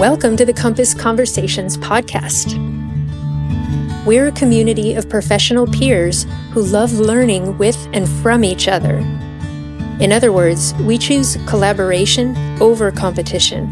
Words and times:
Welcome 0.00 0.34
to 0.38 0.46
the 0.46 0.54
Compass 0.54 0.94
Conversations 0.94 1.76
podcast. 1.76 2.56
We're 4.06 4.28
a 4.28 4.32
community 4.32 4.94
of 4.94 5.10
professional 5.10 5.66
peers 5.66 6.24
who 6.52 6.62
love 6.62 6.94
learning 6.94 7.58
with 7.58 7.76
and 7.92 8.08
from 8.08 8.42
each 8.42 8.66
other. 8.66 8.96
In 10.00 10.10
other 10.10 10.32
words, 10.32 10.72
we 10.76 10.96
choose 10.96 11.36
collaboration 11.46 12.34
over 12.62 12.90
competition. 12.90 13.68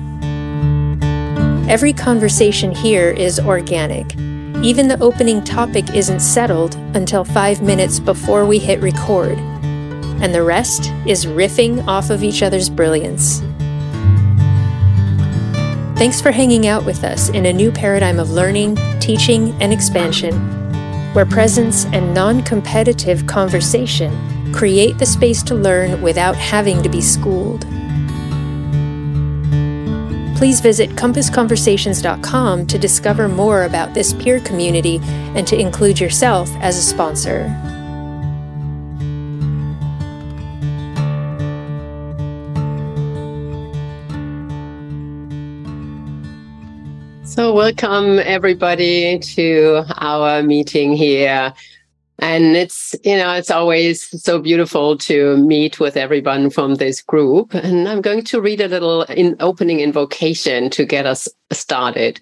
Every 1.67 1.95
conversation 1.95 2.73
here 2.73 3.09
is 3.09 3.41
organic. 3.41 4.15
Even 4.63 4.87
the 4.87 5.01
opening 5.01 5.43
topic 5.43 5.95
isn't 5.95 6.21
settled 6.21 6.75
until 6.95 7.25
five 7.25 7.63
minutes 7.63 7.99
before 8.01 8.45
we 8.45 8.59
hit 8.59 8.83
record, 8.83 9.39
and 10.21 10.35
the 10.35 10.43
rest 10.43 10.93
is 11.07 11.25
riffing 11.25 11.87
off 11.87 12.11
of 12.11 12.23
each 12.23 12.43
other's 12.43 12.69
brilliance. 12.69 13.41
Thanks 15.99 16.21
for 16.21 16.31
hanging 16.31 16.69
out 16.69 16.85
with 16.85 17.03
us 17.03 17.29
in 17.31 17.47
a 17.47 17.53
new 17.53 17.73
paradigm 17.73 18.21
of 18.21 18.31
learning, 18.31 18.77
teaching, 19.01 19.51
and 19.61 19.73
expansion, 19.73 20.33
where 21.13 21.27
presence 21.27 21.87
and 21.87 22.15
non 22.15 22.41
competitive 22.45 23.27
conversation 23.27 24.53
create 24.53 24.97
the 24.99 25.05
space 25.05 25.43
to 25.43 25.57
learn 25.57 26.01
without 26.01 26.37
having 26.37 26.85
to 26.85 26.89
be 26.89 27.01
schooled. 27.01 27.63
Please 30.37 30.61
visit 30.61 30.91
compassconversations.com 30.91 32.67
to 32.69 32.79
discover 32.79 33.29
more 33.29 33.65
about 33.65 33.93
this 33.93 34.13
peer 34.13 34.39
community 34.39 35.01
and 35.03 35.49
to 35.49 35.59
include 35.59 35.99
yourself 35.99 36.49
as 36.61 36.79
a 36.79 36.81
sponsor. 36.81 37.47
So, 47.39 47.55
welcome 47.55 48.19
everybody 48.19 49.17
to 49.21 49.85
our 49.99 50.43
meeting 50.43 50.95
here. 50.95 51.55
And 52.19 52.57
it's, 52.57 52.97
you 53.05 53.17
know, 53.17 53.33
it's 53.33 53.53
always 53.53 54.09
so 54.21 54.41
beautiful 54.41 54.99
to 54.99 55.37
meet 55.37 55.79
with 55.79 55.97
everyone 55.97 56.51
from 56.51 56.75
this 56.75 57.01
group. 57.01 57.55
And 57.55 57.89
I'm 57.89 58.01
going 58.01 58.25
to 58.25 58.41
read 58.41 58.61
a 58.61 58.67
little 58.67 59.03
in 59.03 59.37
opening 59.39 59.79
invocation 59.79 60.69
to 60.71 60.85
get 60.85 61.07
us 61.07 61.29
started. 61.53 62.19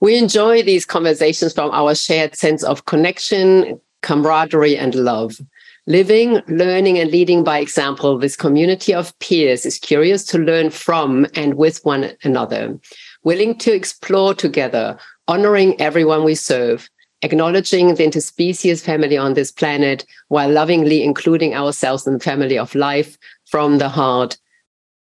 We 0.00 0.18
enjoy 0.18 0.62
these 0.62 0.84
conversations 0.84 1.54
from 1.54 1.70
our 1.70 1.94
shared 1.94 2.36
sense 2.36 2.62
of 2.64 2.84
connection, 2.84 3.80
camaraderie, 4.02 4.76
and 4.76 4.94
love. 4.94 5.40
Living, 5.86 6.42
learning, 6.48 6.98
and 6.98 7.10
leading 7.10 7.44
by 7.44 7.60
example, 7.60 8.18
this 8.18 8.36
community 8.36 8.92
of 8.92 9.18
peers 9.20 9.64
is 9.64 9.78
curious 9.78 10.22
to 10.24 10.38
learn 10.38 10.68
from 10.68 11.26
and 11.34 11.54
with 11.54 11.82
one 11.84 12.12
another 12.24 12.78
willing 13.24 13.56
to 13.58 13.72
explore 13.72 14.34
together, 14.34 14.96
honoring 15.26 15.80
everyone 15.80 16.24
we 16.24 16.34
serve, 16.34 16.88
acknowledging 17.22 17.94
the 17.94 18.06
interspecies 18.06 18.82
family 18.82 19.16
on 19.16 19.34
this 19.34 19.50
planet 19.50 20.04
while 20.28 20.50
lovingly 20.50 21.02
including 21.02 21.54
ourselves 21.54 22.06
in 22.06 22.12
the 22.12 22.20
family 22.20 22.58
of 22.58 22.74
life 22.74 23.16
from 23.46 23.78
the 23.78 23.88
heart 23.88 24.36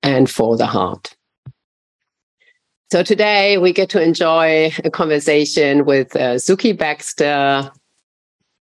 and 0.03 0.31
for 0.31 0.56
the 0.56 0.67
heart. 0.67 1.14
So 2.91 3.03
today 3.03 3.58
we 3.58 3.73
get 3.73 3.91
to 3.91 4.03
enjoy 4.03 4.73
a 4.84 4.91
conversation 4.91 5.84
with 5.84 6.14
uh, 6.14 6.36
Sukie 6.36 6.77
Baxter, 6.77 7.70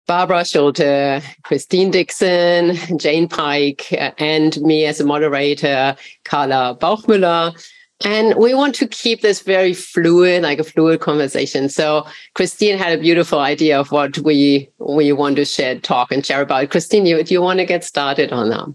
Barbara 0.07 0.45
Schulte, 0.45 1.23
Christine 1.43 1.91
Dickson, 1.91 2.77
Jane 2.99 3.29
Pike, 3.29 3.87
uh, 3.93 4.11
and 4.19 4.61
me 4.61 4.85
as 4.85 5.01
a 5.01 5.07
moderator, 5.07 5.97
Carla 6.25 6.77
Bauchmüller. 6.79 7.57
And 8.03 8.35
we 8.37 8.55
want 8.55 8.75
to 8.77 8.89
keep 8.89 9.21
this 9.21 9.41
very 9.43 9.75
fluid, 9.75 10.43
like 10.43 10.59
a 10.59 10.65
fluid 10.65 11.01
conversation. 11.01 11.69
So 11.69 12.07
Christine 12.35 12.79
had 12.79 12.99
a 12.99 13.03
beautiful 13.03 13.41
idea 13.41 13.79
of 13.79 13.93
what 13.93 14.19
we 14.19 14.71
we 14.79 15.13
want 15.13 15.37
to 15.37 15.45
share, 15.45 15.79
talk, 15.79 16.11
and 16.11 16.25
share 16.25 16.41
about. 16.41 16.71
Christine, 16.71 17.05
you, 17.05 17.23
do 17.23 17.35
you 17.35 17.43
want 17.43 17.59
to 17.59 17.67
get 17.67 17.85
started 17.85 18.33
on 18.33 18.49
that? 18.49 18.69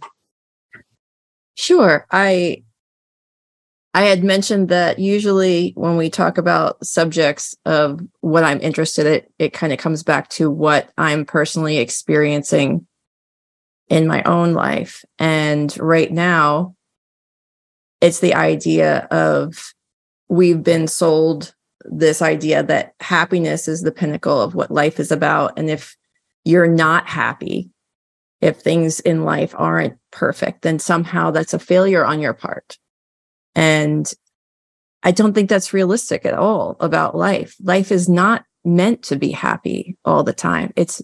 Sure. 1.55 2.05
I 2.11 2.63
I 3.95 4.03
had 4.03 4.23
mentioned 4.25 4.69
that 4.69 5.00
usually 5.00 5.71
when 5.75 5.95
we 5.95 6.09
talk 6.09 6.38
about 6.38 6.85
subjects 6.85 7.55
of 7.66 8.01
what 8.19 8.44
I'm 8.44 8.59
interested 8.59 9.07
in, 9.07 9.21
it 9.39 9.53
kind 9.53 9.71
of 9.71 9.79
comes 9.79 10.03
back 10.03 10.27
to 10.31 10.51
what 10.51 10.91
I'm 10.97 11.25
personally 11.25 11.77
experiencing 11.77 12.85
in 13.88 14.05
my 14.05 14.21
own 14.23 14.53
life. 14.53 15.05
And 15.17 15.75
right 15.79 16.11
now, 16.11 16.75
it's 18.05 18.19
the 18.19 18.35
idea 18.35 19.07
of 19.09 19.73
we've 20.29 20.61
been 20.61 20.88
sold 20.88 21.55
this 21.85 22.21
idea 22.21 22.61
that 22.61 22.93
happiness 22.99 23.67
is 23.67 23.81
the 23.81 23.91
pinnacle 23.91 24.39
of 24.39 24.53
what 24.53 24.69
life 24.69 24.99
is 24.99 25.11
about. 25.11 25.57
And 25.57 25.71
if 25.71 25.95
you're 26.44 26.67
not 26.67 27.07
happy, 27.07 27.71
if 28.41 28.59
things 28.59 28.99
in 28.99 29.23
life 29.23 29.55
aren't 29.57 29.97
perfect, 30.11 30.61
then 30.61 30.77
somehow 30.77 31.31
that's 31.31 31.55
a 31.55 31.59
failure 31.59 32.05
on 32.05 32.19
your 32.19 32.33
part. 32.33 32.77
And 33.55 34.11
I 35.01 35.09
don't 35.09 35.33
think 35.33 35.49
that's 35.49 35.73
realistic 35.73 36.27
at 36.27 36.35
all 36.35 36.77
about 36.79 37.17
life. 37.17 37.55
Life 37.59 37.91
is 37.91 38.07
not 38.07 38.45
meant 38.63 39.01
to 39.05 39.15
be 39.15 39.31
happy 39.31 39.97
all 40.05 40.23
the 40.23 40.33
time. 40.33 40.73
It's 40.75 41.01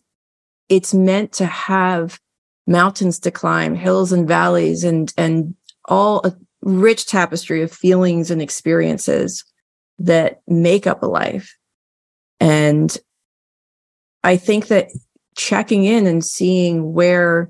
it's 0.69 0.94
meant 0.94 1.31
to 1.34 1.47
have 1.47 2.19
mountains 2.67 3.19
to 3.22 3.31
climb, 3.31 3.73
hills 3.73 4.11
and 4.11 4.28
valleys 4.28 4.84
and 4.84 5.11
and 5.17 5.56
all 5.85 6.23
rich 6.61 7.05
tapestry 7.07 7.61
of 7.61 7.72
feelings 7.72 8.31
and 8.31 8.41
experiences 8.41 9.44
that 9.99 10.41
make 10.47 10.88
up 10.88 11.03
a 11.03 11.07
life. 11.07 11.55
And 12.39 12.95
I 14.23 14.38
think 14.38 14.67
that 14.67 14.89
checking 15.35 15.85
in 15.85 16.05
and 16.05 16.23
seeing 16.23 16.94
where 16.94 17.49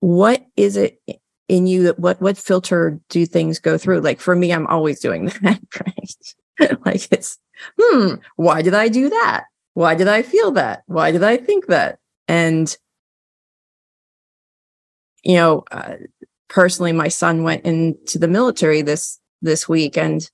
what 0.00 0.44
is 0.56 0.76
it 0.76 1.00
in 1.48 1.66
you 1.66 1.84
that 1.84 1.98
what 1.98 2.20
what 2.20 2.36
filter 2.36 3.00
do 3.08 3.24
things 3.24 3.58
go 3.58 3.78
through? 3.78 4.00
Like 4.00 4.20
for 4.20 4.34
me 4.34 4.52
i'm 4.52 4.66
always 4.66 5.00
doing 5.00 5.26
that 5.42 5.60
right? 5.80 6.78
Like 6.84 7.08
it's 7.10 7.38
hmm 7.80 8.14
why 8.36 8.62
did 8.62 8.74
i 8.74 8.88
do 8.88 9.08
that? 9.08 9.44
Why 9.74 9.94
did 9.94 10.08
i 10.08 10.22
feel 10.22 10.50
that? 10.52 10.82
Why 10.86 11.10
did 11.12 11.22
i 11.22 11.36
think 11.36 11.66
that? 11.66 11.98
And 12.28 12.76
you 15.24 15.36
know 15.36 15.64
uh, 15.70 15.94
personally, 16.52 16.92
my 16.92 17.08
son 17.08 17.42
went 17.42 17.64
into 17.64 18.18
the 18.18 18.28
military 18.28 18.82
this 18.82 19.18
this 19.40 19.68
week, 19.68 19.96
and 19.96 20.30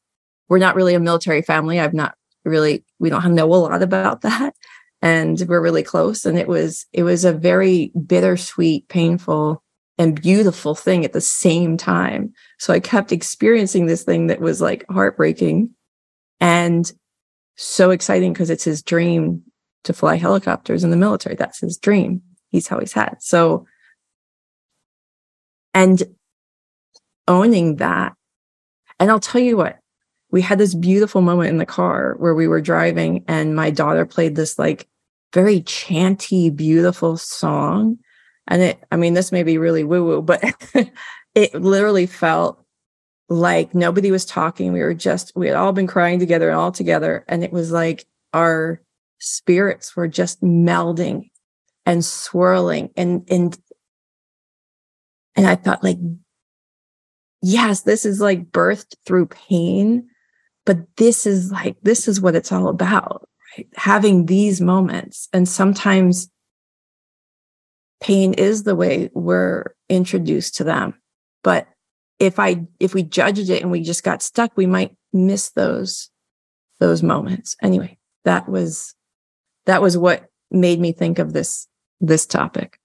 we're 0.49 0.59
not 0.59 0.75
really 0.75 0.95
a 0.95 1.01
military 1.01 1.43
family. 1.43 1.81
I've 1.81 1.95
not 1.95 2.15
really 2.45 2.85
we 2.99 3.09
don't 3.09 3.35
know 3.35 3.55
a 3.55 3.55
lot 3.55 3.83
about 3.83 4.23
that, 4.23 4.55
and 5.01 5.41
we're 5.49 5.63
really 5.63 5.85
close. 5.85 6.27
And 6.27 6.37
it 6.37 6.49
was 6.49 6.87
it 6.93 7.05
was 7.05 7.25
a 7.25 7.33
very 7.33 7.93
bittersweet, 8.07 8.89
painful, 8.89 9.63
and 9.97 10.21
beautiful 10.21 10.75
thing 10.75 11.05
at 11.05 11.13
the 11.13 11.21
same 11.21 11.77
time. 11.77 12.33
So 12.59 12.73
I 12.75 12.81
kept 12.81 13.13
experiencing 13.13 13.87
this 13.87 14.03
thing 14.03 14.27
that 14.27 14.41
was 14.41 14.61
like 14.61 14.85
heartbreaking 14.91 15.71
and 16.41 16.91
so 17.57 17.91
exciting 17.91 18.33
because 18.33 18.51
it's 18.51 18.65
his 18.65 18.83
dream 18.83 19.43
to 19.85 19.93
fly 19.93 20.17
helicopters 20.17 20.83
in 20.83 20.91
the 20.91 20.97
military. 20.97 21.37
That's 21.37 21.61
his 21.61 21.79
dream. 21.79 22.23
He's 22.51 22.71
always 22.73 22.93
had. 22.93 23.17
So 23.21 23.67
and 25.79 26.03
owning 27.29 27.77
that. 27.77 28.15
And 28.99 29.13
I'll 29.13 29.21
tell 29.21 29.41
you 29.41 29.57
what, 29.57 29.79
we 30.33 30.43
had 30.43 30.59
this 30.59 30.75
beautiful 30.75 31.21
moment 31.21 31.51
in 31.51 31.59
the 31.59 31.67
car 31.67 32.17
where 32.19 32.35
we 32.35 32.49
were 32.49 32.61
driving 32.61 33.25
and 33.29 33.55
my 33.55 33.71
daughter 33.71 34.05
played 34.05 34.35
this 34.35 34.59
like 34.59 34.89
very 35.33 35.61
chanty, 35.61 36.51
beautiful 36.51 37.17
song. 37.17 37.99
And 38.49 38.61
it, 38.61 38.83
I 38.91 38.97
mean, 38.97 39.15
this 39.15 39.31
may 39.31 39.45
be 39.45 39.57
really 39.57 39.85
woo 39.85 40.05
woo, 40.05 40.21
but 40.21 40.43
it 41.37 41.55
literally 41.55 42.07
felt 42.07 42.61
like 43.29 43.73
nobody 43.73 44.11
was 44.11 44.25
talking. 44.25 44.73
We 44.73 44.83
were 44.83 44.95
just, 44.95 45.31
we 45.37 45.47
had 45.47 45.55
all 45.55 45.73
been 45.73 45.87
crying 45.87 46.19
together 46.19 46.49
and 46.49 46.59
all 46.59 46.73
together. 46.73 47.25
And 47.29 47.45
it 47.45 47.53
was 47.53 47.71
like 47.71 48.05
our 48.33 48.83
spirits 49.21 49.95
were 49.95 50.09
just 50.09 50.43
melding 50.43 51.31
and 51.87 52.05
swirling 52.05 52.91
and, 52.97 53.25
and 53.31 53.57
and 55.39 55.47
I 55.47 55.55
thought, 55.55 55.85
like, 55.85 55.99
yes, 57.43 57.83
this 57.83 58.05
is 58.05 58.21
like 58.21 58.51
birthed 58.51 58.97
through 59.07 59.27
pain, 59.27 60.09
but 60.67 60.79
this 60.97 61.27
is 61.27 61.53
like, 61.53 61.77
this 61.81 62.09
is 62.09 62.21
what 62.21 62.35
it's 62.35 62.51
all 62.51 62.67
about, 62.67 63.29
right? 63.57 63.69
Having 63.77 64.27
these 64.27 64.61
moments. 64.61 65.29
And 65.33 65.49
sometimes 65.49 66.29
pain 68.01 68.35
is 68.35 68.65
the 68.65 68.75
way 68.75 69.11
we're 69.15 69.67
introduced 69.89 70.57
to 70.57 70.65
them. 70.65 70.95
But 71.45 71.69
if 72.19 72.41
I, 72.41 72.67
if 72.81 72.93
we 72.93 73.05
judged 73.05 73.49
it 73.49 73.63
and 73.63 73.71
we 73.71 73.81
just 73.81 74.03
got 74.03 74.23
stuck, 74.23 74.57
we 74.57 74.67
might 74.67 74.97
miss 75.13 75.51
those, 75.51 76.11
those 76.81 77.01
moments. 77.01 77.55
Anyway, 77.63 77.97
that 78.25 78.49
was, 78.49 78.93
that 79.67 79.83
was 79.83 79.97
what 79.97 80.25
made 80.51 80.81
me 80.81 80.91
think 80.91 81.21
of 81.21 81.33
this, 81.33 81.69
this 82.01 82.27
topic. 82.27 82.81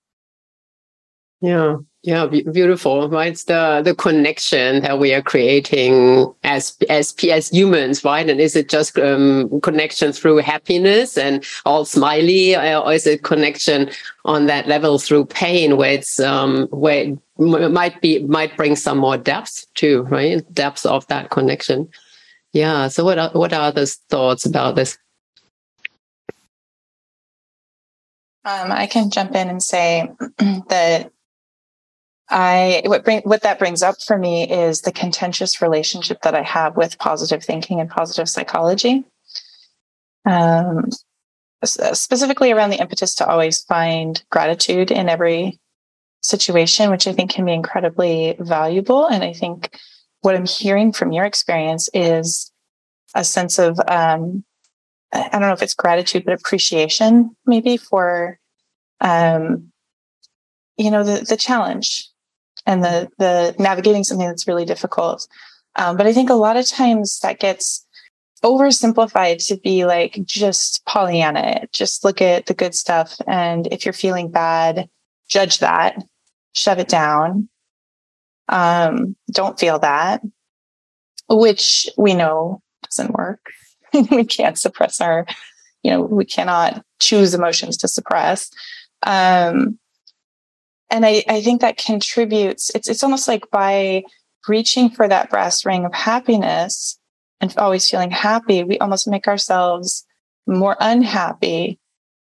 Yeah. 1.42 1.78
Yeah, 2.04 2.26
beautiful. 2.26 3.08
Right, 3.08 3.32
it's 3.32 3.46
the 3.46 3.82
the 3.82 3.96
connection 3.96 4.82
that 4.82 5.00
we 5.00 5.14
are 5.14 5.22
creating 5.22 6.34
as 6.44 6.76
as 6.90 7.16
as 7.32 7.48
humans, 7.48 8.04
right? 8.04 8.30
And 8.30 8.42
is 8.42 8.58
it 8.58 8.68
just 8.68 9.00
um, 9.00 9.62
connection 9.62 10.12
through 10.12 10.38
happiness 10.40 11.18
and 11.18 11.46
all 11.66 11.86
smiley, 11.86 12.58
or 12.58 12.92
is 12.92 13.08
it 13.08 13.24
connection 13.24 13.90
on 14.26 14.48
that 14.48 14.68
level 14.68 15.00
through 15.00 15.28
pain, 15.28 15.78
where 15.78 15.94
it's 15.94 16.20
um, 16.20 16.68
where 16.72 17.16
it 17.38 17.72
might 17.72 18.02
be 18.02 18.20
might 18.24 18.58
bring 18.58 18.76
some 18.76 18.98
more 18.98 19.16
depth 19.16 19.66
too, 19.74 20.02
right? 20.12 20.44
Depth 20.54 20.86
of 20.86 21.08
that 21.08 21.30
connection. 21.30 21.88
Yeah. 22.52 22.90
So 22.90 23.06
what 23.06 23.18
are, 23.18 23.30
what 23.32 23.54
are 23.54 23.72
the 23.72 23.86
thoughts 24.10 24.46
about 24.46 24.76
this? 24.76 24.98
Um, 28.44 28.74
I 28.74 28.88
can 28.88 29.10
jump 29.10 29.36
in 29.36 29.48
and 29.48 29.64
say 29.64 30.12
that 30.68 31.14
I 32.34 32.82
what 32.86 33.06
bring 33.06 33.22
what 33.22 33.44
that 33.44 33.60
brings 33.60 33.84
up 33.84 34.02
for 34.06 34.18
me 34.18 34.50
is 34.50 34.82
the 34.82 34.92
contentious 34.92 35.62
relationship 35.62 36.24
that 36.24 36.34
I 36.34 36.42
have 36.42 36.76
with 36.76 36.98
positive 36.98 37.44
thinking 37.44 37.80
and 37.80 37.90
positive 37.90 38.28
psychology. 38.28 39.06
Um, 40.26 40.90
specifically 41.64 42.52
around 42.52 42.72
the 42.72 42.80
impetus 42.80 43.16
to 43.16 43.28
always 43.28 43.62
find 43.62 44.22
gratitude 44.32 44.90
in 44.90 45.10
every 45.10 45.60
situation, 46.22 46.90
which 46.90 47.08
I 47.08 47.14
think 47.14 47.30
can 47.30 47.46
be 47.46 47.54
incredibly 47.54 48.36
valuable. 48.40 49.06
And 49.06 49.24
I 49.24 49.34
think 49.34 49.78
what 50.22 50.36
I'm 50.36 50.46
hearing 50.46 50.92
from 50.92 51.12
your 51.12 51.26
experience 51.26 51.88
is 51.94 52.52
a 53.14 53.24
sense 53.24 53.60
of 53.60 53.80
um, 53.88 54.44
I 55.14 55.30
don't 55.34 55.42
know 55.42 55.54
if 55.54 55.62
it's 55.62 55.76
gratitude, 55.76 56.26
but 56.26 56.34
appreciation 56.34 57.36
maybe 57.46 57.78
for 57.78 58.40
um, 59.02 59.72
you 60.78 60.90
know 60.90 61.04
the 61.04 61.24
the 61.24 61.38
challenge 61.38 62.10
and 62.66 62.84
the 62.84 63.10
the 63.18 63.56
navigating 63.60 64.04
something 64.04 64.28
that's 64.28 64.48
really 64.48 64.66
difficult. 64.66 65.28
Um, 65.76 65.98
but 65.98 66.06
I 66.06 66.14
think 66.14 66.30
a 66.30 66.36
lot 66.36 66.58
of 66.58 66.68
times 66.68 67.20
that 67.20 67.40
gets 67.40 67.86
oversimplified 68.44 69.46
to 69.48 69.58
be 69.58 69.86
like 69.86 70.20
just 70.26 70.86
Pollyanna, 70.86 71.68
just 71.72 72.04
look 72.04 72.22
at 72.22 72.46
the 72.46 72.54
good 72.54 72.76
stuff. 72.76 73.16
And 73.26 73.68
if 73.72 73.86
you're 73.86 73.94
feeling 73.94 74.30
bad, 74.30 74.90
judge 75.30 75.60
that, 75.60 76.04
shove 76.54 76.80
it 76.80 76.90
down. 76.90 77.50
Um, 78.50 79.16
don't 79.32 79.58
feel 79.60 79.80
that, 79.80 80.22
which 81.30 81.90
we 81.98 82.14
know 82.14 82.62
doesn't 82.84 83.14
work. 83.14 83.40
we 84.12 84.26
can't 84.26 84.60
suppress 84.60 85.00
our, 85.00 85.26
you 85.82 85.92
know, 85.92 86.02
we 86.02 86.26
cannot 86.26 86.84
choose 87.00 87.34
emotions 87.34 87.78
to 87.78 87.88
suppress. 87.88 88.52
Um, 89.04 89.80
and 90.94 91.06
I, 91.06 91.24
I 91.28 91.42
think 91.42 91.62
that 91.62 91.78
contributes 91.78 92.70
it's 92.76 92.88
it's 92.88 93.04
almost 93.04 93.28
like 93.28 93.50
by 93.52 94.04
reaching 94.48 94.90
for 94.90 95.08
that 95.08 95.30
brass 95.30 95.66
ring 95.66 95.86
of 95.86 95.94
happiness 95.94 96.98
and 97.42 97.54
always 97.58 97.90
feeling 97.90 98.12
happy 98.12 98.64
we 98.64 98.78
almost 98.80 99.08
make 99.08 99.28
ourselves 99.28 100.06
more 100.48 100.78
unhappy 100.80 101.80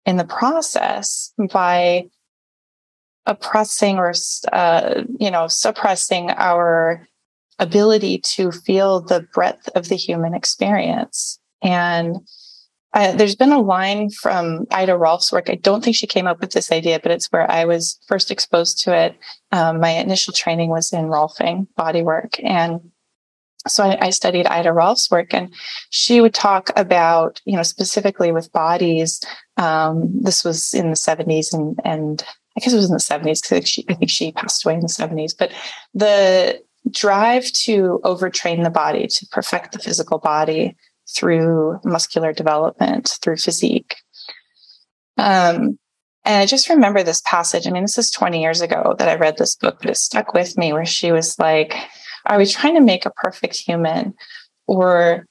in 0.05 0.17
the 0.17 0.25
process 0.25 1.33
by 1.51 2.05
oppressing 3.25 3.97
or 3.97 4.13
uh, 4.51 5.03
you 5.19 5.29
know 5.29 5.47
suppressing 5.47 6.31
our 6.31 7.07
ability 7.59 8.19
to 8.19 8.51
feel 8.51 9.01
the 9.01 9.21
breadth 9.33 9.69
of 9.75 9.89
the 9.89 9.95
human 9.95 10.33
experience. 10.33 11.39
And 11.61 12.17
there's 12.93 13.35
been 13.35 13.51
a 13.51 13.59
line 13.59 14.09
from 14.09 14.65
Ida 14.71 14.95
Rolf's 14.95 15.31
work. 15.31 15.49
I 15.49 15.55
don't 15.55 15.83
think 15.83 15.95
she 15.95 16.07
came 16.07 16.27
up 16.27 16.39
with 16.39 16.51
this 16.51 16.71
idea, 16.71 16.99
but 17.01 17.11
it's 17.11 17.31
where 17.31 17.49
I 17.49 17.65
was 17.65 17.99
first 18.07 18.29
exposed 18.29 18.83
to 18.83 18.95
it. 18.95 19.15
Um, 19.51 19.79
my 19.79 19.89
initial 19.89 20.33
training 20.33 20.69
was 20.69 20.93
in 20.93 21.05
Rolfing 21.05 21.67
body 21.75 22.03
work. 22.03 22.39
And 22.43 22.91
so 23.67 23.83
I, 23.83 24.07
I, 24.07 24.09
studied 24.09 24.45
Ida 24.45 24.73
Rolf's 24.73 25.09
work 25.09 25.33
and 25.33 25.53
she 25.89 26.21
would 26.21 26.33
talk 26.33 26.69
about, 26.75 27.41
you 27.45 27.55
know, 27.55 27.63
specifically 27.63 28.31
with 28.31 28.51
bodies. 28.51 29.21
Um, 29.57 30.21
this 30.21 30.43
was 30.43 30.73
in 30.73 30.89
the 30.89 30.95
70s 30.95 31.53
and, 31.53 31.79
and 31.83 32.23
I 32.55 32.59
guess 32.59 32.73
it 32.73 32.77
was 32.77 32.89
in 32.89 32.91
the 32.91 32.97
70s 32.99 33.41
because 33.41 33.67
she, 33.67 33.85
I 33.89 33.95
think 33.95 34.11
she 34.11 34.31
passed 34.33 34.65
away 34.65 34.75
in 34.75 34.81
the 34.81 34.87
70s, 34.87 35.33
but 35.37 35.51
the 35.93 36.61
drive 36.91 37.45
to 37.53 38.01
overtrain 38.03 38.63
the 38.63 38.69
body, 38.69 39.07
to 39.07 39.27
perfect 39.31 39.71
the 39.71 39.79
physical 39.79 40.19
body, 40.19 40.75
through 41.09 41.79
muscular 41.83 42.33
development, 42.33 43.17
through 43.21 43.37
physique. 43.37 43.95
Um, 45.17 45.77
and 46.25 46.41
I 46.41 46.45
just 46.45 46.69
remember 46.69 47.03
this 47.03 47.21
passage. 47.25 47.67
I 47.67 47.71
mean, 47.71 47.83
this 47.83 47.97
is 47.97 48.09
20 48.11 48.41
years 48.41 48.61
ago 48.61 48.95
that 48.97 49.09
I 49.09 49.15
read 49.15 49.37
this 49.37 49.55
book, 49.55 49.79
but 49.81 49.89
it 49.89 49.97
stuck 49.97 50.33
with 50.33 50.57
me 50.57 50.71
where 50.71 50.85
she 50.85 51.11
was 51.11 51.37
like, 51.37 51.75
Are 52.25 52.37
we 52.37 52.45
trying 52.45 52.75
to 52.75 52.81
make 52.81 53.05
a 53.05 53.11
perfect 53.11 53.55
human? 53.55 54.13
Or 54.67 55.25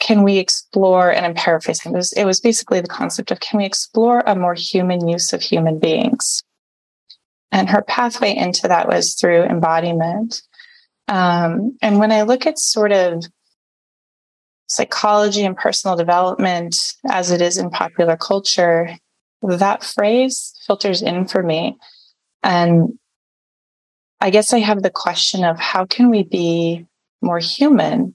can 0.00 0.22
we 0.22 0.38
explore, 0.38 1.10
and 1.10 1.24
I'm 1.24 1.34
paraphrasing, 1.34 1.92
it 1.92 1.96
was, 1.96 2.12
it 2.12 2.24
was 2.24 2.40
basically 2.40 2.80
the 2.80 2.88
concept 2.88 3.30
of 3.30 3.40
can 3.40 3.58
we 3.58 3.64
explore 3.64 4.22
a 4.26 4.34
more 4.34 4.54
human 4.54 5.08
use 5.08 5.32
of 5.32 5.42
human 5.42 5.78
beings? 5.78 6.42
And 7.50 7.68
her 7.68 7.82
pathway 7.82 8.34
into 8.36 8.68
that 8.68 8.88
was 8.88 9.14
through 9.14 9.42
embodiment. 9.44 10.42
Um, 11.08 11.76
and 11.80 11.98
when 11.98 12.12
I 12.12 12.22
look 12.22 12.46
at 12.46 12.58
sort 12.58 12.92
of 12.92 13.24
psychology 14.68 15.44
and 15.44 15.56
personal 15.56 15.96
development 15.96 16.94
as 17.10 17.30
it 17.30 17.40
is 17.40 17.56
in 17.56 17.70
popular 17.70 18.16
culture, 18.16 18.96
that 19.42 19.82
phrase 19.82 20.54
filters 20.66 21.02
in 21.02 21.26
for 21.26 21.42
me. 21.42 21.76
And 22.42 22.98
I 24.20 24.30
guess 24.30 24.52
I 24.52 24.58
have 24.58 24.82
the 24.82 24.90
question 24.90 25.44
of 25.44 25.58
how 25.58 25.86
can 25.86 26.10
we 26.10 26.22
be 26.22 26.86
more 27.22 27.38
human? 27.38 28.14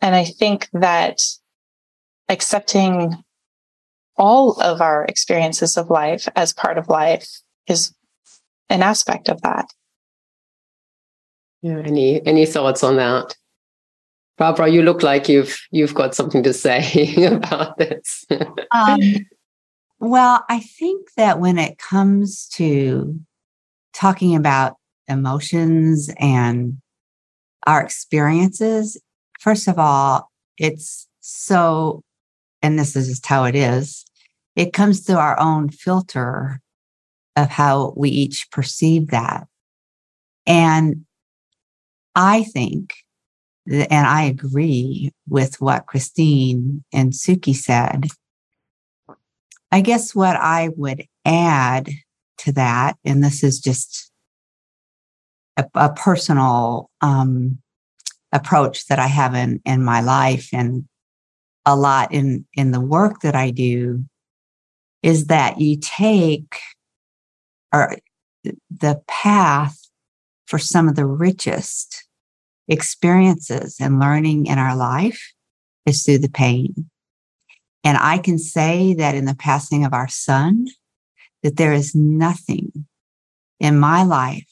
And 0.00 0.14
I 0.14 0.24
think 0.24 0.68
that 0.72 1.18
accepting 2.28 3.22
all 4.16 4.60
of 4.60 4.80
our 4.80 5.04
experiences 5.04 5.76
of 5.76 5.90
life 5.90 6.28
as 6.36 6.52
part 6.52 6.78
of 6.78 6.88
life 6.88 7.28
is 7.66 7.94
an 8.68 8.82
aspect 8.82 9.28
of 9.28 9.40
that. 9.42 9.68
Yeah, 11.62 11.78
any 11.78 12.24
any 12.26 12.44
thoughts 12.44 12.82
on 12.82 12.96
that? 12.96 13.36
Barbara, 14.42 14.68
you 14.68 14.82
look 14.82 15.04
like 15.04 15.28
you've 15.28 15.56
you've 15.70 15.94
got 15.94 16.16
something 16.16 16.42
to 16.42 16.52
say 16.52 17.14
about 17.26 17.78
this. 17.78 18.26
um, 18.72 18.98
well, 20.00 20.44
I 20.48 20.58
think 20.58 21.14
that 21.16 21.38
when 21.38 21.58
it 21.58 21.78
comes 21.78 22.48
to 22.54 23.20
talking 23.94 24.34
about 24.34 24.74
emotions 25.06 26.12
and 26.18 26.78
our 27.68 27.80
experiences, 27.80 29.00
first 29.38 29.68
of 29.68 29.78
all, 29.78 30.28
it's 30.58 31.06
so, 31.20 32.02
and 32.62 32.76
this 32.80 32.96
is 32.96 33.06
just 33.06 33.26
how 33.26 33.44
it 33.44 33.54
is, 33.54 34.04
it 34.56 34.72
comes 34.72 35.06
through 35.06 35.18
our 35.18 35.38
own 35.38 35.68
filter 35.68 36.60
of 37.36 37.48
how 37.48 37.94
we 37.96 38.10
each 38.10 38.50
perceive 38.50 39.10
that. 39.10 39.46
And 40.48 41.04
I 42.16 42.42
think 42.42 43.01
and 43.70 44.06
I 44.06 44.24
agree 44.24 45.12
with 45.28 45.60
what 45.60 45.86
Christine 45.86 46.84
and 46.92 47.12
Sukie 47.12 47.54
said. 47.54 48.06
I 49.70 49.80
guess 49.80 50.14
what 50.14 50.36
I 50.36 50.70
would 50.76 51.06
add 51.24 51.88
to 52.38 52.52
that, 52.52 52.96
and 53.04 53.22
this 53.22 53.42
is 53.42 53.60
just 53.60 54.10
a, 55.56 55.64
a 55.74 55.92
personal 55.92 56.90
um, 57.00 57.58
approach 58.32 58.86
that 58.86 58.98
I 58.98 59.06
have 59.06 59.34
in, 59.34 59.60
in 59.64 59.84
my 59.84 60.00
life 60.00 60.48
and 60.52 60.86
a 61.64 61.76
lot 61.76 62.12
in, 62.12 62.44
in 62.54 62.72
the 62.72 62.80
work 62.80 63.20
that 63.20 63.36
I 63.36 63.50
do, 63.50 64.04
is 65.02 65.26
that 65.26 65.60
you 65.60 65.76
take 65.80 66.56
or 67.72 67.96
the 68.70 69.00
path 69.06 69.78
for 70.46 70.58
some 70.58 70.88
of 70.88 70.96
the 70.96 71.06
richest 71.06 72.01
experiences 72.68 73.76
and 73.80 74.00
learning 74.00 74.46
in 74.46 74.58
our 74.58 74.76
life 74.76 75.32
is 75.86 76.02
through 76.02 76.18
the 76.18 76.30
pain. 76.30 76.90
And 77.84 77.98
I 77.98 78.18
can 78.18 78.38
say 78.38 78.94
that 78.94 79.14
in 79.14 79.24
the 79.24 79.34
passing 79.34 79.84
of 79.84 79.92
our 79.92 80.08
son, 80.08 80.68
that 81.42 81.56
there 81.56 81.72
is 81.72 81.94
nothing 81.94 82.86
in 83.58 83.78
my 83.78 84.04
life 84.04 84.48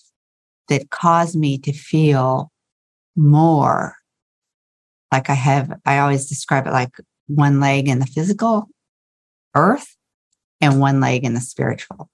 that 0.69 0.91
caused 0.91 1.37
me 1.37 1.59
to 1.59 1.73
feel 1.73 2.51
more 3.17 3.97
like 5.13 5.31
I 5.31 5.35
have, 5.35 5.73
I 5.85 5.99
always 5.99 6.29
describe 6.29 6.67
it 6.67 6.73
like 6.73 6.97
one 7.27 7.61
leg 7.61 7.89
in 7.89 7.99
the 7.99 8.07
physical 8.07 8.69
earth 9.55 9.97
and 10.61 10.81
one 10.81 11.01
leg 11.01 11.25
in 11.25 11.35
the 11.35 11.41
spiritual 11.41 12.09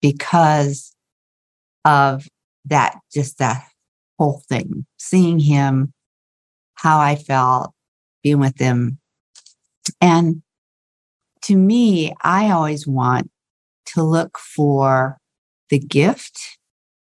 because 0.00 0.94
of 1.84 2.26
that, 2.66 2.98
just 3.12 3.38
that 3.38 3.64
whole 4.22 4.42
thing, 4.48 4.86
seeing 4.98 5.40
him, 5.40 5.92
how 6.74 7.00
I 7.00 7.16
felt, 7.16 7.72
being 8.22 8.38
with 8.38 8.56
him. 8.56 8.98
And 10.00 10.42
to 11.42 11.56
me, 11.56 12.14
I 12.22 12.50
always 12.50 12.86
want 12.86 13.30
to 13.86 14.02
look 14.04 14.38
for 14.38 15.18
the 15.70 15.80
gift 15.80 16.38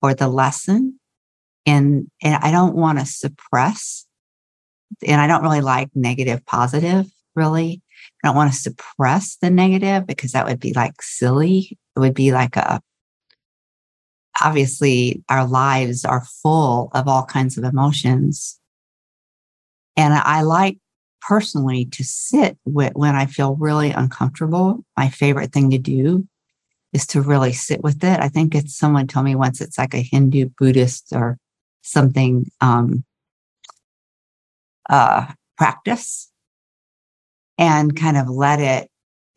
or 0.04 0.14
the 0.14 0.28
lesson. 0.28 1.00
And, 1.66 2.08
and 2.22 2.36
I 2.36 2.52
don't 2.52 2.76
want 2.76 3.00
to 3.00 3.06
suppress. 3.06 4.06
And 5.08 5.20
I 5.20 5.26
don't 5.26 5.42
really 5.42 5.62
like 5.62 5.90
negative, 5.96 6.46
positive, 6.46 7.08
really. 7.36 7.82
I 8.24 8.28
don't 8.28 8.36
want 8.36 8.54
to 8.54 8.60
suppress 8.60 9.38
the 9.42 9.50
negative 9.50 10.06
because 10.06 10.34
that 10.34 10.46
would 10.46 10.60
be 10.60 10.74
like 10.74 11.02
silly. 11.02 11.80
It 11.96 12.00
would 12.00 12.14
be 12.14 12.32
like 12.32 12.56
a, 12.58 12.80
obviously, 14.44 15.24
our 15.30 15.46
lives 15.46 16.06
are 16.06 16.26
full 16.42 16.92
of 16.94 17.08
all 17.08 17.26
kinds 17.26 17.58
of 17.58 17.64
emotions. 17.64 18.60
And 19.96 20.14
I 20.14 20.42
like 20.42 20.78
personally 21.22 21.86
to 21.86 22.04
sit 22.04 22.58
with 22.66 22.94
when 22.94 23.16
I 23.16 23.26
feel 23.26 23.56
really 23.56 23.92
uncomfortable. 23.92 24.86
My 24.96 25.10
favorite 25.10 25.52
thing 25.52 25.72
to 25.72 25.78
do 25.78 26.28
is 26.94 27.06
to 27.08 27.22
really 27.22 27.54
sit 27.54 27.84
with 27.84 28.04
it. 28.04 28.20
I 28.20 28.30
think 28.30 28.56
it's 28.56 28.78
someone 28.78 29.08
told 29.08 29.26
me 29.26 29.36
once 29.36 29.60
it's 29.60 29.78
like 29.78 29.94
a 29.94 30.02
Hindu 30.02 30.50
Buddhist 30.58 31.08
or 31.12 31.38
something 31.82 32.50
um, 32.62 33.04
uh, 34.90 35.26
practice 35.58 36.32
and 37.58 37.96
kind 37.96 38.18
of 38.18 38.30
let 38.30 38.60
it 38.60 38.90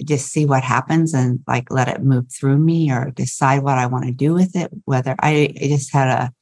just 0.04 0.32
see 0.32 0.46
what 0.46 0.62
happens 0.62 1.14
and 1.14 1.40
like 1.46 1.70
let 1.70 1.88
it 1.88 2.02
move 2.02 2.26
through 2.30 2.58
me 2.58 2.90
or 2.90 3.10
decide 3.10 3.62
what 3.62 3.78
I 3.78 3.86
want 3.86 4.06
to 4.06 4.12
do 4.12 4.34
with 4.34 4.56
it. 4.56 4.70
Whether 4.84 5.14
I, 5.20 5.52
I 5.60 5.68
just 5.68 5.92
had 5.92 6.08
a 6.08 6.32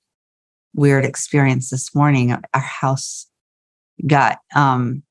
weird 0.74 1.04
experience 1.04 1.70
this 1.70 1.94
morning. 1.94 2.32
Our 2.32 2.60
house 2.60 3.26
got 4.06 4.38
um, 4.54 5.02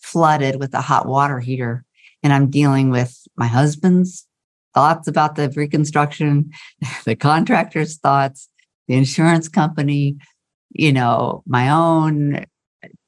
flooded 0.00 0.58
with 0.58 0.74
a 0.74 0.80
hot 0.80 1.06
water 1.06 1.40
heater, 1.40 1.84
and 2.22 2.32
I'm 2.32 2.50
dealing 2.50 2.90
with 2.90 3.16
my 3.36 3.46
husband's 3.46 4.26
thoughts 4.74 5.06
about 5.06 5.36
the 5.36 5.50
reconstruction, 5.50 6.50
the 7.04 7.14
contractor's 7.14 7.96
thoughts, 7.98 8.48
the 8.88 8.94
insurance 8.94 9.48
company, 9.48 10.16
you 10.70 10.92
know, 10.92 11.42
my 11.46 11.70
own, 11.70 12.44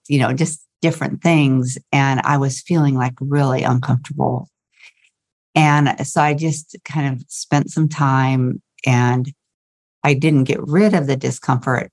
you 0.08 0.18
know, 0.18 0.32
just 0.32 0.64
different 0.80 1.22
things. 1.22 1.76
And 1.92 2.20
I 2.20 2.38
was 2.38 2.62
feeling 2.62 2.94
like 2.94 3.14
really 3.20 3.62
uncomfortable. 3.62 4.48
And 5.56 6.06
so 6.06 6.20
I 6.20 6.34
just 6.34 6.76
kind 6.84 7.14
of 7.14 7.24
spent 7.28 7.70
some 7.70 7.88
time 7.88 8.62
and 8.84 9.32
I 10.04 10.12
didn't 10.14 10.44
get 10.44 10.60
rid 10.62 10.92
of 10.94 11.06
the 11.06 11.16
discomfort, 11.16 11.90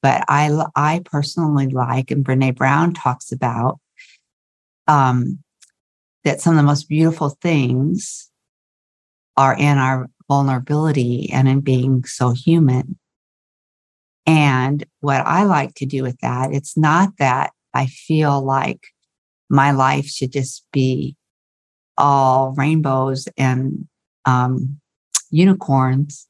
but 0.00 0.24
I, 0.28 0.64
I 0.76 1.02
personally 1.04 1.66
like, 1.66 2.12
and 2.12 2.24
Brene 2.24 2.56
Brown 2.56 2.94
talks 2.94 3.32
about, 3.32 3.80
um, 4.86 5.40
that 6.24 6.40
some 6.40 6.54
of 6.54 6.56
the 6.56 6.62
most 6.62 6.88
beautiful 6.88 7.30
things 7.42 8.30
are 9.36 9.56
in 9.56 9.76
our 9.76 10.08
vulnerability 10.28 11.30
and 11.32 11.48
in 11.48 11.60
being 11.60 12.04
so 12.04 12.30
human. 12.30 12.96
And 14.26 14.84
what 15.00 15.26
I 15.26 15.42
like 15.42 15.74
to 15.76 15.86
do 15.86 16.04
with 16.04 16.18
that, 16.20 16.52
it's 16.52 16.76
not 16.76 17.10
that 17.18 17.52
I 17.74 17.86
feel 17.86 18.40
like 18.40 18.86
my 19.48 19.72
life 19.72 20.06
should 20.06 20.32
just 20.32 20.64
be 20.72 21.16
all 22.00 22.52
rainbows 22.56 23.28
and 23.36 23.86
um, 24.24 24.80
unicorns. 25.30 26.26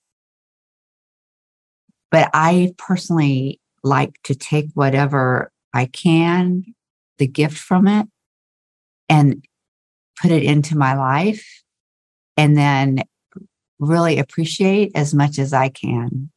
But 2.11 2.31
I 2.35 2.75
personally 2.77 3.61
like 3.83 4.21
to 4.25 4.35
take 4.35 4.67
whatever 4.75 5.53
I 5.73 5.87
can, 5.87 6.65
the 7.19 7.27
gift 7.27 7.57
from 7.57 7.87
it, 7.87 8.07
and 9.09 9.45
put 10.21 10.31
it 10.31 10.43
into 10.43 10.77
my 10.77 10.95
life 10.95 11.63
and 12.37 12.57
then 12.57 13.03
really 13.79 14.19
appreciate 14.19 14.93
as 14.95 15.15
much 15.15 15.39
as 15.39 15.53
I 15.53 15.69
can 15.69 16.31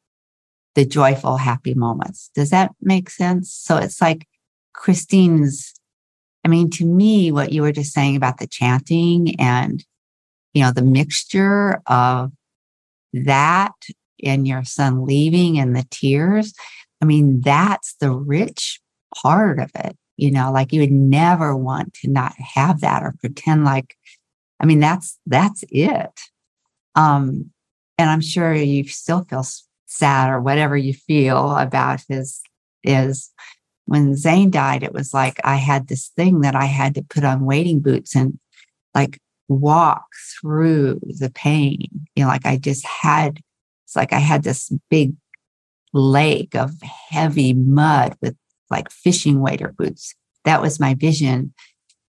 the 0.75 0.85
joyful, 0.85 1.37
happy 1.37 1.73
moments. 1.73 2.31
Does 2.33 2.49
that 2.49 2.71
make 2.81 3.09
sense? 3.09 3.53
So 3.53 3.77
it's 3.77 4.01
like 4.01 4.27
Christine's, 4.73 5.73
I 6.43 6.49
mean, 6.49 6.69
to 6.71 6.85
me, 6.85 7.31
what 7.31 7.51
you 7.51 7.61
were 7.61 7.71
just 7.71 7.93
saying 7.93 8.15
about 8.15 8.37
the 8.37 8.47
chanting 8.47 9.39
and, 9.39 9.83
you 10.53 10.61
know, 10.61 10.71
the 10.71 10.81
mixture 10.81 11.81
of 11.87 12.31
that 13.13 13.73
and 14.23 14.47
your 14.47 14.63
son 14.63 15.05
leaving 15.05 15.59
and 15.59 15.75
the 15.75 15.85
tears. 15.89 16.53
I 17.01 17.05
mean, 17.05 17.41
that's 17.41 17.95
the 17.99 18.11
rich 18.11 18.79
part 19.15 19.59
of 19.59 19.71
it. 19.75 19.97
You 20.17 20.31
know, 20.31 20.51
like 20.51 20.71
you 20.71 20.81
would 20.81 20.91
never 20.91 21.55
want 21.55 21.93
to 21.95 22.09
not 22.09 22.33
have 22.37 22.81
that 22.81 23.03
or 23.03 23.15
pretend 23.19 23.65
like, 23.65 23.95
I 24.59 24.65
mean, 24.65 24.79
that's, 24.79 25.19
that's 25.25 25.63
it. 25.69 26.19
Um, 26.95 27.51
and 27.97 28.09
I'm 28.09 28.21
sure 28.21 28.53
you 28.53 28.87
still 28.87 29.23
feel 29.23 29.45
sad 29.85 30.29
or 30.29 30.39
whatever 30.39 30.77
you 30.77 30.93
feel 30.93 31.55
about 31.55 32.01
his, 32.07 32.41
is 32.83 33.31
when 33.85 34.15
Zane 34.15 34.49
died, 34.49 34.83
it 34.83 34.93
was 34.93 35.13
like 35.13 35.39
I 35.43 35.55
had 35.55 35.87
this 35.87 36.09
thing 36.15 36.41
that 36.41 36.55
I 36.55 36.65
had 36.65 36.95
to 36.95 37.03
put 37.03 37.23
on 37.23 37.45
wading 37.45 37.81
boots 37.81 38.15
and 38.15 38.39
like 38.95 39.19
walk 39.47 40.05
through 40.39 40.99
the 41.03 41.29
pain. 41.29 41.87
You 42.15 42.23
know, 42.23 42.29
like 42.29 42.45
I 42.45 42.57
just 42.57 42.85
had, 42.85 43.39
it's 43.85 43.95
like 43.95 44.13
I 44.13 44.19
had 44.19 44.43
this 44.43 44.71
big 44.89 45.13
lake 45.93 46.55
of 46.55 46.71
heavy 46.81 47.53
mud 47.53 48.15
with 48.21 48.35
like 48.69 48.89
fishing 48.89 49.39
wader 49.41 49.73
boots. 49.77 50.15
That 50.45 50.61
was 50.61 50.79
my 50.79 50.95
vision. 50.95 51.53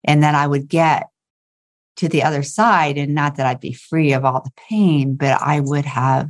And 0.04 0.22
then 0.22 0.34
I 0.34 0.46
would 0.46 0.68
get 0.68 1.08
to 1.96 2.08
the 2.08 2.22
other 2.22 2.42
side, 2.42 2.96
and 2.96 3.14
not 3.14 3.36
that 3.36 3.46
I'd 3.46 3.60
be 3.60 3.74
free 3.74 4.12
of 4.12 4.24
all 4.24 4.40
the 4.40 4.52
pain, 4.68 5.14
but 5.14 5.40
I 5.42 5.60
would 5.60 5.84
have 5.84 6.28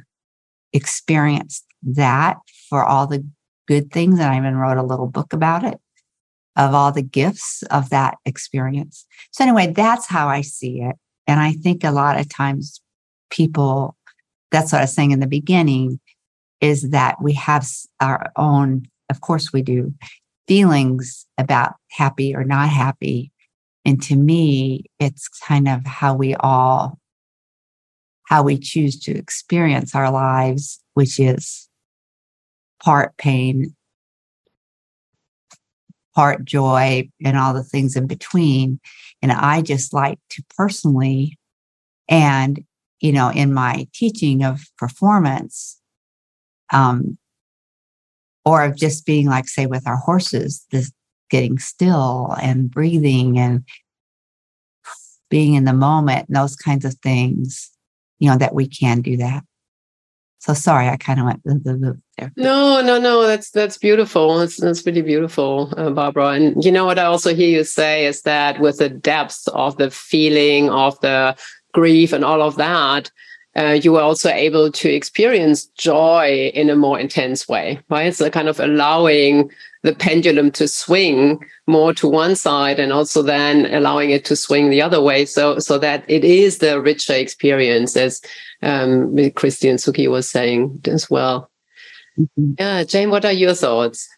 experienced 0.72 1.64
that 1.82 2.38
for 2.68 2.84
all 2.84 3.06
the 3.06 3.24
good 3.72 3.90
things. 3.90 4.18
And 4.18 4.28
I 4.28 4.36
even 4.36 4.56
wrote 4.56 4.76
a 4.76 4.82
little 4.82 5.06
book 5.06 5.32
about 5.32 5.64
it 5.64 5.78
of 6.56 6.74
all 6.74 6.92
the 6.92 7.02
gifts 7.02 7.62
of 7.70 7.88
that 7.88 8.18
experience. 8.26 9.06
So, 9.30 9.44
anyway, 9.44 9.72
that's 9.72 10.06
how 10.06 10.28
I 10.28 10.42
see 10.42 10.82
it. 10.82 10.96
And 11.26 11.40
I 11.40 11.52
think 11.52 11.82
a 11.82 11.90
lot 11.90 12.20
of 12.20 12.28
times 12.28 12.82
people, 13.30 13.96
that's 14.50 14.72
what 14.72 14.80
I 14.80 14.82
was 14.82 14.92
saying 14.92 15.12
in 15.12 15.20
the 15.20 15.26
beginning, 15.26 16.00
is 16.60 16.90
that 16.90 17.16
we 17.22 17.32
have 17.32 17.66
our 18.00 18.30
own, 18.36 18.82
of 19.08 19.22
course, 19.22 19.54
we 19.54 19.62
do, 19.62 19.94
feelings 20.46 21.26
about 21.38 21.72
happy 21.90 22.34
or 22.34 22.44
not 22.44 22.68
happy. 22.68 23.32
And 23.86 24.02
to 24.02 24.16
me, 24.16 24.84
it's 25.00 25.28
kind 25.28 25.66
of 25.66 25.86
how 25.86 26.14
we 26.14 26.34
all, 26.34 26.98
how 28.26 28.42
we 28.42 28.58
choose 28.58 29.00
to 29.00 29.16
experience 29.16 29.94
our 29.94 30.10
lives, 30.10 30.78
which 30.92 31.18
is 31.18 31.61
part 32.82 33.16
pain, 33.16 33.74
part 36.14 36.44
joy, 36.44 37.08
and 37.24 37.38
all 37.38 37.54
the 37.54 37.62
things 37.62 37.96
in 37.96 38.06
between. 38.06 38.80
And 39.22 39.32
I 39.32 39.62
just 39.62 39.92
like 39.92 40.18
to 40.30 40.42
personally, 40.56 41.38
and, 42.08 42.64
you 43.00 43.12
know, 43.12 43.30
in 43.30 43.54
my 43.54 43.86
teaching 43.94 44.44
of 44.44 44.60
performance, 44.76 45.80
um, 46.72 47.16
or 48.44 48.64
of 48.64 48.76
just 48.76 49.06
being 49.06 49.26
like, 49.26 49.48
say, 49.48 49.66
with 49.66 49.86
our 49.86 49.96
horses, 49.96 50.66
this 50.72 50.90
getting 51.30 51.58
still 51.58 52.34
and 52.42 52.70
breathing 52.70 53.38
and 53.38 53.64
being 55.30 55.54
in 55.54 55.64
the 55.64 55.72
moment, 55.72 56.28
and 56.28 56.36
those 56.36 56.56
kinds 56.56 56.84
of 56.84 56.94
things, 56.96 57.70
you 58.18 58.28
know, 58.28 58.36
that 58.36 58.54
we 58.54 58.66
can 58.66 59.00
do 59.00 59.16
that. 59.16 59.44
So 60.40 60.52
sorry, 60.52 60.88
I 60.88 60.96
kind 60.96 61.20
of 61.20 61.26
went. 61.26 62.01
No, 62.36 62.80
no, 62.82 62.98
no. 63.00 63.26
That's 63.26 63.50
that's 63.50 63.78
beautiful. 63.78 64.38
That's 64.38 64.58
that's 64.58 64.86
really 64.86 65.02
beautiful, 65.02 65.72
uh, 65.76 65.90
Barbara. 65.90 66.30
And 66.30 66.64
you 66.64 66.70
know 66.70 66.84
what 66.84 66.98
I 66.98 67.04
also 67.04 67.34
hear 67.34 67.48
you 67.48 67.64
say 67.64 68.06
is 68.06 68.22
that 68.22 68.60
with 68.60 68.78
the 68.78 68.88
depth 68.88 69.48
of 69.48 69.76
the 69.76 69.90
feeling 69.90 70.70
of 70.70 71.00
the 71.00 71.36
grief 71.72 72.12
and 72.12 72.24
all 72.24 72.42
of 72.42 72.56
that, 72.56 73.10
uh, 73.56 73.78
you 73.82 73.92
were 73.92 74.00
also 74.00 74.30
able 74.30 74.70
to 74.72 74.90
experience 74.90 75.66
joy 75.66 76.50
in 76.54 76.70
a 76.70 76.76
more 76.76 76.98
intense 76.98 77.48
way, 77.48 77.80
right? 77.88 78.14
So 78.14 78.30
kind 78.30 78.48
of 78.48 78.60
allowing 78.60 79.50
the 79.82 79.94
pendulum 79.94 80.50
to 80.52 80.68
swing 80.68 81.44
more 81.66 81.92
to 81.94 82.08
one 82.08 82.36
side 82.36 82.78
and 82.78 82.92
also 82.92 83.20
then 83.20 83.66
allowing 83.74 84.10
it 84.10 84.24
to 84.26 84.36
swing 84.36 84.70
the 84.70 84.80
other 84.80 85.02
way. 85.02 85.24
So, 85.24 85.58
so 85.58 85.76
that 85.78 86.04
it 86.08 86.24
is 86.24 86.58
the 86.58 86.80
richer 86.80 87.14
experience 87.14 87.96
as, 87.96 88.22
um, 88.62 89.14
Christine 89.34 89.76
Sukie 89.76 90.10
was 90.10 90.30
saying 90.30 90.80
as 90.86 91.10
well. 91.10 91.50
Mm-hmm. 92.18 92.52
Yeah. 92.58 92.84
Jane, 92.84 93.10
what 93.10 93.24
are 93.24 93.32
your 93.32 93.54
thoughts? 93.54 94.08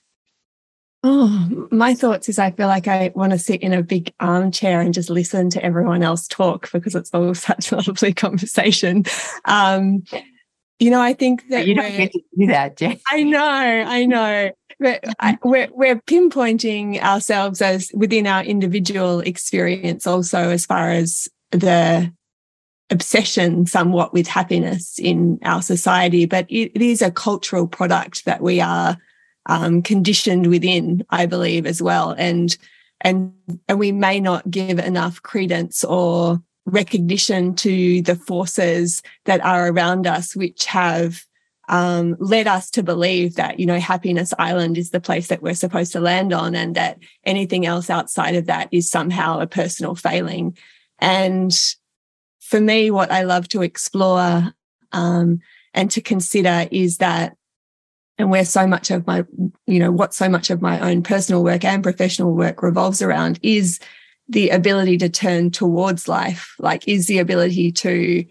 Oh, 1.02 1.68
my 1.70 1.94
thoughts 1.94 2.30
is 2.30 2.38
I 2.38 2.50
feel 2.50 2.66
like 2.66 2.88
I 2.88 3.12
want 3.14 3.32
to 3.32 3.38
sit 3.38 3.60
in 3.60 3.74
a 3.74 3.82
big 3.82 4.12
armchair 4.20 4.80
and 4.80 4.94
just 4.94 5.10
listen 5.10 5.50
to 5.50 5.62
everyone 5.62 6.02
else 6.02 6.26
talk 6.26 6.70
because 6.72 6.94
it's 6.94 7.10
all 7.12 7.34
such 7.34 7.72
a 7.72 7.76
lovely 7.76 8.14
conversation. 8.14 9.04
Um, 9.44 10.04
you 10.78 10.90
know, 10.90 11.00
I 11.00 11.12
think 11.12 11.48
that 11.50 11.66
you 11.66 11.74
don't 11.74 11.96
get 11.96 12.12
to 12.12 12.20
do 12.38 12.46
that, 12.46 12.76
Jane. 12.76 13.00
I 13.10 13.22
know, 13.22 13.38
I 13.40 14.06
know 14.06 14.50
but 14.80 15.04
I, 15.20 15.38
we're 15.42 15.68
we're 15.72 16.00
pinpointing 16.02 17.00
ourselves 17.02 17.60
as 17.60 17.90
within 17.94 18.26
our 18.26 18.42
individual 18.44 19.20
experience 19.20 20.06
also 20.06 20.50
as 20.50 20.66
far 20.66 20.90
as 20.90 21.28
the 21.50 22.12
obsession 22.90 23.66
somewhat 23.66 24.12
with 24.12 24.26
happiness 24.26 24.98
in 24.98 25.38
our 25.42 25.62
society, 25.62 26.26
but 26.26 26.46
it, 26.50 26.72
it 26.74 26.82
is 26.82 27.02
a 27.02 27.10
cultural 27.10 27.66
product 27.66 28.24
that 28.24 28.42
we 28.42 28.60
are 28.60 28.96
um, 29.46 29.82
conditioned 29.82 30.46
within, 30.48 31.04
I 31.10 31.26
believe, 31.26 31.66
as 31.66 31.82
well. 31.82 32.14
And 32.16 32.56
and 33.00 33.32
and 33.68 33.78
we 33.78 33.92
may 33.92 34.20
not 34.20 34.50
give 34.50 34.78
enough 34.78 35.22
credence 35.22 35.84
or 35.84 36.42
recognition 36.66 37.54
to 37.54 38.00
the 38.02 38.16
forces 38.16 39.02
that 39.26 39.44
are 39.44 39.68
around 39.68 40.06
us, 40.06 40.34
which 40.34 40.64
have 40.66 41.24
um, 41.68 42.16
led 42.18 42.46
us 42.46 42.70
to 42.70 42.82
believe 42.82 43.36
that 43.36 43.58
you 43.58 43.66
know 43.66 43.78
happiness 43.78 44.34
island 44.38 44.76
is 44.76 44.90
the 44.90 45.00
place 45.00 45.28
that 45.28 45.42
we're 45.42 45.54
supposed 45.54 45.92
to 45.92 46.00
land 46.00 46.32
on 46.32 46.54
and 46.54 46.74
that 46.74 46.98
anything 47.24 47.64
else 47.64 47.88
outside 47.88 48.34
of 48.34 48.46
that 48.46 48.68
is 48.70 48.90
somehow 48.90 49.40
a 49.40 49.46
personal 49.46 49.94
failing 49.94 50.56
and 50.98 51.74
for 52.44 52.60
me 52.60 52.90
what 52.90 53.10
i 53.10 53.22
love 53.22 53.48
to 53.48 53.62
explore 53.62 54.52
um, 54.92 55.40
and 55.72 55.90
to 55.90 56.00
consider 56.00 56.68
is 56.70 56.98
that 56.98 57.36
and 58.16 58.30
where 58.30 58.44
so 58.44 58.66
much 58.66 58.90
of 58.90 59.06
my 59.06 59.24
you 59.66 59.78
know 59.78 59.90
what 59.90 60.14
so 60.14 60.28
much 60.28 60.50
of 60.50 60.62
my 60.62 60.78
own 60.80 61.02
personal 61.02 61.42
work 61.42 61.64
and 61.64 61.82
professional 61.82 62.34
work 62.34 62.62
revolves 62.62 63.02
around 63.02 63.38
is 63.42 63.80
the 64.28 64.50
ability 64.50 64.96
to 64.96 65.08
turn 65.08 65.50
towards 65.50 66.08
life 66.08 66.54
like 66.58 66.86
is 66.86 67.06
the 67.06 67.18
ability 67.18 67.72
to 67.72 68.24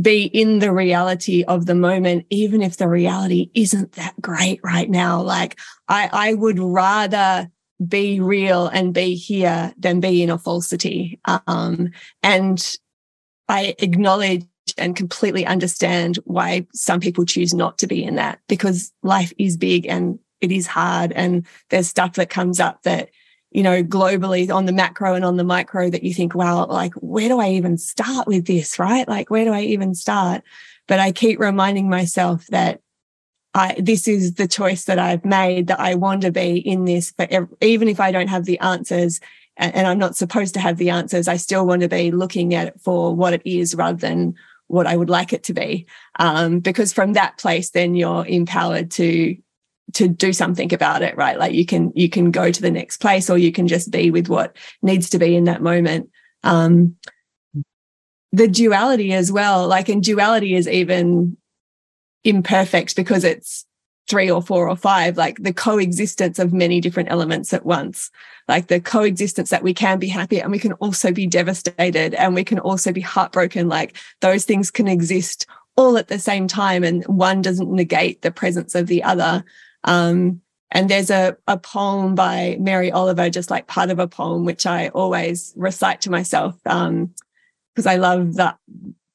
be 0.00 0.24
in 0.24 0.58
the 0.58 0.72
reality 0.72 1.44
of 1.44 1.66
the 1.66 1.74
moment, 1.74 2.26
even 2.30 2.62
if 2.62 2.76
the 2.76 2.88
reality 2.88 3.50
isn't 3.54 3.92
that 3.92 4.20
great 4.20 4.60
right 4.62 4.88
now. 4.88 5.20
Like 5.22 5.58
I, 5.88 6.08
I 6.12 6.34
would 6.34 6.58
rather 6.58 7.50
be 7.86 8.20
real 8.20 8.66
and 8.66 8.94
be 8.94 9.14
here 9.14 9.72
than 9.78 10.00
be 10.00 10.22
in 10.22 10.30
a 10.30 10.38
falsity. 10.38 11.20
Um, 11.46 11.90
and 12.22 12.76
I 13.48 13.74
acknowledge 13.78 14.44
and 14.76 14.94
completely 14.94 15.46
understand 15.46 16.16
why 16.24 16.66
some 16.74 17.00
people 17.00 17.24
choose 17.24 17.54
not 17.54 17.78
to 17.78 17.86
be 17.86 18.04
in 18.04 18.16
that 18.16 18.38
because 18.48 18.92
life 19.02 19.32
is 19.38 19.56
big 19.56 19.86
and 19.86 20.18
it 20.40 20.52
is 20.52 20.66
hard 20.66 21.12
and 21.12 21.46
there's 21.70 21.88
stuff 21.88 22.14
that 22.14 22.30
comes 22.30 22.60
up 22.60 22.82
that 22.82 23.08
you 23.50 23.62
know, 23.62 23.82
globally 23.82 24.52
on 24.54 24.66
the 24.66 24.72
macro 24.72 25.14
and 25.14 25.24
on 25.24 25.36
the 25.36 25.44
micro 25.44 25.88
that 25.88 26.02
you 26.02 26.12
think, 26.12 26.34
wow, 26.34 26.66
like, 26.66 26.92
where 26.94 27.28
do 27.28 27.40
I 27.40 27.50
even 27.50 27.78
start 27.78 28.26
with 28.26 28.46
this? 28.46 28.78
Right? 28.78 29.08
Like, 29.08 29.30
where 29.30 29.44
do 29.44 29.52
I 29.52 29.62
even 29.62 29.94
start? 29.94 30.42
But 30.86 31.00
I 31.00 31.12
keep 31.12 31.38
reminding 31.38 31.88
myself 31.88 32.46
that 32.48 32.80
I, 33.54 33.74
this 33.78 34.06
is 34.06 34.34
the 34.34 34.46
choice 34.46 34.84
that 34.84 34.98
I've 34.98 35.24
made 35.24 35.68
that 35.68 35.80
I 35.80 35.94
want 35.94 36.22
to 36.22 36.30
be 36.30 36.58
in 36.58 36.84
this, 36.84 37.12
but 37.12 37.32
even 37.62 37.88
if 37.88 38.00
I 38.00 38.12
don't 38.12 38.28
have 38.28 38.44
the 38.44 38.58
answers 38.60 39.20
and, 39.58 39.86
I'm 39.86 39.98
not 39.98 40.16
supposed 40.16 40.54
to 40.54 40.60
have 40.60 40.76
the 40.76 40.90
answers, 40.90 41.28
I 41.28 41.36
still 41.36 41.66
want 41.66 41.82
to 41.82 41.88
be 41.88 42.10
looking 42.10 42.54
at 42.54 42.68
it 42.68 42.80
for 42.80 43.14
what 43.14 43.32
it 43.32 43.42
is 43.44 43.74
rather 43.74 43.98
than 43.98 44.34
what 44.68 44.86
I 44.86 44.96
would 44.96 45.10
like 45.10 45.32
it 45.32 45.42
to 45.44 45.54
be. 45.54 45.86
Um, 46.18 46.60
because 46.60 46.92
from 46.92 47.14
that 47.14 47.38
place, 47.38 47.70
then 47.70 47.94
you're 47.94 48.24
empowered 48.26 48.90
to 48.92 49.36
to 49.94 50.06
do 50.06 50.34
something 50.34 50.74
about 50.74 51.02
it 51.02 51.16
right? 51.16 51.38
Like 51.38 51.54
you 51.54 51.64
can 51.64 51.92
you 51.94 52.10
can 52.10 52.30
go 52.30 52.50
to 52.50 52.62
the 52.62 52.70
next 52.70 52.98
place 52.98 53.30
or 53.30 53.38
you 53.38 53.50
can 53.50 53.66
just 53.66 53.90
be 53.90 54.10
with 54.10 54.28
what 54.28 54.54
needs 54.82 55.08
to 55.10 55.18
be 55.18 55.34
in 55.34 55.44
that 55.44 55.62
moment. 55.62 56.10
Um 56.44 56.96
the 58.30 58.46
duality 58.46 59.14
as 59.14 59.32
well 59.32 59.66
like 59.66 59.88
and 59.88 60.02
duality 60.02 60.54
is 60.54 60.68
even 60.68 61.38
imperfect 62.24 62.94
because 62.94 63.24
it's 63.24 63.64
three 64.08 64.30
or 64.30 64.42
four 64.42 64.68
or 64.68 64.76
five 64.76 65.16
like 65.16 65.42
the 65.42 65.52
coexistence 65.52 66.38
of 66.38 66.52
many 66.52 66.80
different 66.80 67.10
elements 67.10 67.52
at 67.52 67.66
once 67.66 68.10
like 68.48 68.68
the 68.68 68.80
coexistence 68.80 69.50
that 69.50 69.62
we 69.62 69.74
can 69.74 69.98
be 69.98 70.08
happy 70.08 70.40
and 70.40 70.50
we 70.50 70.58
can 70.58 70.72
also 70.74 71.12
be 71.12 71.26
devastated 71.26 72.14
and 72.14 72.34
we 72.34 72.44
can 72.44 72.58
also 72.58 72.92
be 72.92 73.00
heartbroken 73.00 73.68
like 73.68 73.96
those 74.20 74.44
things 74.44 74.70
can 74.70 74.88
exist 74.88 75.46
all 75.76 75.96
at 75.96 76.08
the 76.08 76.18
same 76.18 76.48
time 76.48 76.82
and 76.82 77.04
one 77.04 77.42
doesn't 77.42 77.70
negate 77.70 78.22
the 78.22 78.30
presence 78.30 78.74
of 78.74 78.86
the 78.86 79.02
other 79.02 79.44
um, 79.84 80.40
and 80.70 80.90
there's 80.90 81.10
a, 81.10 81.36
a 81.46 81.56
poem 81.56 82.14
by 82.14 82.56
Mary 82.60 82.92
Oliver, 82.92 83.30
just 83.30 83.50
like 83.50 83.66
part 83.66 83.90
of 83.90 83.98
a 83.98 84.08
poem, 84.08 84.44
which 84.44 84.66
I 84.66 84.88
always 84.88 85.54
recite 85.56 86.02
to 86.02 86.10
myself 86.10 86.56
because 86.62 86.86
um, 86.86 87.14
I 87.86 87.96
love 87.96 88.34
that 88.34 88.58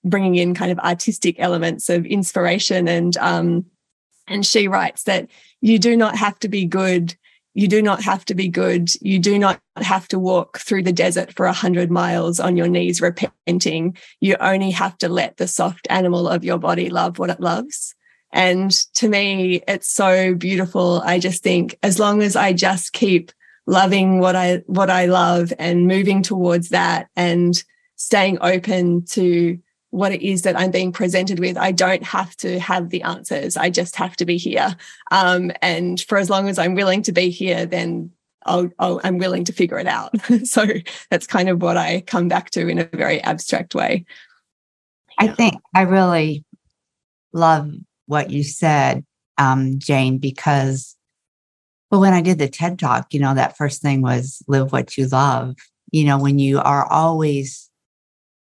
bringing 0.03 0.35
in 0.35 0.55
kind 0.55 0.71
of 0.71 0.79
artistic 0.79 1.35
elements 1.39 1.89
of 1.89 2.05
inspiration. 2.05 2.87
And 2.87 3.15
um, 3.17 3.65
and 4.27 4.45
she 4.45 4.67
writes 4.67 5.03
that 5.03 5.29
you 5.61 5.79
do 5.79 5.95
not 5.97 6.15
have 6.15 6.39
to 6.39 6.49
be 6.49 6.65
good. 6.65 7.15
You 7.53 7.67
do 7.67 7.81
not 7.81 8.01
have 8.03 8.25
to 8.25 8.35
be 8.35 8.47
good. 8.47 8.89
You 9.01 9.19
do 9.19 9.37
not 9.37 9.61
have 9.77 10.07
to 10.09 10.19
walk 10.19 10.59
through 10.59 10.83
the 10.83 10.93
desert 10.93 11.33
for 11.33 11.45
a 11.45 11.53
hundred 11.53 11.91
miles 11.91 12.39
on 12.39 12.57
your 12.57 12.67
knees 12.67 13.01
repenting. 13.01 13.95
You 14.19 14.35
only 14.39 14.71
have 14.71 14.97
to 14.99 15.09
let 15.09 15.37
the 15.37 15.47
soft 15.47 15.87
animal 15.89 16.27
of 16.27 16.43
your 16.43 16.57
body 16.57 16.89
love 16.89 17.19
what 17.19 17.29
it 17.29 17.39
loves. 17.39 17.95
And 18.31 18.71
to 18.95 19.07
me, 19.07 19.61
it's 19.67 19.93
so 19.93 20.33
beautiful. 20.33 21.01
I 21.05 21.19
just 21.19 21.43
think 21.43 21.77
as 21.83 21.99
long 21.99 22.23
as 22.23 22.35
I 22.35 22.53
just 22.53 22.91
keep 22.91 23.31
loving 23.67 24.19
what 24.19 24.35
I, 24.35 24.63
what 24.65 24.89
I 24.89 25.05
love 25.05 25.53
and 25.59 25.87
moving 25.87 26.23
towards 26.23 26.69
that 26.69 27.09
and 27.15 27.63
staying 27.95 28.39
open 28.41 29.05
to 29.11 29.59
what 29.93 30.11
it 30.11 30.23
is 30.23 30.41
that 30.41 30.59
I'm 30.59 30.71
being 30.71 30.91
presented 30.91 31.39
with. 31.39 31.55
I 31.55 31.71
don't 31.71 32.03
have 32.03 32.35
to 32.37 32.59
have 32.59 32.89
the 32.89 33.03
answers. 33.03 33.55
I 33.55 33.69
just 33.69 33.95
have 33.95 34.15
to 34.15 34.25
be 34.25 34.37
here. 34.37 34.75
Um, 35.11 35.51
and 35.61 36.01
for 36.01 36.17
as 36.17 36.31
long 36.31 36.49
as 36.49 36.57
I'm 36.57 36.73
willing 36.73 37.03
to 37.03 37.11
be 37.11 37.29
here, 37.29 37.67
then 37.67 38.09
I'll, 38.43 38.71
i 38.79 39.07
am 39.07 39.19
willing 39.19 39.43
to 39.45 39.53
figure 39.53 39.77
it 39.77 39.85
out. 39.85 40.11
so 40.45 40.65
that's 41.11 41.27
kind 41.27 41.47
of 41.47 41.61
what 41.61 41.77
I 41.77 42.01
come 42.01 42.27
back 42.27 42.49
to 42.51 42.67
in 42.67 42.79
a 42.79 42.85
very 42.85 43.21
abstract 43.21 43.75
way. 43.75 44.05
I 45.19 45.27
think 45.27 45.61
I 45.75 45.83
really 45.83 46.43
love 47.31 47.71
what 48.07 48.31
you 48.31 48.41
said, 48.41 49.05
um, 49.37 49.77
Jane, 49.77 50.17
because 50.17 50.97
well, 51.91 52.01
when 52.01 52.13
I 52.13 52.21
did 52.21 52.39
the 52.39 52.49
TED 52.49 52.79
talk, 52.79 53.13
you 53.13 53.19
know, 53.19 53.35
that 53.35 53.57
first 53.57 53.83
thing 53.83 54.01
was 54.01 54.41
live 54.47 54.71
what 54.71 54.97
you 54.97 55.05
love. 55.07 55.53
You 55.91 56.05
know, 56.05 56.17
when 56.17 56.39
you 56.39 56.57
are 56.57 56.91
always 56.91 57.69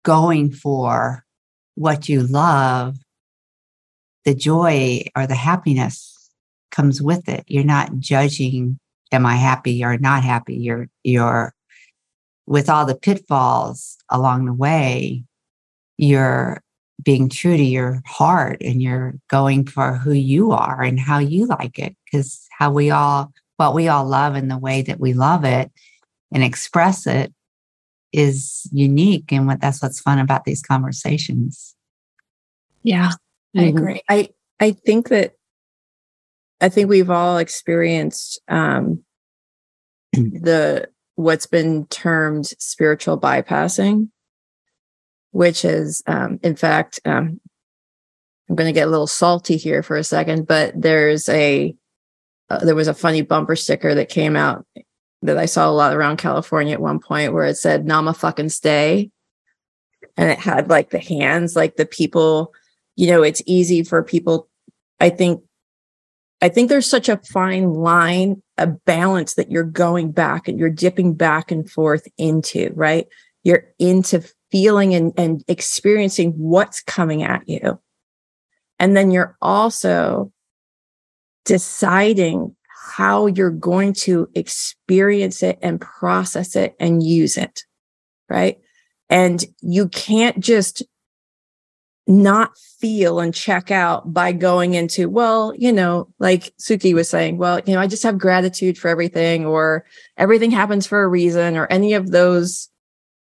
going 0.05 0.53
for 0.53 1.25
what 1.75 2.09
you 2.09 2.23
love, 2.23 2.97
the 4.25 4.35
joy 4.35 5.03
or 5.15 5.27
the 5.27 5.35
happiness 5.35 6.29
comes 6.71 7.01
with 7.01 7.27
it. 7.27 7.43
You're 7.47 7.63
not 7.63 7.97
judging, 7.99 8.79
am 9.11 9.25
I 9.25 9.35
happy 9.35 9.83
or 9.83 9.97
not 9.97 10.23
happy? 10.23 10.55
You're, 10.55 10.87
you're 11.03 11.53
with 12.45 12.69
all 12.69 12.85
the 12.85 12.95
pitfalls 12.95 13.97
along 14.09 14.45
the 14.45 14.53
way, 14.53 15.23
you're 15.97 16.61
being 17.01 17.29
true 17.29 17.57
to 17.57 17.63
your 17.63 18.01
heart 18.05 18.57
and 18.61 18.81
you're 18.81 19.15
going 19.27 19.65
for 19.65 19.93
who 19.93 20.11
you 20.11 20.51
are 20.51 20.81
and 20.81 20.99
how 20.99 21.19
you 21.19 21.45
like 21.45 21.79
it 21.79 21.95
because 22.05 22.47
how 22.51 22.71
we 22.71 22.91
all 22.91 23.31
what 23.57 23.73
we 23.73 23.87
all 23.87 24.05
love 24.05 24.35
and 24.35 24.49
the 24.49 24.57
way 24.57 24.81
that 24.81 24.99
we 24.99 25.13
love 25.13 25.43
it 25.45 25.71
and 26.31 26.43
express 26.43 27.07
it 27.07 27.33
is 28.13 28.69
unique 28.71 29.31
and 29.31 29.47
what 29.47 29.61
that's 29.61 29.81
what's 29.81 29.99
fun 29.99 30.19
about 30.19 30.43
these 30.43 30.61
conversations 30.61 31.75
yeah 32.83 33.11
i 33.55 33.59
mm-hmm. 33.59 33.77
agree 33.77 34.01
i 34.09 34.29
i 34.59 34.71
think 34.71 35.09
that 35.09 35.33
i 36.59 36.69
think 36.69 36.89
we've 36.89 37.09
all 37.09 37.37
experienced 37.37 38.39
um 38.47 39.03
the 40.13 40.87
what's 41.15 41.45
been 41.45 41.85
termed 41.87 42.47
spiritual 42.59 43.19
bypassing 43.19 44.09
which 45.31 45.65
is, 45.65 46.03
um, 46.07 46.39
in 46.43 46.55
fact, 46.55 46.99
um, 47.05 47.39
I'm 48.49 48.55
going 48.55 48.67
to 48.67 48.77
get 48.77 48.87
a 48.87 48.91
little 48.91 49.07
salty 49.07 49.57
here 49.57 49.81
for 49.81 49.95
a 49.95 50.03
second, 50.03 50.45
but 50.45 50.73
there's 50.79 51.27
a 51.29 51.73
uh, 52.49 52.59
there 52.65 52.75
was 52.75 52.89
a 52.89 52.93
funny 52.93 53.21
bumper 53.21 53.55
sticker 53.55 53.95
that 53.95 54.09
came 54.09 54.35
out 54.35 54.65
that 55.21 55.37
I 55.37 55.45
saw 55.45 55.69
a 55.69 55.71
lot 55.71 55.95
around 55.95 56.17
California 56.17 56.73
at 56.73 56.81
one 56.81 56.99
point 56.99 57.33
where 57.33 57.45
it 57.45 57.57
said 57.57 57.85
"Nama 57.85 58.13
fucking 58.13 58.49
stay," 58.49 59.11
and 60.17 60.29
it 60.29 60.39
had 60.39 60.69
like 60.69 60.89
the 60.89 60.99
hands, 60.99 61.55
like 61.55 61.75
the 61.75 61.85
people. 61.85 62.53
You 62.95 63.07
know, 63.07 63.23
it's 63.23 63.41
easy 63.45 63.83
for 63.83 64.03
people. 64.03 64.49
I 64.99 65.09
think 65.09 65.41
I 66.41 66.49
think 66.49 66.69
there's 66.69 66.89
such 66.89 67.07
a 67.07 67.17
fine 67.17 67.73
line, 67.73 68.41
a 68.57 68.67
balance 68.67 69.35
that 69.35 69.51
you're 69.51 69.63
going 69.63 70.11
back 70.11 70.47
and 70.47 70.57
you're 70.57 70.69
dipping 70.69 71.13
back 71.13 71.51
and 71.51 71.69
forth 71.69 72.07
into, 72.17 72.71
right? 72.73 73.07
You're 73.43 73.65
into 73.77 74.23
feeling 74.51 74.95
and, 74.95 75.13
and 75.17 75.43
experiencing 75.47 76.31
what's 76.31 76.81
coming 76.81 77.21
at 77.21 77.47
you. 77.47 77.79
And 78.79 78.97
then 78.97 79.11
you're 79.11 79.37
also 79.41 80.31
deciding 81.45 82.55
how 82.91 83.27
you're 83.27 83.49
going 83.49 83.93
to 83.93 84.29
experience 84.35 85.43
it 85.43 85.57
and 85.61 85.79
process 85.79 86.55
it 86.55 86.75
and 86.79 87.03
use 87.03 87.37
it. 87.37 87.63
Right. 88.29 88.59
And 89.09 89.43
you 89.61 89.89
can't 89.89 90.39
just 90.39 90.83
not 92.07 92.57
feel 92.79 93.19
and 93.19 93.33
check 93.33 93.71
out 93.71 94.13
by 94.13 94.31
going 94.31 94.73
into, 94.73 95.07
well, 95.09 95.53
you 95.57 95.71
know, 95.71 96.09
like 96.19 96.53
Sukie 96.57 96.93
was 96.93 97.09
saying, 97.09 97.37
well, 97.37 97.61
you 97.65 97.73
know, 97.73 97.79
I 97.79 97.87
just 97.87 98.03
have 98.03 98.17
gratitude 98.17 98.77
for 98.77 98.87
everything 98.87 99.45
or 99.45 99.85
everything 100.17 100.51
happens 100.51 100.87
for 100.87 101.03
a 101.03 101.07
reason 101.07 101.57
or 101.57 101.67
any 101.67 101.93
of 101.93 102.11
those 102.11 102.69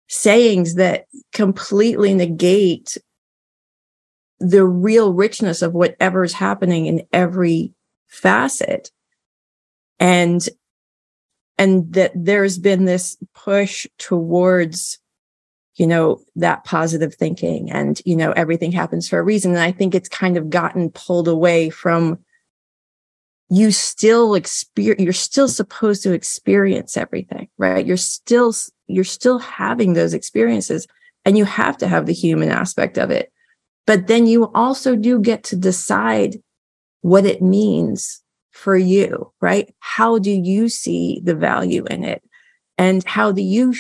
sayings 0.09 0.75
that 0.77 1.07
completely 1.33 2.15
negate 2.15 2.97
the 4.39 4.65
real 4.65 5.13
richness 5.13 5.63
of 5.63 5.73
whatever's 5.73 6.33
happening 6.33 6.87
in 6.87 7.03
every 7.13 7.73
facet 8.09 8.91
and 10.03 10.49
and 11.59 11.93
that 11.93 12.11
there's 12.13 12.59
been 12.59 12.87
this 12.87 13.17
push 13.35 13.87
towards 13.99 14.99
you 15.77 15.87
know 15.87 16.21
that 16.35 16.65
positive 16.65 17.15
thinking 17.15 17.71
and 17.71 18.03
you 18.05 18.17
know 18.17 18.33
everything 18.33 18.73
happens 18.73 19.09
for 19.09 19.21
a 19.21 19.23
reason. 19.23 19.53
And 19.53 19.61
i 19.61 19.71
think 19.71 19.95
it's 19.95 20.09
kind 20.09 20.37
of 20.37 20.51
gotten 20.51 20.91
pulled 20.91 21.29
away 21.29 21.71
from 21.71 22.19
you 23.49 23.71
still 23.71 24.35
experience 24.35 25.01
you're 25.01 25.13
still 25.13 25.49
supposed 25.49 26.03
to 26.03 26.13
experience 26.13 26.97
everything 26.97 27.49
right? 27.57 27.87
You're 27.87 27.97
still 27.97 28.53
you're 28.89 29.05
still 29.05 29.39
having 29.39 29.93
those 29.93 30.15
experiences 30.15 30.89
and 31.25 31.39
you 31.39 31.45
have 31.45 31.79
to 31.79 31.87
have 31.87 32.07
the 32.07 32.13
human 32.13 32.49
aspect 32.49 32.99
of 32.99 33.11
it. 33.13 33.33
But 33.87 34.09
then 34.09 34.27
you 34.27 34.51
also 34.53 34.97
do 34.97 35.21
get 35.21 35.45
to 35.45 35.57
decide 35.57 36.43
what 37.03 37.25
it 37.25 37.41
means 37.41 38.22
for 38.53 38.77
you, 38.77 39.33
right? 39.41 39.75
How 39.81 40.19
do 40.19 40.31
you 40.31 40.69
see 40.69 41.21
the 41.25 41.35
value 41.35 41.85
in 41.87 42.05
it? 42.05 42.23
And 42.79 43.03
how 43.05 43.33
do 43.33 43.43
you, 43.43 43.75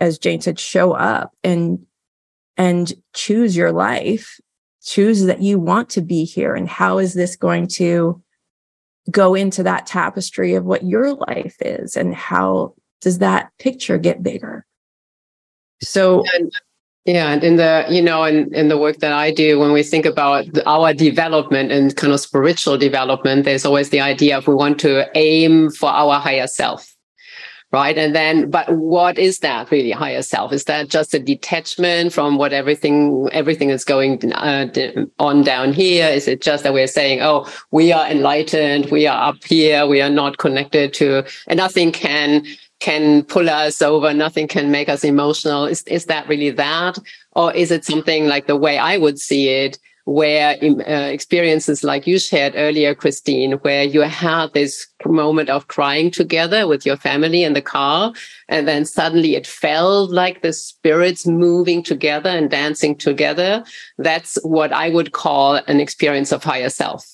as 0.00 0.18
Jane 0.18 0.40
said, 0.40 0.58
show 0.58 0.92
up 0.92 1.32
and 1.42 1.84
and 2.56 2.92
choose 3.14 3.56
your 3.56 3.72
life, 3.72 4.38
choose 4.84 5.24
that 5.24 5.42
you 5.42 5.58
want 5.58 5.88
to 5.90 6.00
be 6.00 6.24
here. 6.24 6.54
And 6.54 6.68
how 6.68 6.98
is 6.98 7.14
this 7.14 7.34
going 7.34 7.66
to 7.68 8.22
go 9.10 9.34
into 9.34 9.62
that 9.64 9.86
tapestry 9.86 10.54
of 10.54 10.64
what 10.64 10.84
your 10.84 11.14
life 11.14 11.56
is? 11.60 11.96
And 11.96 12.14
how 12.14 12.74
does 13.00 13.18
that 13.18 13.50
picture 13.58 13.98
get 13.98 14.22
bigger? 14.22 14.66
So 15.82 16.22
and 16.34 16.52
yeah, 17.04 17.32
and 17.32 17.44
in 17.44 17.56
the 17.56 17.84
you 17.90 18.00
know, 18.00 18.24
in 18.24 18.52
in 18.54 18.68
the 18.68 18.78
work 18.78 18.98
that 18.98 19.12
I 19.12 19.30
do, 19.30 19.58
when 19.58 19.72
we 19.72 19.82
think 19.82 20.06
about 20.06 20.46
our 20.66 20.94
development 20.94 21.70
and 21.70 21.94
kind 21.94 22.14
of 22.14 22.20
spiritual 22.20 22.78
development, 22.78 23.44
there's 23.44 23.66
always 23.66 23.90
the 23.90 24.00
idea 24.00 24.38
of 24.38 24.48
we 24.48 24.54
want 24.54 24.80
to 24.80 25.06
aim 25.14 25.70
for 25.70 25.90
our 25.90 26.18
higher 26.18 26.46
self, 26.46 26.94
right? 27.72 27.98
And 27.98 28.14
then, 28.14 28.48
but 28.48 28.74
what 28.74 29.18
is 29.18 29.40
that 29.40 29.70
really 29.70 29.90
higher 29.90 30.22
self? 30.22 30.50
Is 30.50 30.64
that 30.64 30.88
just 30.88 31.12
a 31.12 31.18
detachment 31.18 32.14
from 32.14 32.38
what 32.38 32.54
everything 32.54 33.28
everything 33.32 33.68
is 33.68 33.84
going 33.84 34.32
uh, 34.32 34.66
on 35.18 35.42
down 35.42 35.74
here? 35.74 36.08
Is 36.08 36.26
it 36.26 36.40
just 36.40 36.64
that 36.64 36.72
we're 36.72 36.86
saying, 36.86 37.20
oh, 37.20 37.46
we 37.70 37.92
are 37.92 38.06
enlightened, 38.06 38.90
we 38.90 39.06
are 39.06 39.28
up 39.28 39.44
here, 39.44 39.86
we 39.86 40.00
are 40.00 40.08
not 40.08 40.38
connected 40.38 40.94
to, 40.94 41.24
and 41.48 41.58
nothing 41.58 41.92
can 41.92 42.46
can 42.84 43.24
pull 43.24 43.48
us 43.48 43.80
over, 43.80 44.12
nothing 44.12 44.46
can 44.46 44.70
make 44.70 44.90
us 44.90 45.04
emotional. 45.04 45.64
Is, 45.64 45.82
is 45.84 46.04
that 46.04 46.28
really 46.28 46.50
that? 46.50 46.98
Or 47.32 47.50
is 47.54 47.70
it 47.70 47.82
something 47.82 48.26
like 48.26 48.46
the 48.46 48.56
way 48.56 48.76
I 48.76 48.98
would 48.98 49.18
see 49.18 49.48
it, 49.48 49.78
where 50.04 50.58
uh, 50.62 51.08
experiences 51.08 51.82
like 51.82 52.06
you 52.06 52.18
shared 52.18 52.52
earlier, 52.56 52.94
Christine, 52.94 53.52
where 53.62 53.84
you 53.84 54.02
had 54.02 54.52
this 54.52 54.86
moment 55.06 55.48
of 55.48 55.68
crying 55.68 56.10
together 56.10 56.68
with 56.68 56.84
your 56.84 56.98
family 56.98 57.42
in 57.42 57.54
the 57.54 57.62
car, 57.62 58.12
and 58.50 58.68
then 58.68 58.84
suddenly 58.84 59.34
it 59.34 59.46
felt 59.46 60.10
like 60.10 60.42
the 60.42 60.52
spirits 60.52 61.26
moving 61.26 61.82
together 61.82 62.28
and 62.28 62.50
dancing 62.50 62.94
together. 62.94 63.64
That's 63.96 64.36
what 64.42 64.74
I 64.74 64.90
would 64.90 65.12
call 65.12 65.54
an 65.54 65.80
experience 65.80 66.32
of 66.32 66.44
higher 66.44 66.68
self 66.68 67.13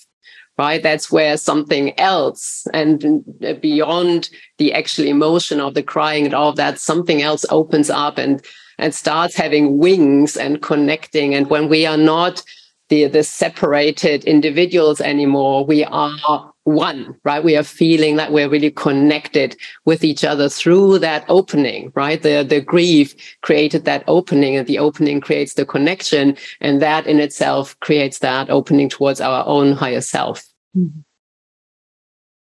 right? 0.61 0.83
That's 0.83 1.11
where 1.11 1.39
something 1.39 1.99
else 1.99 2.67
and 2.75 3.25
beyond 3.63 4.29
the 4.59 4.75
actual 4.75 5.07
emotion 5.07 5.59
of 5.59 5.73
the 5.73 5.83
crying 5.83 6.27
and 6.27 6.35
all 6.35 6.53
that, 6.53 6.79
something 6.79 7.23
else 7.23 7.47
opens 7.49 7.89
up 7.89 8.19
and 8.19 8.45
and 8.77 8.95
starts 8.95 9.35
having 9.35 9.79
wings 9.79 10.37
and 10.37 10.61
connecting. 10.61 11.35
And 11.35 11.49
when 11.49 11.71
we 11.71 11.87
are 11.87 11.97
not 11.97 12.43
the 12.91 13.07
the 13.07 13.25
separated 13.25 14.25
individuals 14.25 15.01
anymore, 15.01 15.65
we 15.65 15.83
are 15.85 16.53
one, 16.65 17.17
right? 17.25 17.43
We 17.43 17.57
are 17.57 17.63
feeling 17.63 18.17
that 18.17 18.33
we're 18.33 18.51
really 18.51 18.71
connected 18.71 19.57
with 19.87 20.05
each 20.05 20.25
other 20.25 20.51
through 20.51 20.99
that 20.99 21.25
opening, 21.29 21.91
right? 21.95 22.21
The 22.21 22.45
the 22.47 22.61
grief 22.61 23.15
created 23.41 23.87
that 23.87 24.05
opening, 24.07 24.57
and 24.57 24.67
the 24.67 24.79
opening 24.79 25.23
creates 25.23 25.55
the 25.55 25.65
connection, 25.65 26.37
and 26.61 26.83
that 26.83 27.07
in 27.07 27.19
itself 27.19 27.81
creates 27.81 28.19
that 28.19 28.51
opening 28.51 28.91
towards 28.91 29.23
our 29.23 29.43
own 29.47 29.73
higher 29.73 30.03
self. 30.03 30.50
Mm-hmm. 30.77 31.01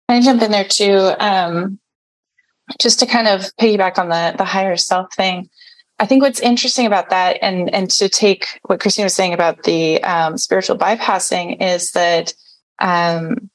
I 0.10 0.22
jump 0.22 0.42
in 0.42 0.52
there 0.52 0.68
too, 0.68 1.12
um, 1.20 1.80
just 2.80 3.00
to 3.00 3.06
kind 3.06 3.28
of 3.28 3.42
piggyback 3.60 3.98
on 3.98 4.10
the 4.10 4.36
the 4.38 4.46
higher 4.46 4.78
self 4.78 5.14
thing. 5.14 5.50
I 6.00 6.06
think 6.06 6.22
what's 6.22 6.40
interesting 6.40 6.86
about 6.86 7.10
that, 7.10 7.38
and 7.42 7.74
and 7.74 7.90
to 7.92 8.10
take 8.10 8.60
what 8.64 8.80
Christine 8.80 9.06
was 9.06 9.14
saying 9.14 9.34
about 9.34 9.64
the 9.64 10.04
um, 10.04 10.38
spiritual 10.38 10.78
bypassing, 10.78 11.62
is 11.62 11.92
that 11.92 12.34
um, 12.80 13.50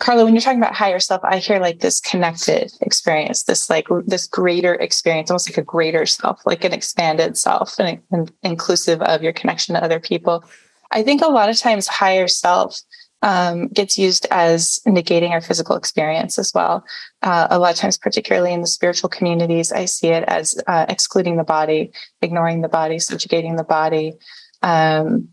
Carla, 0.00 0.24
when 0.24 0.34
you're 0.34 0.42
talking 0.42 0.58
about 0.58 0.74
higher 0.74 0.98
self, 0.98 1.22
I 1.24 1.38
hear 1.38 1.60
like 1.60 1.80
this 1.80 2.00
connected 2.00 2.72
experience, 2.80 3.44
this 3.44 3.70
like 3.70 3.86
this 4.06 4.26
greater 4.26 4.74
experience, 4.74 5.30
almost 5.30 5.48
like 5.48 5.58
a 5.58 5.62
greater 5.62 6.04
self, 6.04 6.40
like 6.44 6.64
an 6.64 6.72
expanded 6.72 7.38
self, 7.38 7.78
and, 7.78 8.00
and 8.10 8.32
inclusive 8.42 9.00
of 9.02 9.22
your 9.22 9.32
connection 9.32 9.74
to 9.74 9.84
other 9.84 10.00
people. 10.00 10.44
I 10.90 11.02
think 11.02 11.22
a 11.22 11.28
lot 11.28 11.48
of 11.48 11.58
times 11.58 11.86
higher 11.86 12.26
self 12.26 12.80
um, 13.24 13.68
gets 13.68 13.98
used 13.98 14.26
as 14.30 14.80
negating 14.86 15.30
our 15.30 15.40
physical 15.40 15.76
experience 15.76 16.38
as 16.38 16.52
well. 16.54 16.84
Uh, 17.22 17.48
a 17.50 17.58
lot 17.58 17.72
of 17.72 17.78
times, 17.78 17.96
particularly 17.96 18.52
in 18.52 18.60
the 18.60 18.66
spiritual 18.66 19.08
communities, 19.08 19.72
I 19.72 19.86
see 19.86 20.08
it 20.08 20.24
as 20.28 20.60
uh, 20.66 20.84
excluding 20.90 21.38
the 21.38 21.42
body, 21.42 21.90
ignoring 22.20 22.60
the 22.60 22.68
body, 22.68 22.98
subjugating 22.98 23.56
the 23.56 23.64
body, 23.64 24.12
um, 24.62 25.30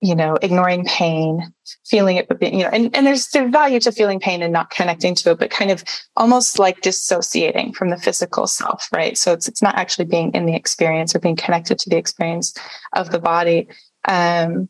you 0.00 0.14
know, 0.14 0.38
ignoring 0.42 0.84
pain, 0.84 1.52
feeling 1.84 2.18
it, 2.18 2.28
but 2.28 2.38
being, 2.38 2.54
you 2.54 2.62
know, 2.62 2.70
and, 2.70 2.94
and 2.96 3.04
there's 3.04 3.26
the 3.26 3.48
value 3.48 3.80
to 3.80 3.90
feeling 3.90 4.20
pain 4.20 4.40
and 4.40 4.52
not 4.52 4.70
connecting 4.70 5.16
to 5.16 5.32
it, 5.32 5.40
but 5.40 5.50
kind 5.50 5.72
of 5.72 5.82
almost 6.16 6.60
like 6.60 6.82
dissociating 6.82 7.72
from 7.72 7.90
the 7.90 7.96
physical 7.96 8.46
self, 8.46 8.88
right? 8.92 9.18
So 9.18 9.32
it's 9.32 9.48
it's 9.48 9.60
not 9.60 9.74
actually 9.74 10.04
being 10.04 10.30
in 10.34 10.46
the 10.46 10.54
experience 10.54 11.16
or 11.16 11.18
being 11.18 11.34
connected 11.34 11.80
to 11.80 11.90
the 11.90 11.96
experience 11.96 12.54
of 12.92 13.10
the 13.10 13.18
body. 13.18 13.66
Um, 14.06 14.68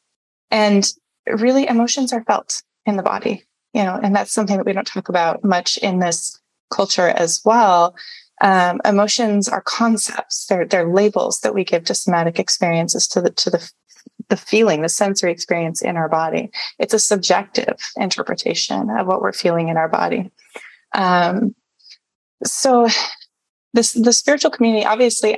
and 0.51 0.91
really 1.37 1.67
emotions 1.67 2.13
are 2.13 2.25
felt 2.25 2.63
in 2.87 2.97
the 2.97 3.03
body, 3.03 3.45
you 3.73 3.83
know, 3.83 3.99
and 4.03 4.15
that's 4.15 4.33
something 4.33 4.57
that 4.57 4.67
we 4.67 4.73
don't 4.73 4.87
talk 4.87 5.09
about 5.09 5.45
much 5.45 5.77
in 5.79 5.99
this 5.99 6.41
culture 6.73 7.09
as 7.09 7.41
well. 7.45 7.95
Um, 8.41 8.81
emotions 8.85 9.49
are 9.49 9.63
concepts; 9.63 10.47
they're 10.47 10.65
they're 10.65 10.93
labels 10.93 11.41
that 11.41 11.55
we 11.55 11.65
give 11.65 11.85
to 11.87 11.95
somatic 11.95 12.39
experiences, 12.39 13.07
to 13.09 13.21
the 13.21 13.31
to 13.31 13.51
the 13.51 13.71
the 14.29 14.37
feeling, 14.37 14.83
the 14.83 14.89
sensory 14.89 15.33
experience 15.33 15.83
in 15.83 15.97
our 15.97 16.09
body. 16.09 16.51
It's 16.79 16.95
a 16.95 16.99
subjective 16.99 17.79
interpretation 17.97 18.91
of 18.91 19.07
what 19.07 19.23
we're 19.23 19.33
feeling 19.33 19.69
in 19.69 19.77
our 19.77 19.89
body. 19.89 20.31
Um, 20.95 21.55
so 22.45 22.89
this 23.75 23.93
the 23.93 24.13
spiritual 24.13 24.51
community 24.51 24.87
obviously 24.87 25.37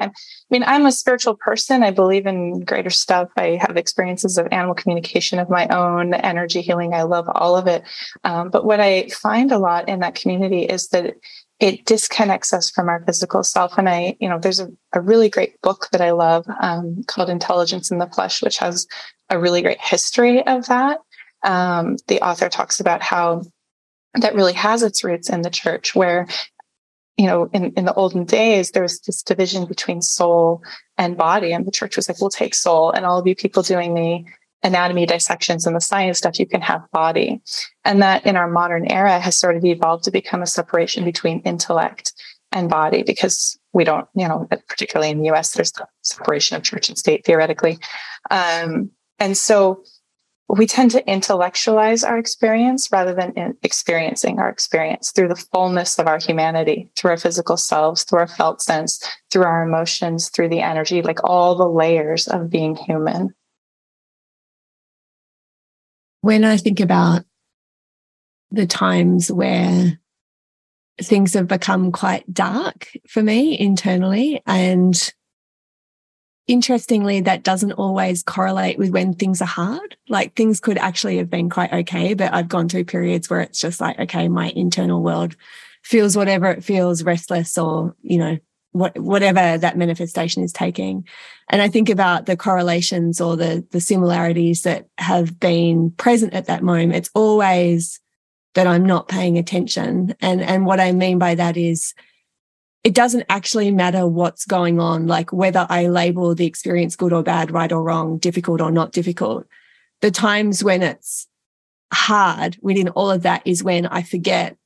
i 0.51 0.55
mean 0.55 0.65
i'm 0.67 0.87
a 0.87 0.93
spiritual 0.93 1.35
person. 1.37 1.83
I 1.83 1.91
believe 1.91 2.27
in 2.27 2.61
greater 2.61 2.91
stuff. 2.91 3.29
I 3.37 3.59
have 3.61 3.77
experiences 3.77 4.39
of 4.39 4.49
animal 4.51 4.75
communication 4.75 5.39
of 5.39 5.51
my 5.51 5.69
own 5.69 6.15
energy 6.15 6.61
healing. 6.61 6.95
I 6.95 7.03
love 7.03 7.29
all 7.35 7.57
of 7.57 7.67
it. 7.67 7.83
Um, 8.25 8.51
but 8.51 8.65
what 8.65 8.81
i 8.81 9.09
find 9.09 9.53
a 9.53 9.59
lot 9.59 9.89
in 9.89 10.01
that 10.01 10.15
community 10.15 10.63
is 10.65 10.89
that 10.89 11.15
it 11.61 11.85
disconnects 11.85 12.55
us 12.55 12.71
from 12.71 12.89
our 12.89 13.05
physical 13.05 13.43
self. 13.43 13.79
And 13.79 13.89
i 13.89 14.17
you 14.21 14.29
know 14.29 14.39
there's 14.39 14.61
a, 14.61 14.69
a 14.93 15.01
really 15.01 15.29
great 15.29 15.61
book 15.63 15.89
that 15.93 16.01
i 16.01 16.11
love 16.11 16.47
um, 16.61 17.03
called 17.07 17.31
intelligence 17.31 17.91
in 17.91 17.99
the 17.99 18.09
flesh 18.09 18.43
which 18.43 18.59
has 18.59 18.87
a 19.31 19.39
really 19.39 19.63
great 19.63 19.81
history 19.81 20.45
of 20.47 20.67
that. 20.67 20.99
Um, 21.43 21.97
the 22.09 22.21
author 22.21 22.49
talks 22.49 22.81
about 22.81 23.03
how 23.03 23.43
that 24.15 24.35
really 24.35 24.53
has 24.53 24.83
its 24.83 25.05
roots 25.05 25.31
in 25.31 25.43
the 25.43 25.51
church 25.51 25.95
where 25.95 26.27
you 27.17 27.27
know, 27.27 27.51
in, 27.53 27.73
in 27.73 27.85
the 27.85 27.95
olden 27.95 28.25
days, 28.25 28.71
there 28.71 28.83
was 28.83 29.01
this 29.01 29.23
division 29.23 29.67
between 29.67 30.01
soul 30.01 30.63
and 30.97 31.17
body. 31.17 31.53
And 31.53 31.67
the 31.67 31.71
church 31.71 31.97
was 31.97 32.09
like, 32.09 32.21
we'll 32.21 32.31
take 32.31 32.55
soul. 32.55 32.91
And 32.91 33.05
all 33.05 33.19
of 33.19 33.27
you 33.27 33.35
people 33.35 33.63
doing 33.63 33.95
the 33.95 34.25
anatomy 34.63 35.07
dissections 35.07 35.67
and 35.67 35.75
the 35.75 35.81
science 35.81 36.19
stuff, 36.19 36.39
you 36.39 36.47
can 36.47 36.61
have 36.61 36.91
body. 36.93 37.41
And 37.85 38.03
that 38.03 38.27
in 38.27 38.37
our 38.37 38.51
modern 38.51 38.91
era 38.91 39.19
has 39.19 39.37
sort 39.37 39.57
of 39.57 39.65
evolved 39.65 40.05
to 40.05 40.11
become 40.11 40.43
a 40.43 40.47
separation 40.47 41.05
between 41.05 41.41
intellect 41.41 42.13
and 42.53 42.69
body 42.69 43.03
because 43.03 43.59
we 43.73 43.85
don't, 43.85 44.09
you 44.15 44.27
know, 44.27 44.49
particularly 44.69 45.11
in 45.11 45.21
the 45.21 45.31
US, 45.31 45.53
there's 45.53 45.73
the 45.73 45.87
separation 46.03 46.57
of 46.57 46.63
church 46.63 46.89
and 46.89 46.99
state 46.99 47.25
theoretically. 47.25 47.79
Um, 48.31 48.91
and 49.19 49.37
so 49.37 49.85
we 50.57 50.67
tend 50.67 50.91
to 50.91 51.11
intellectualize 51.11 52.03
our 52.03 52.19
experience 52.19 52.89
rather 52.91 53.15
than 53.15 53.57
experiencing 53.63 54.39
our 54.39 54.49
experience 54.49 55.13
through 55.13 55.29
the 55.29 55.47
fullness 55.53 55.99
of 55.99 56.07
our 56.07 56.19
humanity, 56.19 56.91
through 56.97 57.13
our 57.13 57.17
physical 57.17 57.57
selves, 57.57 58.05
through 58.05 58.21
our 58.21 58.27
felt 58.27 58.61
sense, 58.61 59.01
through 59.31 59.45
our 59.45 59.63
emotions, 59.63 60.29
through 60.29 60.49
the 60.49 60.61
energy, 60.61 61.03
like 61.03 61.23
all 61.23 61.55
the 61.55 61.69
layers 61.69 62.27
of 62.27 62.51
being 62.51 62.75
human. 62.75 63.35
When 66.23 66.45
I 66.45 66.57
think 66.57 66.81
about 66.81 67.25
the 68.51 68.67
times 68.67 69.31
where 69.31 70.01
things 71.01 71.35
have 71.35 71.47
become 71.47 71.93
quite 71.93 72.31
dark 72.33 72.89
for 73.09 73.23
me 73.23 73.59
internally 73.59 74.43
and 74.47 75.13
interestingly, 76.51 77.21
that 77.21 77.45
doesn't 77.45 77.73
always 77.73 78.25
correlate 78.25 78.77
with 78.77 78.91
when 78.91 79.15
things 79.15 79.41
are 79.41 79.47
hard. 79.47 79.97
Like 80.09 80.35
things 80.35 80.59
could 80.59 80.79
actually 80.79 81.17
have 81.19 81.31
been 81.31 81.49
quite 81.49 81.73
okay, 81.73 82.15
but 82.15 82.35
I've 82.35 82.49
gone 82.49 82.69
through 82.69 82.87
periods 82.87 83.31
where 83.31 83.41
it's 83.41 83.61
just 83.61 83.81
like, 83.81 83.99
okay, 84.01 84.29
my 84.29 84.49
internal 84.57 85.01
world 85.01 85.37
feels 85.85 86.17
whatever 86.17 86.51
it 86.51 86.65
feels, 86.65 87.05
restless 87.05 87.57
or, 87.57 87.95
you 88.03 88.19
know, 88.19 88.39
what, 88.73 88.99
whatever 88.99 89.59
that 89.59 89.79
manifestation 89.79 90.43
is 90.43 90.53
taking. 90.53 91.07
And 91.51 91.63
I 91.63 91.69
think 91.69 91.89
about 91.89 92.27
the 92.27 92.37
correlations 92.37 93.21
or 93.21 93.37
the, 93.37 93.65
the 93.71 93.81
similarities 93.81 94.63
that 94.63 94.89
have 94.99 95.39
been 95.39 95.93
present 95.93 96.35
at 96.35 96.47
that 96.47 96.65
moment. 96.65 96.97
It's 96.97 97.11
always 97.15 98.01
that 98.55 98.67
I'm 98.67 98.85
not 98.85 99.07
paying 99.07 99.39
attention. 99.39 100.17
And, 100.21 100.43
and 100.43 100.67
what 100.67 100.81
I 100.81 100.91
mean 100.91 101.21
by 101.21 101.37
that 101.37 101.57
is 101.57 101.95
it 102.83 102.95
doesn't 102.95 103.27
actually 103.29 103.71
matter 103.71 104.07
what's 104.07 104.47
going 104.47 104.81
on, 104.81 105.07
like 105.07 105.33
whether 105.33 105.67
I 105.69 105.89
label 105.89 106.35
the 106.35 106.47
experience 106.47 106.97
good 106.97 107.13
or 107.13 107.23
bad, 107.23 107.51
right 107.51 107.71
or 107.71 107.83
wrong, 107.83 108.19
difficult 108.19 108.61
or 108.61 108.71
not 108.71 108.93
difficult. 108.93 109.47
The 110.01 110.11
times 110.11 110.65
when 110.65 110.83
it's 110.83 111.27
hard 111.93 112.57
within 112.63 112.89
all 112.91 113.11
of 113.11 113.23
that 113.23 113.43
is 113.45 113.63
when 113.63 113.87
I 113.87 114.03
forget 114.03 114.57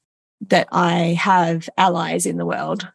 that 0.48 0.68
I 0.70 1.16
have 1.18 1.68
allies 1.76 2.26
in 2.26 2.36
the 2.36 2.46
world. 2.46 2.88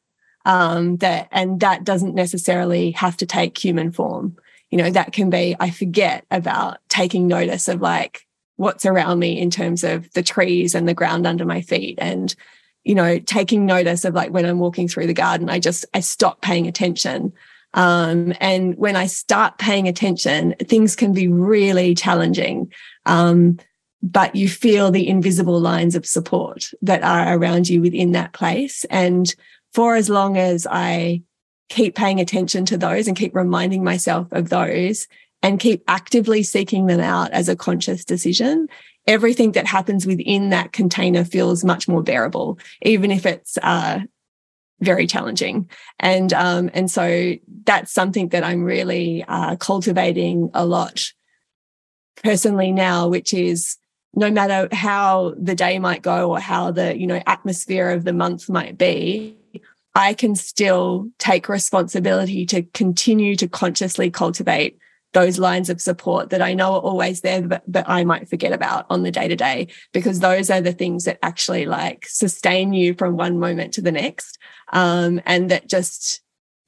Um, 0.46 0.98
that 0.98 1.28
and 1.32 1.60
that 1.60 1.84
doesn't 1.84 2.16
necessarily 2.16 2.92
have 2.92 3.18
to 3.18 3.26
take 3.26 3.58
human 3.58 3.92
form. 3.92 4.38
You 4.72 4.78
know, 4.78 4.90
that 4.90 5.12
can 5.12 5.30
be 5.30 5.56
I 5.60 5.70
forget 5.70 6.26
about 6.32 6.78
taking 6.88 7.28
notice 7.28 7.68
of 7.68 7.82
like 7.82 8.26
what's 8.56 8.86
around 8.86 9.20
me 9.20 9.38
in 9.38 9.50
terms 9.52 9.84
of 9.84 10.12
the 10.14 10.24
trees 10.24 10.76
and 10.76 10.88
the 10.88 10.94
ground 10.94 11.28
under 11.28 11.46
my 11.46 11.62
feet 11.62 12.00
and 12.02 12.34
you 12.84 12.96
know, 12.96 13.20
taking 13.20 13.66
notice 13.66 14.06
of 14.06 14.14
like 14.14 14.32
when 14.32 14.46
I'm 14.46 14.60
walking 14.60 14.88
through 14.88 15.08
the 15.08 15.14
garden, 15.14 15.50
I 15.50 15.60
just, 15.60 15.86
I 15.94 16.00
stop 16.00 16.42
paying 16.42 16.68
attention. 16.68 17.34
Um, 17.74 18.34
and 18.40 18.76
when 18.76 18.96
I 18.96 19.06
start 19.06 19.58
paying 19.58 19.88
attention, 19.88 20.56
things 20.60 20.96
can 20.96 21.14
be 21.14 21.28
really 21.28 21.94
challenging. 21.94 22.72
Um, 23.06 23.60
but 24.02 24.36
you 24.36 24.48
feel 24.48 24.92
the 24.92 25.08
invisible 25.08 25.60
lines 25.60 25.96
of 25.96 26.06
support 26.06 26.72
that 26.82 27.04
are 27.04 27.38
around 27.38 27.68
you 27.68 27.82
within 27.82 28.14
that 28.14 28.34
place. 28.34 28.86
And 28.86 29.34
for 29.74 29.96
as 29.96 30.10
long 30.10 30.38
as 30.38 30.66
I 30.70 31.22
keep 31.68 31.96
paying 31.96 32.20
attention 32.20 32.66
to 32.66 32.78
those 32.78 33.08
and 33.08 33.18
keep 33.18 33.36
reminding 33.36 33.84
myself 33.84 34.28
of 34.32 34.50
those 34.50 35.08
and 35.44 35.60
keep 35.60 35.84
actively 35.88 36.44
seeking 36.44 36.88
them 36.88 37.00
out 37.00 37.32
as 37.32 37.48
a 37.48 37.56
conscious 37.56 38.04
decision, 38.04 38.68
everything 39.10 39.54
that 39.54 39.66
happens 39.66 40.06
within 40.06 40.52
that 40.52 40.72
container 40.72 41.26
feels 41.26 41.66
much 41.66 41.88
more 41.88 42.04
bearable, 42.04 42.60
even 42.84 43.10
if 43.10 43.26
it's 43.26 43.58
uh, 43.64 44.00
very 44.82 45.08
challenging. 45.08 45.68
And 46.00 46.32
um, 46.32 46.70
and 46.74 46.90
so 46.90 47.34
that's 47.66 47.92
something 47.92 48.30
that 48.30 48.44
I'm 48.44 48.64
really 48.64 49.26
uh, 49.28 49.56
cultivating 49.56 50.52
a 50.54 50.64
lot 50.64 51.04
personally 52.24 52.72
now, 52.72 53.08
which 53.08 53.34
is 53.34 53.78
no 54.14 54.30
matter 54.30 54.74
how 54.74 55.34
the 55.38 55.56
day 55.56 55.80
might 55.80 56.04
go 56.04 56.32
or 56.32 56.40
how 56.40 56.72
the 56.72 56.98
you 56.98 57.08
know 57.08 57.22
atmosphere 57.26 57.90
of 57.90 58.04
the 58.04 58.14
month 58.14 58.50
might 58.50 58.78
be 58.78 59.38
i 59.96 60.14
can 60.14 60.36
still 60.36 61.08
take 61.20 61.48
responsibility 61.48 62.46
to 62.46 62.64
continue 62.74 63.36
to 63.36 63.48
consciously 63.48 64.10
cultivate 64.10 64.78
those 65.14 65.40
lines 65.40 65.70
of 65.70 65.82
support 65.82 66.30
that 66.30 66.42
I 66.42 66.54
know 66.54 66.74
are 66.74 66.82
always 66.82 67.22
there, 67.22 67.42
but, 67.42 67.64
but 67.68 67.88
I 67.90 68.04
might 68.04 68.30
forget 68.30 68.54
about 68.54 68.86
on 68.90 69.04
the 69.04 69.12
day 69.12 69.28
to 69.28 69.36
day, 69.36 69.68
because 69.92 70.20
those 70.20 70.50
are 70.50 70.62
the 70.62 70.74
things 70.74 71.06
that 71.06 71.20
actually 71.24 71.66
like 71.66 72.06
sustain 72.08 72.74
you 72.74 72.94
from 72.94 73.18
one 73.18 73.40
moment 73.40 73.74
to 73.74 73.82
the 73.82 73.92
next. 73.92 74.38
Um, 74.72 75.22
and 75.26 75.50
that 75.50 75.68
just 75.68 76.22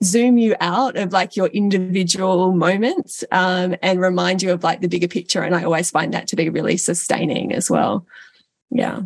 zoom 0.04 0.40
you 0.40 0.56
out 0.60 0.96
of 0.98 1.14
like 1.14 1.36
your 1.36 1.48
individual 1.48 2.54
moments 2.54 3.24
um, 3.32 3.76
and 3.84 4.02
remind 4.02 4.42
you 4.42 4.52
of 4.52 4.64
like 4.64 4.82
the 4.82 4.88
bigger 4.88 5.08
picture. 5.08 5.44
And 5.44 5.56
I 5.56 5.64
always 5.64 5.92
find 5.92 6.14
that 6.14 6.28
to 6.30 6.36
be 6.36 6.50
really 6.50 6.78
sustaining 6.78 7.54
as 7.54 7.70
well. 7.70 8.08
Yeah. 8.72 9.02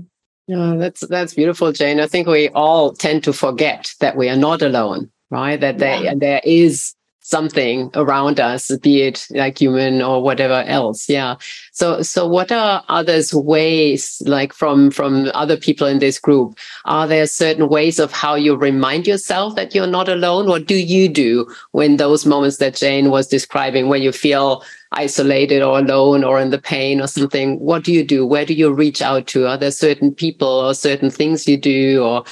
Yeah, 0.47 0.75
that's 0.77 1.05
that's 1.07 1.33
beautiful, 1.33 1.71
Jane. 1.71 1.99
I 1.99 2.05
think 2.05 2.27
we 2.27 2.49
all 2.49 2.93
tend 2.93 3.23
to 3.23 3.33
forget 3.33 3.91
that 3.99 4.15
we 4.15 4.29
are 4.29 4.35
not 4.35 4.61
alone, 4.61 5.09
right? 5.31 5.59
That 5.59 5.79
there 5.79 6.03
yeah. 6.03 6.13
there 6.15 6.41
is 6.43 6.93
something 7.25 7.89
around 7.95 8.39
us, 8.39 8.69
be 8.83 9.01
it 9.01 9.25
like 9.31 9.59
human 9.59 9.99
or 9.99 10.21
whatever 10.21 10.63
else. 10.67 11.09
Yeah. 11.09 11.37
So, 11.71 12.03
so 12.03 12.27
what 12.27 12.51
are 12.51 12.83
others 12.87 13.33
ways, 13.33 14.21
like 14.27 14.53
from, 14.53 14.91
from 14.91 15.31
other 15.33 15.57
people 15.57 15.87
in 15.87 15.97
this 15.97 16.19
group? 16.19 16.55
Are 16.85 17.07
there 17.07 17.25
certain 17.25 17.67
ways 17.67 17.97
of 17.97 18.11
how 18.11 18.35
you 18.35 18.55
remind 18.55 19.07
yourself 19.07 19.55
that 19.55 19.73
you're 19.73 19.87
not 19.87 20.07
alone? 20.07 20.45
What 20.45 20.67
do 20.67 20.75
you 20.75 21.09
do 21.09 21.51
when 21.71 21.97
those 21.97 22.27
moments 22.27 22.57
that 22.57 22.75
Jane 22.75 23.09
was 23.09 23.27
describing, 23.27 23.89
where 23.89 23.97
you 23.97 24.11
feel 24.11 24.63
isolated 24.91 25.63
or 25.63 25.79
alone 25.79 26.23
or 26.23 26.39
in 26.39 26.51
the 26.51 26.61
pain 26.61 27.01
or 27.01 27.07
something? 27.07 27.59
What 27.59 27.83
do 27.83 27.91
you 27.91 28.03
do? 28.03 28.23
Where 28.23 28.45
do 28.45 28.53
you 28.53 28.71
reach 28.71 29.01
out 29.01 29.25
to? 29.27 29.47
Are 29.47 29.57
there 29.57 29.71
certain 29.71 30.13
people 30.13 30.47
or 30.47 30.75
certain 30.75 31.09
things 31.09 31.47
you 31.47 31.57
do 31.57 32.03
or, 32.03 32.23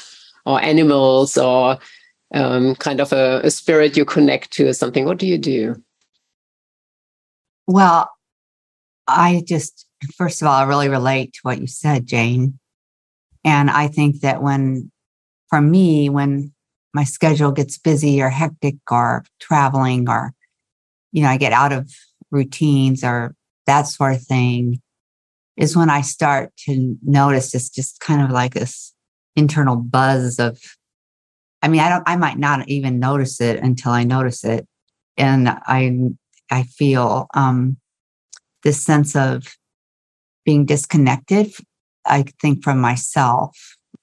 or 0.46 0.62
animals 0.62 1.36
or 1.36 1.80
um, 2.34 2.76
kind 2.76 3.00
of 3.00 3.14
a, 3.14 3.42
a 3.44 3.52
spirit 3.52 3.98
you 3.98 4.06
connect 4.06 4.52
to 4.54 4.68
or 4.68 4.74
something? 4.74 5.06
What 5.06 5.20
do 5.20 5.28
you 5.28 5.38
do? 5.38 5.82
Well, 7.68 8.10
I 9.08 9.44
just, 9.46 9.86
first 10.16 10.42
of 10.42 10.48
all, 10.48 10.56
I 10.56 10.64
really 10.64 10.90
relate 10.90 11.34
to 11.34 11.40
what 11.44 11.60
you 11.60 11.68
said, 11.68 12.06
Jane. 12.06 12.60
And 13.46 13.70
I 13.70 13.88
think 13.88 14.22
that 14.22 14.42
when, 14.42 14.92
for 15.50 15.62
me, 15.62 16.10
when 16.10 16.54
my 16.94 17.04
schedule 17.04 17.52
gets 17.52 17.78
busy 17.78 18.22
or 18.22 18.30
hectic 18.30 18.76
or 18.90 19.26
traveling 19.40 20.10
or, 20.10 20.34
you 21.12 21.24
know, 21.24 21.30
I 21.30 21.38
get 21.38 21.54
out 21.54 21.74
of 21.74 21.92
routines 22.32 23.04
or 23.04 23.36
that 23.68 23.84
sort 23.84 24.16
of 24.16 24.24
thing, 24.24 24.82
is 25.56 25.76
when 25.76 25.90
I 25.90 26.02
start 26.02 26.52
to 26.66 26.98
notice 27.04 27.52
this 27.52 27.70
just 27.70 28.00
kind 28.00 28.22
of 28.22 28.32
like 28.32 28.54
this 28.54 28.94
internal 29.36 29.76
buzz 29.76 30.40
of 30.40 30.60
I 31.64 31.70
mean, 31.70 31.80
I 31.80 31.88
don't, 31.88 32.04
I 32.06 32.18
might 32.18 32.38
not 32.38 32.68
even 32.68 33.00
notice 33.00 33.40
it 33.40 33.58
until 33.64 33.94
I 33.94 34.04
notice 34.04 34.44
it. 34.44 34.68
And 35.16 35.48
I, 35.48 35.92
I 36.52 36.64
feel, 36.64 37.28
um, 37.34 37.78
this 38.64 38.84
sense 38.84 39.16
of 39.16 39.48
being 40.44 40.66
disconnected, 40.66 41.54
I 42.06 42.26
think 42.42 42.64
from 42.64 42.80
myself 42.82 43.58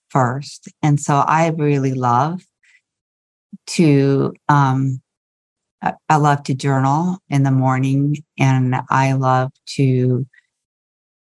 first. 0.09 0.69
And 0.83 0.99
so 0.99 1.17
I 1.17 1.49
really 1.49 1.93
love 1.93 2.43
to, 3.69 4.33
um, 4.49 5.03
I 6.09 6.17
love 6.17 6.43
to 6.45 6.55
journal 6.55 7.19
in 7.29 7.43
the 7.43 7.51
morning 7.51 8.17
and 8.39 8.75
I 8.89 9.13
love 9.13 9.51
to, 9.77 10.27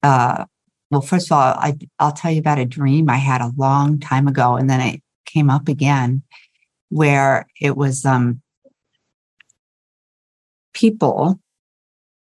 uh, 0.05 0.45
well, 0.91 1.01
first 1.01 1.27
of 1.27 1.33
all, 1.33 1.41
I, 1.41 1.77
I'll 1.99 2.13
tell 2.13 2.31
you 2.31 2.39
about 2.39 2.59
a 2.59 2.65
dream 2.65 3.11
I 3.11 3.17
had 3.17 3.41
a 3.41 3.53
long 3.57 3.99
time 3.99 4.29
ago. 4.29 4.57
And 4.57 4.71
then 4.71 4.81
I, 4.81 5.01
came 5.33 5.51
up 5.51 5.69
again 5.69 6.23
where 6.91 7.47
it 7.61 7.77
was 7.77 8.05
um, 8.05 8.41
people, 10.73 11.39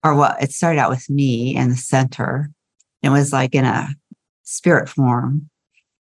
or 0.05 0.15
what 0.15 0.43
it 0.43 0.53
started 0.53 0.79
out 0.79 0.91
with 0.91 1.09
me 1.09 1.57
in 1.57 1.71
the 1.71 1.77
center. 1.77 2.51
It 3.03 3.11
was 3.11 3.33
like 3.33 3.55
in 3.55 3.65
a 3.65 3.89
spirit 4.43 4.89
form, 4.89 5.49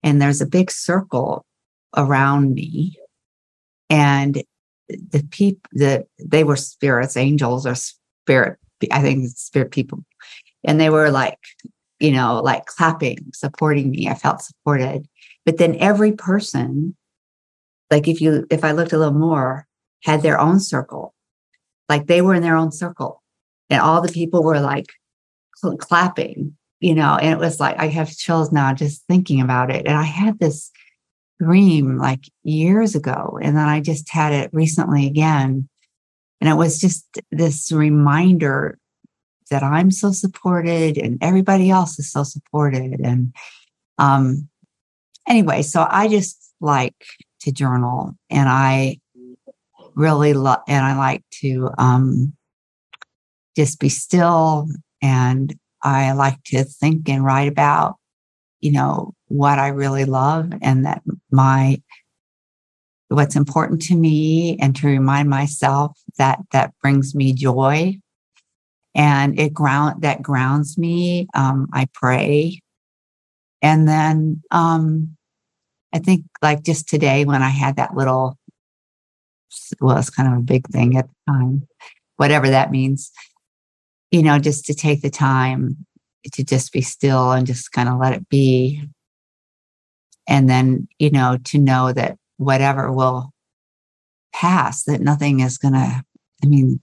and 0.02 0.20
there's 0.20 0.40
a 0.40 0.46
big 0.46 0.70
circle 0.70 1.44
around 1.96 2.54
me, 2.54 2.96
and 3.88 4.42
the 4.88 5.26
people 5.30 5.68
that 5.72 6.06
they 6.18 6.44
were 6.44 6.56
spirits, 6.56 7.16
angels, 7.16 7.66
or 7.66 7.74
spirit. 7.74 8.58
I 8.90 9.02
think 9.02 9.28
spirit 9.36 9.70
people, 9.70 10.04
and 10.64 10.80
they 10.80 10.90
were 10.90 11.10
like, 11.10 11.38
you 12.00 12.12
know, 12.12 12.40
like 12.42 12.66
clapping, 12.66 13.18
supporting 13.34 13.90
me. 13.90 14.08
I 14.08 14.14
felt 14.14 14.42
supported 14.42 15.06
but 15.50 15.58
then 15.58 15.74
every 15.80 16.12
person, 16.12 16.94
like 17.90 18.06
if 18.06 18.20
you, 18.20 18.46
if 18.52 18.62
I 18.62 18.70
looked 18.70 18.92
a 18.92 18.98
little 18.98 19.18
more, 19.18 19.66
had 20.04 20.22
their 20.22 20.38
own 20.38 20.60
circle. 20.60 21.12
Like 21.88 22.06
they 22.06 22.22
were 22.22 22.36
in 22.36 22.42
their 22.44 22.54
own 22.54 22.70
circle 22.70 23.20
and 23.68 23.80
all 23.80 24.00
the 24.00 24.12
people 24.12 24.44
were 24.44 24.60
like 24.60 24.86
cl- 25.56 25.76
clapping, 25.76 26.56
you 26.78 26.94
know, 26.94 27.16
and 27.20 27.32
it 27.32 27.40
was 27.40 27.58
like, 27.58 27.76
I 27.80 27.88
have 27.88 28.16
chills 28.16 28.52
now 28.52 28.72
just 28.74 29.04
thinking 29.08 29.40
about 29.40 29.72
it. 29.72 29.88
And 29.88 29.96
I 29.96 30.04
had 30.04 30.38
this 30.38 30.70
dream 31.42 31.98
like 31.98 32.30
years 32.44 32.94
ago. 32.94 33.36
And 33.42 33.56
then 33.56 33.68
I 33.68 33.80
just 33.80 34.08
had 34.08 34.32
it 34.32 34.50
recently 34.52 35.08
again. 35.08 35.68
And 36.40 36.48
it 36.48 36.54
was 36.54 36.78
just 36.78 37.06
this 37.32 37.72
reminder 37.72 38.78
that 39.50 39.64
I'm 39.64 39.90
so 39.90 40.12
supported 40.12 40.96
and 40.96 41.18
everybody 41.20 41.70
else 41.70 41.98
is 41.98 42.12
so 42.12 42.22
supported. 42.22 43.00
And 43.00 43.34
um, 43.98 44.48
anyway, 45.28 45.62
so 45.62 45.86
I 45.88 46.08
just 46.08 46.52
like 46.60 46.94
to 47.40 47.52
journal 47.52 48.14
and 48.28 48.48
I 48.48 48.98
really 49.94 50.34
love, 50.34 50.60
and 50.68 50.84
I 50.84 50.96
like 50.96 51.24
to 51.40 51.70
um, 51.78 52.34
just 53.56 53.80
be 53.80 53.88
still 53.88 54.68
and 55.02 55.54
I 55.82 56.12
like 56.12 56.42
to 56.46 56.64
think 56.64 57.08
and 57.08 57.24
write 57.24 57.48
about, 57.48 57.96
you 58.60 58.72
know, 58.72 59.14
what 59.28 59.58
I 59.58 59.68
really 59.68 60.04
love 60.04 60.52
and 60.62 60.84
that 60.84 61.02
my 61.30 61.80
what's 63.08 63.34
important 63.34 63.82
to 63.82 63.96
me 63.96 64.56
and 64.60 64.76
to 64.76 64.86
remind 64.86 65.28
myself 65.28 65.98
that 66.18 66.38
that 66.52 66.72
brings 66.80 67.14
me 67.14 67.32
joy. 67.32 67.98
And 68.94 69.38
it 69.38 69.52
ground 69.54 70.02
that 70.02 70.20
grounds 70.20 70.76
me 70.76 71.28
um, 71.34 71.68
i 71.72 71.86
pray 71.94 72.60
and 73.62 73.88
then 73.88 74.42
um, 74.50 75.16
i 75.92 75.98
think 75.98 76.24
like 76.42 76.62
just 76.62 76.88
today 76.88 77.24
when 77.24 77.42
i 77.42 77.48
had 77.48 77.76
that 77.76 77.94
little 77.94 78.36
well 79.80 79.98
it's 79.98 80.10
kind 80.10 80.32
of 80.32 80.38
a 80.38 80.42
big 80.42 80.66
thing 80.68 80.96
at 80.96 81.08
the 81.08 81.32
time 81.32 81.66
whatever 82.16 82.48
that 82.50 82.70
means 82.70 83.10
you 84.10 84.22
know 84.22 84.38
just 84.38 84.64
to 84.64 84.74
take 84.74 85.02
the 85.02 85.10
time 85.10 85.76
to 86.32 86.44
just 86.44 86.72
be 86.72 86.82
still 86.82 87.32
and 87.32 87.46
just 87.46 87.72
kind 87.72 87.88
of 87.88 87.98
let 87.98 88.12
it 88.12 88.28
be. 88.28 88.82
And 90.28 90.48
then 90.48 90.86
you 90.98 91.10
know 91.10 91.38
to 91.44 91.58
know 91.58 91.92
that 91.92 92.16
whatever 92.36 92.92
will 92.92 93.32
pass 94.32 94.84
that 94.84 95.00
nothing 95.00 95.40
is 95.40 95.58
going 95.58 95.74
to 95.74 96.04
i 96.42 96.46
mean 96.46 96.80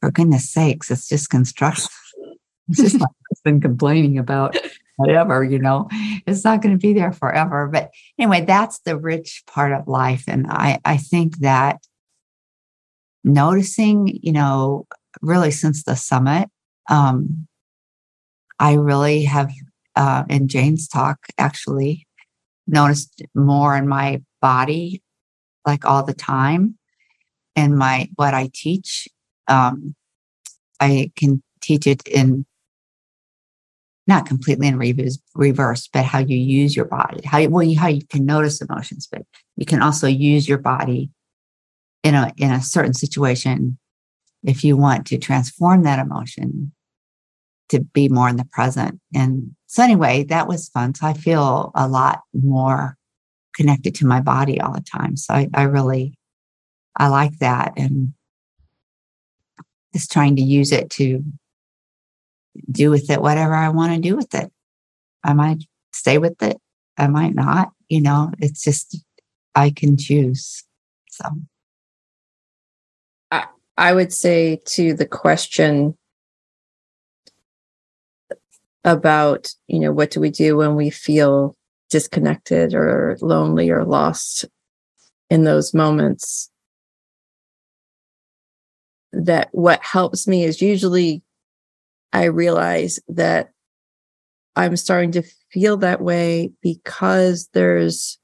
for 0.00 0.12
goodness 0.12 0.48
sakes 0.48 0.88
it's 0.88 1.08
just 1.08 1.28
construction 1.28 1.90
it's 2.68 2.80
just 2.80 3.00
like 3.00 3.10
i've 3.10 3.42
been 3.42 3.60
complaining 3.60 4.16
about 4.16 4.56
whatever 4.96 5.42
you 5.42 5.58
know 5.58 5.88
it's 6.26 6.44
not 6.44 6.62
going 6.62 6.74
to 6.74 6.80
be 6.80 6.92
there 6.92 7.12
forever. 7.12 7.68
But 7.72 7.90
anyway 8.18 8.44
that's 8.44 8.80
the 8.80 8.96
rich 8.96 9.42
part 9.46 9.72
of 9.72 9.88
life. 9.88 10.24
And 10.28 10.46
i 10.48 10.78
i 10.84 10.96
think 10.96 11.38
that 11.38 11.78
noticing 13.24 14.18
you 14.22 14.32
know 14.32 14.86
really 15.22 15.50
since 15.50 15.84
the 15.84 15.94
summit 15.94 16.48
um 16.90 17.46
i 18.58 18.74
really 18.74 19.24
have 19.24 19.50
uh 19.96 20.24
in 20.28 20.46
jane's 20.46 20.86
talk 20.86 21.18
actually 21.38 22.06
noticed 22.66 23.22
more 23.34 23.76
in 23.76 23.88
my 23.88 24.22
body 24.42 25.02
like 25.66 25.84
all 25.86 26.02
the 26.02 26.14
time 26.14 26.76
and 27.56 27.78
my 27.78 28.08
what 28.16 28.34
i 28.34 28.50
teach. 28.52 29.08
Um 29.48 29.94
i 30.80 31.10
can 31.16 31.42
teach 31.60 31.86
it 31.86 32.06
in 32.06 32.44
not 34.06 34.26
completely 34.26 34.66
in 34.68 34.78
reverse, 34.78 35.88
but 35.92 36.04
how 36.04 36.18
you 36.18 36.36
use 36.36 36.76
your 36.76 36.84
body 36.84 37.20
how 37.24 37.38
you, 37.38 37.48
well 37.48 37.74
how 37.74 37.88
you 37.88 38.04
can 38.06 38.26
notice 38.26 38.60
emotions 38.60 39.08
but 39.10 39.22
you 39.56 39.66
can 39.66 39.82
also 39.82 40.06
use 40.06 40.48
your 40.48 40.58
body 40.58 41.10
in 42.02 42.14
a 42.14 42.32
in 42.36 42.50
a 42.50 42.62
certain 42.62 42.94
situation 42.94 43.78
if 44.42 44.62
you 44.62 44.76
want 44.76 45.06
to 45.06 45.18
transform 45.18 45.84
that 45.84 45.98
emotion 45.98 46.72
to 47.70 47.80
be 47.80 48.08
more 48.08 48.28
in 48.28 48.36
the 48.36 48.44
present 48.44 49.00
and 49.14 49.54
so 49.74 49.82
anyway, 49.82 50.22
that 50.28 50.46
was 50.46 50.68
fun. 50.68 50.94
So 50.94 51.04
I 51.04 51.14
feel 51.14 51.72
a 51.74 51.88
lot 51.88 52.20
more 52.32 52.96
connected 53.56 53.96
to 53.96 54.06
my 54.06 54.20
body 54.20 54.60
all 54.60 54.72
the 54.72 54.80
time. 54.80 55.16
So 55.16 55.34
I, 55.34 55.48
I 55.52 55.64
really, 55.64 56.16
I 56.96 57.08
like 57.08 57.40
that. 57.40 57.72
And 57.76 58.14
just 59.92 60.12
trying 60.12 60.36
to 60.36 60.42
use 60.42 60.70
it 60.70 60.90
to 60.90 61.24
do 62.70 62.90
with 62.90 63.10
it 63.10 63.20
whatever 63.22 63.54
I 63.54 63.68
want 63.68 63.94
to 63.94 64.00
do 64.00 64.16
with 64.16 64.34
it. 64.34 64.50
I 65.22 65.32
might 65.32 65.64
stay 65.92 66.18
with 66.18 66.42
it. 66.42 66.58
I 66.96 67.08
might 67.08 67.34
not, 67.34 67.72
you 67.88 68.00
know, 68.00 68.32
it's 68.38 68.62
just, 68.62 68.98
I 69.54 69.70
can 69.70 69.96
choose. 69.96 70.64
So 71.10 71.24
I, 73.30 73.46
I 73.76 73.94
would 73.94 74.12
say 74.12 74.60
to 74.66 74.94
the 74.94 75.06
question, 75.06 75.96
about, 78.84 79.48
you 79.66 79.80
know, 79.80 79.92
what 79.92 80.10
do 80.10 80.20
we 80.20 80.30
do 80.30 80.56
when 80.56 80.76
we 80.76 80.90
feel 80.90 81.56
disconnected 81.90 82.74
or 82.74 83.16
lonely 83.20 83.70
or 83.70 83.84
lost 83.84 84.44
in 85.30 85.44
those 85.44 85.72
moments? 85.72 86.50
That 89.12 89.48
what 89.52 89.82
helps 89.82 90.28
me 90.28 90.44
is 90.44 90.60
usually 90.60 91.22
I 92.14 92.24
realize 92.26 93.00
that 93.08 93.50
I'm 94.56 94.76
starting 94.76 95.12
to 95.12 95.24
feel 95.50 95.76
that 95.78 96.00
way 96.00 96.52
because 96.62 97.48
there's 97.52 98.18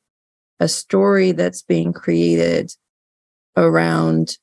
a 0.61 0.69
story 0.69 1.33
that's 1.33 1.63
being 1.63 1.93
created 1.93 2.71
around 3.57 4.39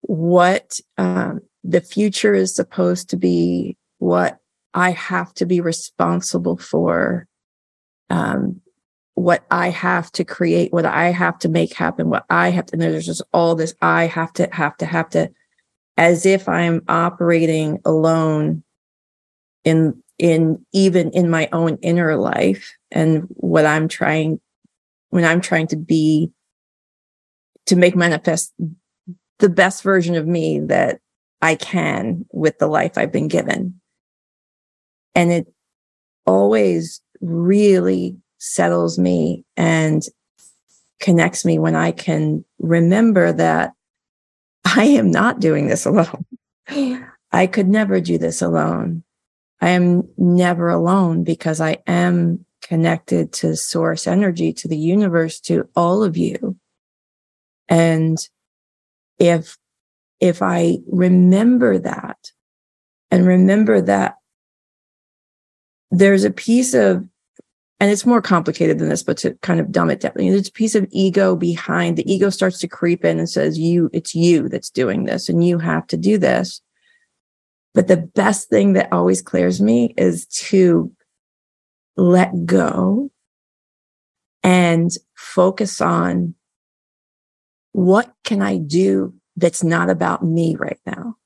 what 0.00 0.80
um, 0.96 1.40
the 1.62 1.82
future 1.82 2.34
is 2.34 2.54
supposed 2.54 3.10
to 3.10 3.16
be 3.16 3.76
what 3.98 4.38
I 4.72 4.90
have 4.92 5.34
to 5.34 5.44
be 5.44 5.60
responsible 5.60 6.56
for, 6.56 7.26
um, 8.08 8.62
what 9.14 9.44
I 9.50 9.68
have 9.68 10.10
to 10.12 10.24
create, 10.24 10.72
what 10.72 10.86
I 10.86 11.08
have 11.08 11.38
to 11.40 11.48
make 11.50 11.74
happen, 11.74 12.08
what 12.08 12.24
I 12.30 12.50
have 12.50 12.66
to, 12.66 12.74
and 12.74 12.82
there's 12.82 13.04
just 13.04 13.22
all 13.34 13.54
this 13.54 13.74
I 13.82 14.06
have 14.06 14.32
to, 14.34 14.48
have 14.52 14.76
to, 14.78 14.86
have 14.86 15.10
to, 15.10 15.30
as 15.98 16.24
if 16.24 16.48
I'm 16.48 16.82
operating 16.88 17.80
alone 17.84 18.62
in, 19.64 20.00
in 20.16 20.64
even 20.72 21.10
in 21.10 21.28
my 21.28 21.48
own 21.52 21.76
inner 21.82 22.16
life 22.16 22.72
and 22.92 23.24
what 23.30 23.66
I'm 23.66 23.88
trying, 23.88 24.40
when 25.10 25.24
I'm 25.24 25.40
trying 25.40 25.66
to 25.66 25.76
be, 25.76 26.30
to 27.66 27.76
make 27.76 27.96
manifest 27.96 28.54
the 29.40 29.48
best 29.48 29.82
version 29.82 30.14
of 30.14 30.26
me 30.26 30.60
that 30.60 31.00
I 31.42 31.56
can 31.56 32.24
with 32.32 32.58
the 32.58 32.68
life 32.68 32.96
I've 32.96 33.12
been 33.12 33.28
given. 33.28 33.80
And 35.16 35.32
it 35.32 35.52
always 36.26 37.02
really 37.20 38.16
settles 38.38 39.00
me 39.00 39.44
and 39.56 40.02
connects 41.00 41.44
me 41.44 41.58
when 41.58 41.74
I 41.74 41.90
can 41.90 42.44
remember 42.60 43.32
that 43.32 43.72
I 44.76 44.84
am 44.84 45.10
not 45.10 45.40
doing 45.40 45.66
this 45.68 45.86
alone. 45.86 46.24
I 47.32 47.46
could 47.46 47.68
never 47.68 48.00
do 48.00 48.18
this 48.18 48.42
alone. 48.42 49.02
I 49.60 49.70
am 49.70 50.08
never 50.16 50.68
alone 50.68 51.24
because 51.24 51.60
I 51.60 51.78
am 51.86 52.44
connected 52.62 53.32
to 53.34 53.56
source 53.56 54.06
energy, 54.06 54.52
to 54.52 54.68
the 54.68 54.76
universe, 54.76 55.40
to 55.40 55.68
all 55.74 56.02
of 56.02 56.16
you. 56.16 56.56
And 57.68 58.18
if, 59.18 59.56
if 60.20 60.42
I 60.42 60.78
remember 60.90 61.78
that 61.78 62.32
and 63.10 63.26
remember 63.26 63.80
that 63.80 64.16
there's 65.90 66.24
a 66.24 66.30
piece 66.30 66.74
of 66.74 67.06
and 67.80 67.90
it's 67.90 68.06
more 68.06 68.20
complicated 68.20 68.78
than 68.78 68.88
this, 68.88 69.04
but 69.04 69.16
to 69.18 69.34
kind 69.42 69.60
of 69.60 69.70
dumb 69.70 69.90
it 69.90 70.00
down, 70.00 70.12
there's 70.16 70.48
a 70.48 70.52
piece 70.52 70.74
of 70.74 70.86
ego 70.90 71.36
behind 71.36 71.96
the 71.96 72.12
ego 72.12 72.28
starts 72.28 72.58
to 72.60 72.68
creep 72.68 73.04
in 73.04 73.18
and 73.18 73.30
says, 73.30 73.58
you, 73.58 73.88
it's 73.92 74.14
you 74.14 74.48
that's 74.48 74.70
doing 74.70 75.04
this 75.04 75.28
and 75.28 75.44
you 75.44 75.58
have 75.58 75.86
to 75.88 75.96
do 75.96 76.18
this. 76.18 76.60
But 77.74 77.86
the 77.86 77.96
best 77.96 78.48
thing 78.48 78.72
that 78.72 78.92
always 78.92 79.22
clears 79.22 79.60
me 79.60 79.94
is 79.96 80.26
to 80.26 80.90
let 81.96 82.44
go 82.44 83.10
and 84.42 84.90
focus 85.14 85.80
on 85.80 86.34
what 87.72 88.12
can 88.24 88.42
I 88.42 88.56
do 88.56 89.14
that's 89.36 89.62
not 89.62 89.88
about 89.88 90.24
me 90.24 90.56
right 90.56 90.80
now? 90.84 91.16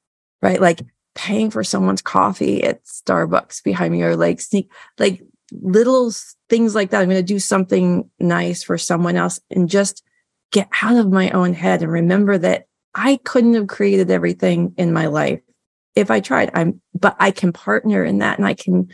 Right. 0.42 0.60
Like 0.60 0.82
paying 1.14 1.50
for 1.50 1.64
someone's 1.64 2.02
coffee 2.02 2.62
at 2.62 2.84
Starbucks 2.84 3.62
behind 3.62 3.92
me 3.92 4.02
or 4.02 4.16
like 4.16 4.40
sneak 4.40 4.70
like 4.98 5.22
little 5.60 6.12
things 6.48 6.74
like 6.74 6.90
that. 6.90 7.00
I'm 7.00 7.08
going 7.08 7.18
to 7.18 7.22
do 7.22 7.38
something 7.38 8.08
nice 8.18 8.62
for 8.62 8.78
someone 8.78 9.16
else 9.16 9.40
and 9.50 9.68
just 9.68 10.02
get 10.50 10.68
out 10.82 10.96
of 10.96 11.10
my 11.10 11.30
own 11.30 11.54
head 11.54 11.82
and 11.82 11.90
remember 11.90 12.38
that 12.38 12.66
I 12.94 13.18
couldn't 13.24 13.54
have 13.54 13.68
created 13.68 14.10
everything 14.10 14.74
in 14.76 14.92
my 14.92 15.06
life 15.06 15.40
if 15.94 16.10
I 16.10 16.20
tried. 16.20 16.50
I'm 16.54 16.80
but 16.94 17.16
I 17.18 17.30
can 17.30 17.52
partner 17.52 18.04
in 18.04 18.18
that 18.18 18.38
and 18.38 18.46
I 18.46 18.54
can 18.54 18.88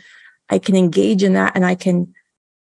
I 0.49 0.59
can 0.59 0.75
engage 0.75 1.23
in 1.23 1.33
that 1.33 1.53
and 1.55 1.65
I 1.65 1.75
can 1.75 2.13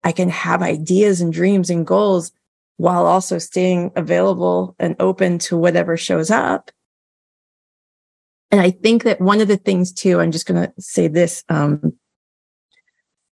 I 0.03 0.11
can 0.11 0.29
have 0.29 0.61
ideas 0.61 1.21
and 1.21 1.33
dreams 1.33 1.69
and 1.69 1.85
goals 1.85 2.31
while 2.77 3.05
also 3.05 3.39
staying 3.39 3.91
available 3.95 4.75
and 4.79 4.95
open 4.99 5.39
to 5.39 5.57
whatever 5.57 5.97
shows 5.97 6.29
up 6.29 6.71
and 8.51 8.61
I 8.61 8.71
think 8.71 9.03
that 9.03 9.19
one 9.19 9.41
of 9.41 9.47
the 9.47 9.57
things 9.57 9.91
too, 9.91 10.19
I'm 10.19 10.31
just 10.31 10.45
going 10.45 10.61
to 10.61 10.73
say 10.79 11.07
this, 11.07 11.43
um, 11.49 11.93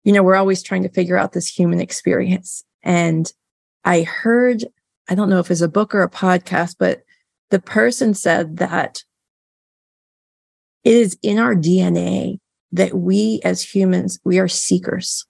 you 0.04 0.12
know, 0.12 0.22
we're 0.22 0.36
always 0.36 0.62
trying 0.62 0.82
to 0.82 0.88
figure 0.88 1.16
out 1.16 1.32
this 1.32 1.48
human 1.48 1.80
experience. 1.80 2.64
And 2.82 3.32
I 3.84 4.02
heard, 4.02 4.64
I 5.08 5.14
don't 5.14 5.30
know 5.30 5.38
if 5.38 5.50
it's 5.50 5.60
a 5.60 5.68
book 5.68 5.94
or 5.94 6.02
a 6.02 6.10
podcast, 6.10 6.76
but 6.78 7.02
the 7.50 7.60
person 7.60 8.14
said 8.14 8.56
that 8.58 9.04
it 10.84 10.94
is 10.94 11.18
in 11.22 11.38
our 11.38 11.54
DNA 11.54 12.38
that 12.72 12.94
we 12.94 13.40
as 13.44 13.62
humans, 13.62 14.18
we 14.24 14.38
are 14.38 14.48
seekers. 14.48 15.26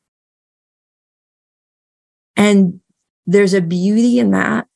And 2.37 2.81
there's 3.27 3.55
a 3.55 3.61
beauty 3.61 4.18
in 4.18 4.31
that 4.31 4.66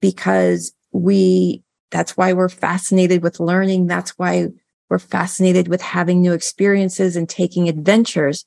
because 0.00 0.72
we 0.92 1.62
that's 1.90 2.16
why 2.16 2.32
we're 2.32 2.48
fascinated 2.48 3.22
with 3.22 3.38
learning. 3.38 3.86
That's 3.86 4.10
why 4.18 4.48
we're 4.88 4.98
fascinated 4.98 5.68
with 5.68 5.80
having 5.80 6.20
new 6.20 6.32
experiences 6.32 7.16
and 7.16 7.28
taking 7.28 7.68
adventures. 7.68 8.44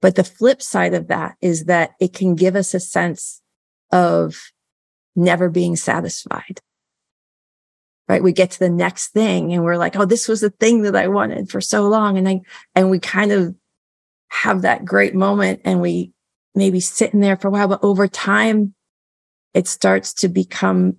But 0.00 0.14
the 0.14 0.24
flip 0.24 0.62
side 0.62 0.94
of 0.94 1.08
that 1.08 1.36
is 1.40 1.64
that 1.64 1.90
it 2.00 2.12
can 2.12 2.34
give 2.34 2.54
us 2.54 2.74
a 2.74 2.80
sense 2.80 3.42
of 3.90 4.52
never 5.16 5.48
being 5.48 5.76
satisfied. 5.76 6.60
Right. 8.08 8.22
We 8.22 8.32
get 8.32 8.52
to 8.52 8.58
the 8.58 8.70
next 8.70 9.08
thing 9.08 9.52
and 9.52 9.62
we're 9.62 9.76
like, 9.76 9.96
oh, 9.96 10.06
this 10.06 10.28
was 10.28 10.40
the 10.40 10.50
thing 10.50 10.82
that 10.82 10.96
I 10.96 11.08
wanted 11.08 11.50
for 11.50 11.60
so 11.60 11.88
long. 11.88 12.16
And 12.16 12.26
I, 12.26 12.40
and 12.74 12.90
we 12.90 12.98
kind 12.98 13.32
of 13.32 13.54
have 14.28 14.62
that 14.62 14.84
great 14.84 15.14
moment 15.14 15.60
and 15.64 15.82
we 15.82 16.12
maybe 16.54 16.80
sit 16.80 17.12
in 17.12 17.20
there 17.20 17.36
for 17.36 17.48
a 17.48 17.50
while, 17.50 17.68
but 17.68 17.84
over 17.84 18.08
time, 18.08 18.74
it 19.52 19.68
starts 19.68 20.14
to 20.14 20.28
become 20.28 20.96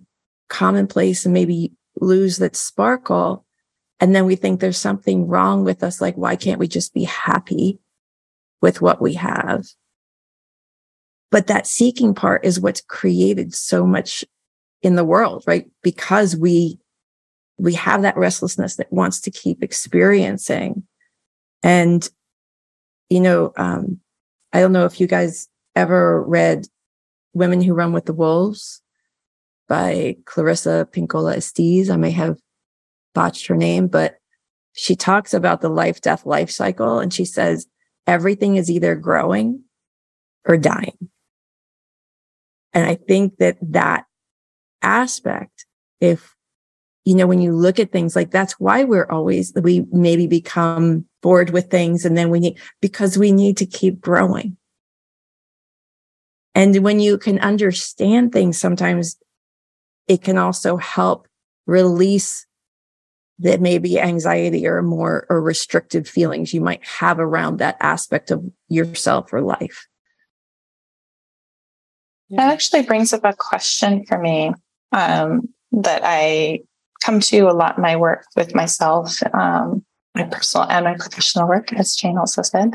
commonplace 0.49 1.25
and 1.25 1.33
maybe 1.33 1.71
lose 1.99 2.37
that 2.37 2.55
sparkle. 2.55 3.45
And 3.99 4.15
then 4.15 4.25
we 4.25 4.35
think 4.35 4.59
there's 4.59 4.77
something 4.77 5.27
wrong 5.27 5.63
with 5.63 5.83
us. 5.83 6.01
Like, 6.01 6.15
why 6.15 6.35
can't 6.35 6.59
we 6.59 6.67
just 6.67 6.93
be 6.93 7.03
happy 7.05 7.79
with 8.61 8.81
what 8.81 9.01
we 9.01 9.13
have? 9.13 9.65
But 11.31 11.47
that 11.47 11.67
seeking 11.67 12.13
part 12.13 12.43
is 12.45 12.59
what's 12.59 12.81
created 12.81 13.53
so 13.53 13.85
much 13.85 14.25
in 14.81 14.95
the 14.95 15.05
world, 15.05 15.43
right? 15.45 15.69
Because 15.83 16.35
we, 16.35 16.79
we 17.57 17.73
have 17.73 18.01
that 18.01 18.17
restlessness 18.17 18.77
that 18.77 18.91
wants 18.91 19.21
to 19.21 19.31
keep 19.31 19.63
experiencing. 19.63 20.83
And, 21.61 22.07
you 23.09 23.19
know, 23.19 23.53
um, 23.57 23.99
I 24.53 24.59
don't 24.59 24.71
know 24.71 24.85
if 24.85 24.99
you 24.99 25.07
guys 25.07 25.47
ever 25.75 26.23
read 26.23 26.67
Women 27.33 27.61
Who 27.61 27.73
Run 27.73 27.93
with 27.93 28.05
the 28.05 28.13
Wolves 28.13 28.81
by 29.67 30.17
Clarissa 30.25 30.87
Pinkola 30.91 31.37
Estes. 31.37 31.89
I 31.89 31.97
may 31.97 32.11
have 32.11 32.39
botched 33.13 33.47
her 33.47 33.55
name, 33.55 33.87
but 33.87 34.15
she 34.73 34.95
talks 34.95 35.33
about 35.33 35.61
the 35.61 35.69
life 35.69 36.01
death 36.01 36.25
life 36.25 36.49
cycle 36.49 36.99
and 36.99 37.13
she 37.13 37.25
says 37.25 37.67
everything 38.09 38.55
is 38.55 38.71
either 38.71 38.95
growing 38.95 39.63
or 40.47 40.57
dying. 40.57 40.97
And 42.73 42.87
I 42.87 42.95
think 42.95 43.37
that 43.37 43.57
that 43.61 44.05
aspect, 44.81 45.65
if, 46.01 46.35
you 47.05 47.13
know, 47.13 47.27
when 47.27 47.39
you 47.39 47.55
look 47.55 47.79
at 47.79 47.91
things 47.91 48.15
like 48.15 48.31
that's 48.31 48.53
why 48.53 48.83
we're 48.83 49.09
always, 49.09 49.53
we 49.53 49.85
maybe 49.91 50.25
become 50.25 51.05
bored 51.21 51.51
with 51.51 51.69
things 51.69 52.03
and 52.03 52.17
then 52.17 52.31
we 52.31 52.39
need, 52.39 52.57
because 52.81 53.15
we 53.15 53.31
need 53.31 53.57
to 53.57 53.65
keep 53.65 54.01
growing. 54.01 54.57
And 56.55 56.75
when 56.83 56.99
you 56.99 57.19
can 57.19 57.37
understand 57.39 58.31
things, 58.31 58.57
sometimes 58.57 59.17
it 60.07 60.23
can 60.23 60.37
also 60.37 60.77
help 60.77 61.27
release 61.67 62.47
that 63.39 63.61
maybe 63.61 63.99
anxiety 63.99 64.67
or 64.67 64.81
more 64.81 65.25
or 65.29 65.41
restricted 65.41 66.07
feelings 66.07 66.53
you 66.53 66.61
might 66.61 66.85
have 66.85 67.19
around 67.19 67.57
that 67.57 67.77
aspect 67.79 68.31
of 68.31 68.43
yourself 68.67 69.31
or 69.31 69.41
life. 69.41 69.87
That 72.31 72.51
actually 72.51 72.83
brings 72.83 73.13
up 73.13 73.23
a 73.23 73.33
question 73.33 74.05
for 74.05 74.19
me 74.19 74.53
um, 74.91 75.49
that 75.71 76.01
I 76.03 76.59
come 77.03 77.21
to 77.21 77.39
a 77.47 77.53
lot 77.53 77.77
in 77.77 77.81
my 77.81 77.95
work 77.95 78.25
with 78.35 78.53
myself, 78.53 79.17
um, 79.33 79.83
my 80.13 80.23
personal 80.23 80.67
and 80.69 80.85
my 80.85 80.95
professional 80.95 81.47
work, 81.47 81.73
as 81.73 81.95
Jane 81.95 82.17
also 82.17 82.41
said. 82.41 82.73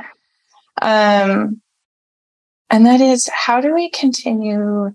Um, 0.81 1.61
and 2.71 2.87
that 2.87 3.01
is 3.01 3.29
how 3.29 3.61
do 3.61 3.75
we 3.75 3.91
continue 3.91 4.95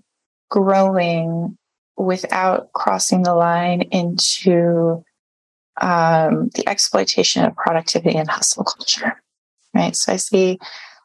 growing 0.50 1.56
without 1.96 2.72
crossing 2.72 3.22
the 3.22 3.34
line 3.34 3.82
into 3.82 5.02
um, 5.80 6.50
the 6.54 6.68
exploitation 6.68 7.44
of 7.44 7.56
productivity 7.56 8.16
and 8.16 8.30
hustle 8.30 8.64
culture? 8.64 9.20
Right. 9.74 9.94
So 9.94 10.12
I 10.12 10.16
see 10.16 10.58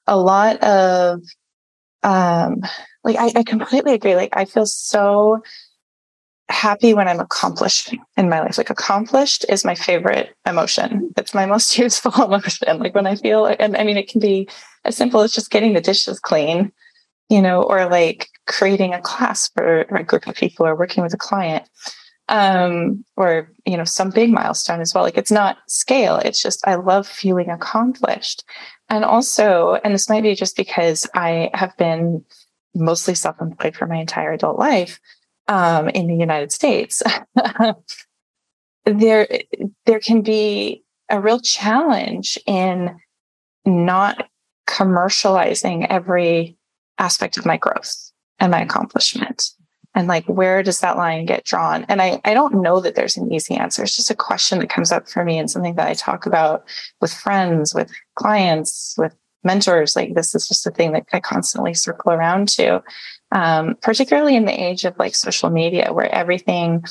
a 0.07 0.17
lot 0.17 0.61
of, 0.63 1.21
um, 2.03 2.61
like, 3.03 3.17
I, 3.17 3.39
I 3.39 3.43
completely 3.43 3.93
agree. 3.93 4.15
Like, 4.15 4.35
I 4.35 4.45
feel 4.45 4.65
so 4.65 5.41
happy 6.49 6.93
when 6.93 7.07
I'm 7.07 7.19
accomplished 7.19 7.95
in 8.17 8.29
my 8.29 8.39
life. 8.39 8.57
Like 8.57 8.69
accomplished 8.69 9.45
is 9.49 9.65
my 9.65 9.75
favorite 9.75 10.35
emotion. 10.45 11.11
It's 11.17 11.33
my 11.33 11.45
most 11.45 11.77
useful 11.85 12.23
emotion. 12.23 12.79
Like 12.79 12.93
when 12.95 13.07
I 13.07 13.15
feel, 13.15 13.45
and 13.45 13.75
I 13.75 13.83
mean, 13.83 13.97
it 13.97 14.07
can 14.07 14.21
be 14.21 14.47
as 14.83 14.95
simple 14.95 15.21
as 15.21 15.31
just 15.31 15.51
getting 15.51 15.73
the 15.73 15.81
dishes 15.81 16.19
clean, 16.19 16.71
you 17.29 17.41
know, 17.41 17.63
or 17.63 17.89
like 17.89 18.27
creating 18.47 18.93
a 18.93 19.01
class 19.01 19.49
for 19.49 19.81
a 19.81 20.03
group 20.03 20.27
of 20.27 20.35
people 20.35 20.65
or 20.65 20.75
working 20.75 21.03
with 21.03 21.13
a 21.13 21.17
client. 21.17 21.67
Um, 22.27 23.05
or, 23.15 23.51
you 23.65 23.77
know, 23.77 23.83
some 23.83 24.09
big 24.09 24.31
milestone 24.31 24.81
as 24.81 24.93
well. 24.93 25.03
Like 25.03 25.17
it's 25.17 25.31
not 25.31 25.57
scale. 25.67 26.17
It's 26.17 26.41
just, 26.41 26.67
I 26.67 26.75
love 26.75 27.07
feeling 27.07 27.51
accomplished. 27.51 28.43
And 28.89 29.05
also, 29.05 29.75
and 29.83 29.93
this 29.93 30.09
might 30.09 30.23
be 30.23 30.33
just 30.33 30.57
because 30.57 31.07
I 31.13 31.51
have 31.53 31.77
been 31.77 32.25
mostly 32.73 33.15
self-employed 33.15 33.75
for 33.75 33.87
my 33.87 33.97
entire 33.97 34.33
adult 34.33 34.59
life 34.59 34.99
um, 35.47 35.89
in 35.89 36.07
the 36.07 36.15
United 36.15 36.51
States, 36.51 37.01
there 38.85 39.27
there 39.85 39.99
can 39.99 40.21
be 40.21 40.83
a 41.09 41.19
real 41.19 41.39
challenge 41.39 42.37
in 42.45 42.97
not 43.65 44.27
commercializing 44.67 45.85
every 45.89 46.57
aspect 46.97 47.37
of 47.37 47.45
my 47.45 47.57
growth 47.57 48.11
and 48.39 48.51
my 48.51 48.61
accomplishment 48.61 49.51
and 49.95 50.07
like 50.07 50.25
where 50.25 50.61
does 50.61 50.81
that 50.81 50.97
line 50.97 51.25
get 51.25 51.45
drawn? 51.45 51.85
And 51.89 52.01
i 52.01 52.21
i 52.25 52.33
don't 52.33 52.61
know 52.61 52.79
that 52.79 52.95
there's 52.95 53.17
an 53.17 53.31
easy 53.31 53.55
answer. 53.55 53.83
It's 53.83 53.95
just 53.95 54.11
a 54.11 54.15
question 54.15 54.59
that 54.59 54.69
comes 54.69 54.91
up 54.91 55.09
for 55.09 55.23
me 55.23 55.37
and 55.39 55.49
something 55.49 55.75
that 55.75 55.87
i 55.87 55.93
talk 55.93 56.25
about 56.25 56.65
with 57.01 57.13
friends 57.13 57.73
with 57.73 57.91
clients 58.15 58.95
with 58.97 59.15
mentors. 59.43 59.95
Like 59.95 60.13
this 60.13 60.35
is 60.35 60.47
just 60.47 60.67
a 60.67 60.71
thing 60.71 60.91
that 60.93 61.05
i 61.13 61.19
constantly 61.19 61.73
circle 61.73 62.11
around 62.11 62.49
to 62.49 62.83
um, 63.31 63.75
particularly 63.81 64.35
in 64.35 64.45
the 64.45 64.63
age 64.63 64.85
of 64.85 64.97
like 64.99 65.15
social 65.15 65.49
media 65.49 65.91
where 65.91 66.13
everything 66.13 66.83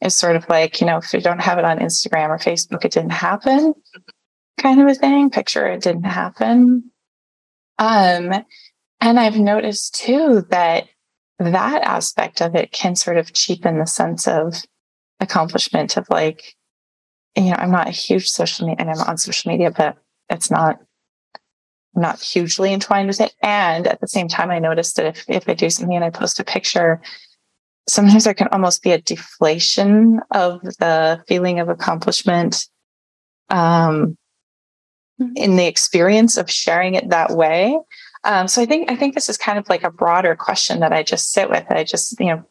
is 0.00 0.16
sort 0.16 0.36
of 0.36 0.48
like 0.48 0.80
you 0.80 0.86
know 0.86 0.98
if 0.98 1.12
you 1.12 1.20
don't 1.20 1.42
have 1.42 1.58
it 1.58 1.64
on 1.64 1.78
instagram 1.78 2.30
or 2.30 2.38
facebook 2.38 2.84
it 2.84 2.92
didn't 2.92 3.10
happen 3.10 3.74
kind 4.62 4.80
of 4.80 4.86
a 4.86 4.94
thing. 4.94 5.30
Picture 5.30 5.66
it 5.66 5.82
didn't 5.82 6.04
happen. 6.04 6.90
Um, 7.78 8.32
and 9.00 9.18
I've 9.18 9.38
noticed 9.38 9.96
too 9.96 10.46
that 10.50 10.84
that 11.42 11.82
aspect 11.82 12.40
of 12.40 12.54
it 12.54 12.72
can 12.72 12.94
sort 12.96 13.16
of 13.16 13.32
cheapen 13.32 13.78
the 13.78 13.86
sense 13.86 14.26
of 14.26 14.54
accomplishment 15.20 15.96
of 15.96 16.06
like, 16.10 16.54
you 17.36 17.44
know, 17.44 17.56
I'm 17.58 17.70
not 17.70 17.88
a 17.88 17.92
huge 17.92 18.28
social 18.28 18.66
media 18.66 18.76
and 18.80 18.90
I'm 18.90 19.00
on 19.06 19.18
social 19.18 19.50
media, 19.50 19.70
but 19.70 19.96
it's 20.28 20.50
not 20.50 20.78
not 21.94 22.20
hugely 22.20 22.72
entwined 22.72 23.08
with 23.08 23.20
it. 23.20 23.34
And 23.42 23.86
at 23.86 24.00
the 24.00 24.08
same 24.08 24.28
time, 24.28 24.50
I 24.50 24.58
noticed 24.58 24.96
that 24.96 25.06
if, 25.06 25.24
if 25.28 25.48
I 25.48 25.54
do 25.54 25.68
something 25.68 25.94
and 25.94 26.04
I 26.04 26.10
post 26.10 26.40
a 26.40 26.44
picture, 26.44 27.02
sometimes 27.88 28.24
there 28.24 28.34
can 28.34 28.48
almost 28.48 28.82
be 28.82 28.92
a 28.92 29.00
deflation 29.00 30.20
of 30.30 30.62
the 30.62 31.22
feeling 31.28 31.60
of 31.60 31.68
accomplishment 31.68 32.66
um, 33.50 34.16
in 35.36 35.56
the 35.56 35.66
experience 35.66 36.36
of 36.36 36.50
sharing 36.50 36.94
it 36.94 37.10
that 37.10 37.32
way. 37.32 37.78
Um, 38.24 38.46
so 38.46 38.62
I 38.62 38.66
think 38.66 38.90
I 38.90 38.96
think 38.96 39.14
this 39.14 39.28
is 39.28 39.36
kind 39.36 39.58
of 39.58 39.68
like 39.68 39.82
a 39.82 39.90
broader 39.90 40.36
question 40.36 40.80
that 40.80 40.92
I 40.92 41.02
just 41.02 41.32
sit 41.32 41.50
with. 41.50 41.64
I 41.70 41.82
just 41.84 42.18
you 42.20 42.26
know 42.26 42.44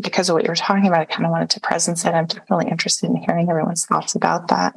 because 0.00 0.28
of 0.28 0.34
what 0.34 0.44
you 0.44 0.48
were 0.48 0.56
talking 0.56 0.86
about, 0.86 1.00
I 1.00 1.04
kind 1.04 1.26
of 1.26 1.30
wanted 1.30 1.50
to 1.50 1.60
presence 1.60 2.04
it. 2.04 2.14
I'm 2.14 2.26
definitely 2.26 2.70
interested 2.70 3.10
in 3.10 3.16
hearing 3.16 3.50
everyone's 3.50 3.84
thoughts 3.84 4.14
about 4.14 4.48
that. 4.48 4.74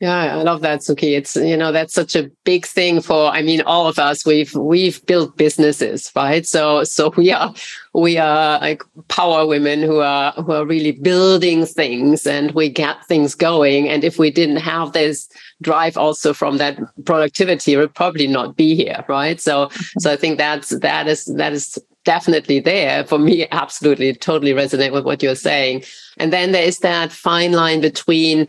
Yeah, 0.00 0.16
I 0.38 0.42
love 0.42 0.62
that, 0.62 0.80
Sukie. 0.80 1.14
It's 1.14 1.36
you 1.36 1.58
know 1.58 1.72
that's 1.72 1.92
such 1.92 2.16
a 2.16 2.30
big 2.44 2.64
thing 2.64 3.02
for. 3.02 3.26
I 3.30 3.42
mean, 3.42 3.60
all 3.60 3.86
of 3.86 3.98
us 3.98 4.24
we've 4.24 4.54
we've 4.54 5.04
built 5.04 5.36
businesses, 5.36 6.10
right? 6.16 6.46
So 6.46 6.84
so 6.84 7.12
we 7.18 7.30
are 7.32 7.52
we 7.92 8.16
are 8.16 8.58
like 8.60 8.82
power 9.08 9.46
women 9.46 9.82
who 9.82 9.98
are 10.00 10.32
who 10.32 10.52
are 10.52 10.64
really 10.64 10.92
building 10.92 11.66
things, 11.66 12.26
and 12.26 12.50
we 12.52 12.70
get 12.70 13.04
things 13.08 13.34
going. 13.34 13.90
And 13.90 14.02
if 14.02 14.18
we 14.18 14.30
didn't 14.30 14.56
have 14.56 14.92
this 14.94 15.28
drive 15.60 15.98
also 15.98 16.32
from 16.32 16.56
that 16.56 16.78
productivity, 17.04 17.76
we'd 17.76 17.94
probably 17.94 18.26
not 18.26 18.56
be 18.56 18.74
here, 18.74 19.04
right? 19.06 19.38
So 19.38 19.68
so 19.98 20.10
I 20.10 20.16
think 20.16 20.38
that's 20.38 20.70
that 20.80 21.08
is 21.08 21.26
that 21.26 21.52
is 21.52 21.78
definitely 22.06 22.58
there 22.60 23.04
for 23.04 23.18
me. 23.18 23.46
Absolutely, 23.50 24.14
totally 24.14 24.52
resonate 24.54 24.92
with 24.92 25.04
what 25.04 25.22
you're 25.22 25.34
saying. 25.34 25.84
And 26.16 26.32
then 26.32 26.52
there 26.52 26.64
is 26.64 26.78
that 26.78 27.12
fine 27.12 27.52
line 27.52 27.82
between 27.82 28.48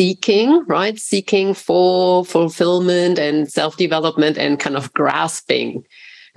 seeking, 0.00 0.64
right? 0.64 0.98
Seeking 0.98 1.52
for 1.52 2.24
fulfillment 2.24 3.18
and 3.18 3.52
self-development 3.52 4.38
and 4.38 4.58
kind 4.58 4.74
of 4.74 4.90
grasping 4.94 5.84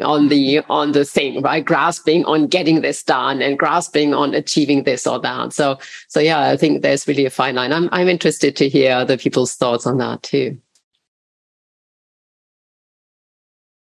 on 0.03 0.27
the 0.27 0.59
on 0.67 0.91
the 0.91 1.05
thing, 1.05 1.41
right? 1.41 1.63
Grasping 1.63 2.25
on 2.25 2.47
getting 2.47 2.81
this 2.81 3.01
done 3.03 3.41
and 3.41 3.57
grasping 3.57 4.13
on 4.13 4.33
achieving 4.33 4.83
this 4.83 5.07
or 5.07 5.17
that. 5.21 5.53
So 5.53 5.79
so 6.09 6.19
yeah, 6.19 6.49
I 6.49 6.57
think 6.57 6.81
there's 6.81 7.07
really 7.07 7.25
a 7.25 7.29
fine 7.29 7.55
line. 7.55 7.71
I'm 7.71 7.87
I'm 7.93 8.09
interested 8.09 8.57
to 8.57 8.67
hear 8.67 8.91
other 8.97 9.17
people's 9.17 9.55
thoughts 9.55 9.87
on 9.87 9.97
that 9.99 10.23
too. 10.23 10.57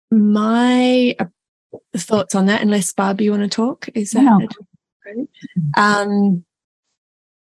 My 0.10 1.16
uh, 1.20 1.26
thoughts 1.96 2.34
on 2.34 2.48
that, 2.48 2.64
unless 2.64 2.92
Barb, 2.92 3.22
you 3.22 3.30
want 3.30 3.44
to 3.44 3.50
talk, 3.50 3.88
is 3.94 4.12
that 4.12 4.50
no. 5.06 5.28
um 5.78 6.44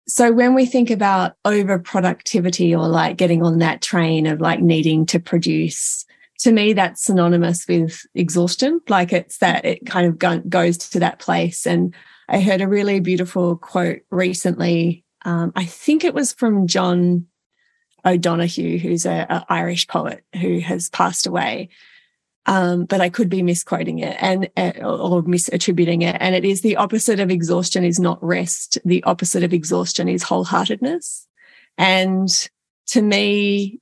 so 0.08 0.32
when 0.32 0.54
we 0.54 0.66
think 0.66 0.90
about 0.90 1.34
over 1.44 1.78
productivity 1.78 2.74
or 2.74 2.86
like 2.86 3.16
getting 3.16 3.42
on 3.42 3.58
that 3.58 3.82
train 3.82 4.26
of 4.26 4.40
like 4.40 4.60
needing 4.60 5.06
to 5.06 5.18
produce 5.18 6.04
to 6.40 6.52
me, 6.52 6.72
that's 6.74 7.02
synonymous 7.02 7.66
with 7.66 8.06
exhaustion. 8.14 8.80
Like 8.88 9.12
it's 9.12 9.38
that 9.38 9.64
it 9.64 9.86
kind 9.86 10.06
of 10.06 10.48
goes 10.48 10.78
to 10.78 11.00
that 11.00 11.18
place. 11.18 11.66
And 11.66 11.94
I 12.28 12.40
heard 12.40 12.60
a 12.60 12.68
really 12.68 13.00
beautiful 13.00 13.56
quote 13.56 14.00
recently. 14.10 15.04
Um, 15.24 15.52
I 15.56 15.64
think 15.64 16.04
it 16.04 16.14
was 16.14 16.32
from 16.32 16.66
John 16.66 17.26
O'Donohue, 18.04 18.78
who's 18.78 19.06
an 19.06 19.44
Irish 19.48 19.88
poet 19.88 20.24
who 20.40 20.60
has 20.60 20.90
passed 20.90 21.26
away. 21.26 21.70
Um, 22.48 22.84
but 22.84 23.00
I 23.00 23.08
could 23.08 23.28
be 23.28 23.42
misquoting 23.42 23.98
it 23.98 24.16
and 24.20 24.48
uh, 24.56 24.72
or 24.80 25.22
misattributing 25.24 26.02
it. 26.02 26.16
And 26.20 26.34
it 26.34 26.44
is 26.44 26.60
the 26.60 26.76
opposite 26.76 27.18
of 27.18 27.30
exhaustion 27.30 27.84
is 27.84 27.98
not 27.98 28.22
rest. 28.22 28.78
The 28.84 29.02
opposite 29.02 29.42
of 29.42 29.52
exhaustion 29.52 30.08
is 30.08 30.22
wholeheartedness. 30.22 31.26
And 31.76 32.28
to 32.88 33.02
me, 33.02 33.80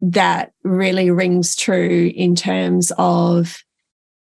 that 0.00 0.52
really 0.64 1.10
rings 1.10 1.54
true 1.54 2.12
in 2.14 2.34
terms 2.34 2.92
of 2.98 3.62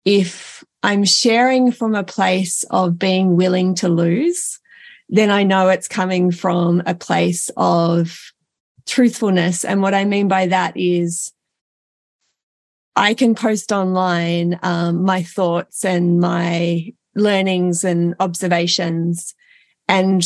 if 0.05 0.63
I'm 0.85 1.05
sharing 1.05 1.73
from 1.73 1.95
a 1.95 2.05
place 2.05 2.65
of 2.71 2.99
being 2.99 3.37
willing 3.37 3.75
to 3.77 3.89
lose, 3.89 4.61
then 5.09 5.31
I 5.31 5.43
know 5.43 5.69
it's 5.69 5.89
coming 5.89 6.31
from 6.31 6.83
a 6.87 6.95
place 6.95 7.51
of 7.57 8.17
truthfulness. 8.87 9.65
And 9.65 9.83
what 9.83 9.95
I 9.95 10.05
mean 10.05 10.29
by 10.29 10.47
that 10.47 10.77
is 10.77 11.33
I 12.97 13.15
can 13.15 13.35
post 13.35 13.73
online 13.73 14.59
um, 14.63 15.05
my 15.05 15.23
thoughts 15.23 15.85
and 15.85 16.21
my 16.21 16.93
learnings 17.15 17.85
and 17.85 18.15
observations 18.21 19.35
and 19.89 20.25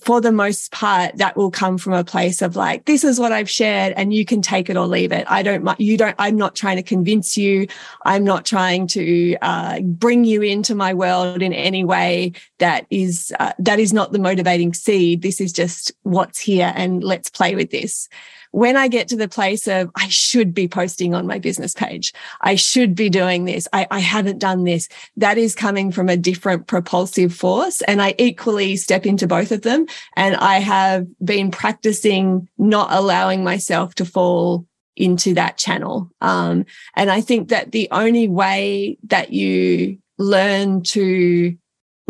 for 0.00 0.20
the 0.20 0.32
most 0.32 0.70
part, 0.70 1.16
that 1.16 1.36
will 1.36 1.50
come 1.50 1.76
from 1.76 1.92
a 1.92 2.04
place 2.04 2.42
of 2.42 2.54
like, 2.54 2.84
this 2.84 3.02
is 3.02 3.18
what 3.18 3.32
I've 3.32 3.50
shared 3.50 3.92
and 3.96 4.14
you 4.14 4.24
can 4.24 4.40
take 4.40 4.70
it 4.70 4.76
or 4.76 4.86
leave 4.86 5.10
it. 5.10 5.26
I 5.28 5.42
don't, 5.42 5.68
you 5.80 5.98
don't, 5.98 6.14
I'm 6.18 6.36
not 6.36 6.54
trying 6.54 6.76
to 6.76 6.82
convince 6.82 7.36
you. 7.36 7.66
I'm 8.04 8.24
not 8.24 8.46
trying 8.46 8.86
to 8.88 9.36
uh, 9.42 9.80
bring 9.80 10.24
you 10.24 10.42
into 10.42 10.74
my 10.74 10.94
world 10.94 11.42
in 11.42 11.52
any 11.52 11.84
way 11.84 12.32
that 12.58 12.86
is, 12.90 13.32
uh, 13.40 13.52
that 13.58 13.80
is 13.80 13.92
not 13.92 14.12
the 14.12 14.20
motivating 14.20 14.74
seed. 14.74 15.22
This 15.22 15.40
is 15.40 15.52
just 15.52 15.92
what's 16.02 16.38
here 16.38 16.72
and 16.76 17.02
let's 17.02 17.28
play 17.28 17.56
with 17.56 17.70
this 17.70 18.08
when 18.52 18.76
I 18.76 18.88
get 18.88 19.08
to 19.08 19.16
the 19.16 19.28
place 19.28 19.66
of 19.68 19.90
I 19.96 20.08
should 20.08 20.52
be 20.54 20.68
posting 20.68 21.14
on 21.14 21.26
my 21.26 21.38
business 21.38 21.74
page, 21.74 22.12
I 22.40 22.54
should 22.54 22.94
be 22.94 23.08
doing 23.08 23.44
this, 23.44 23.68
I, 23.72 23.86
I 23.90 24.00
haven't 24.00 24.38
done 24.38 24.64
this, 24.64 24.88
that 25.16 25.38
is 25.38 25.54
coming 25.54 25.92
from 25.92 26.08
a 26.08 26.16
different 26.16 26.66
propulsive 26.66 27.34
force. 27.34 27.82
And 27.82 28.02
I 28.02 28.14
equally 28.18 28.76
step 28.76 29.06
into 29.06 29.26
both 29.26 29.52
of 29.52 29.62
them. 29.62 29.86
And 30.16 30.36
I 30.36 30.58
have 30.58 31.06
been 31.24 31.50
practicing 31.50 32.48
not 32.58 32.88
allowing 32.90 33.44
myself 33.44 33.94
to 33.96 34.04
fall 34.04 34.66
into 34.96 35.34
that 35.34 35.56
channel. 35.56 36.10
Um, 36.20 36.66
and 36.94 37.10
I 37.10 37.20
think 37.20 37.48
that 37.48 37.72
the 37.72 37.88
only 37.90 38.28
way 38.28 38.98
that 39.04 39.32
you 39.32 39.98
learn 40.18 40.82
to 40.82 41.56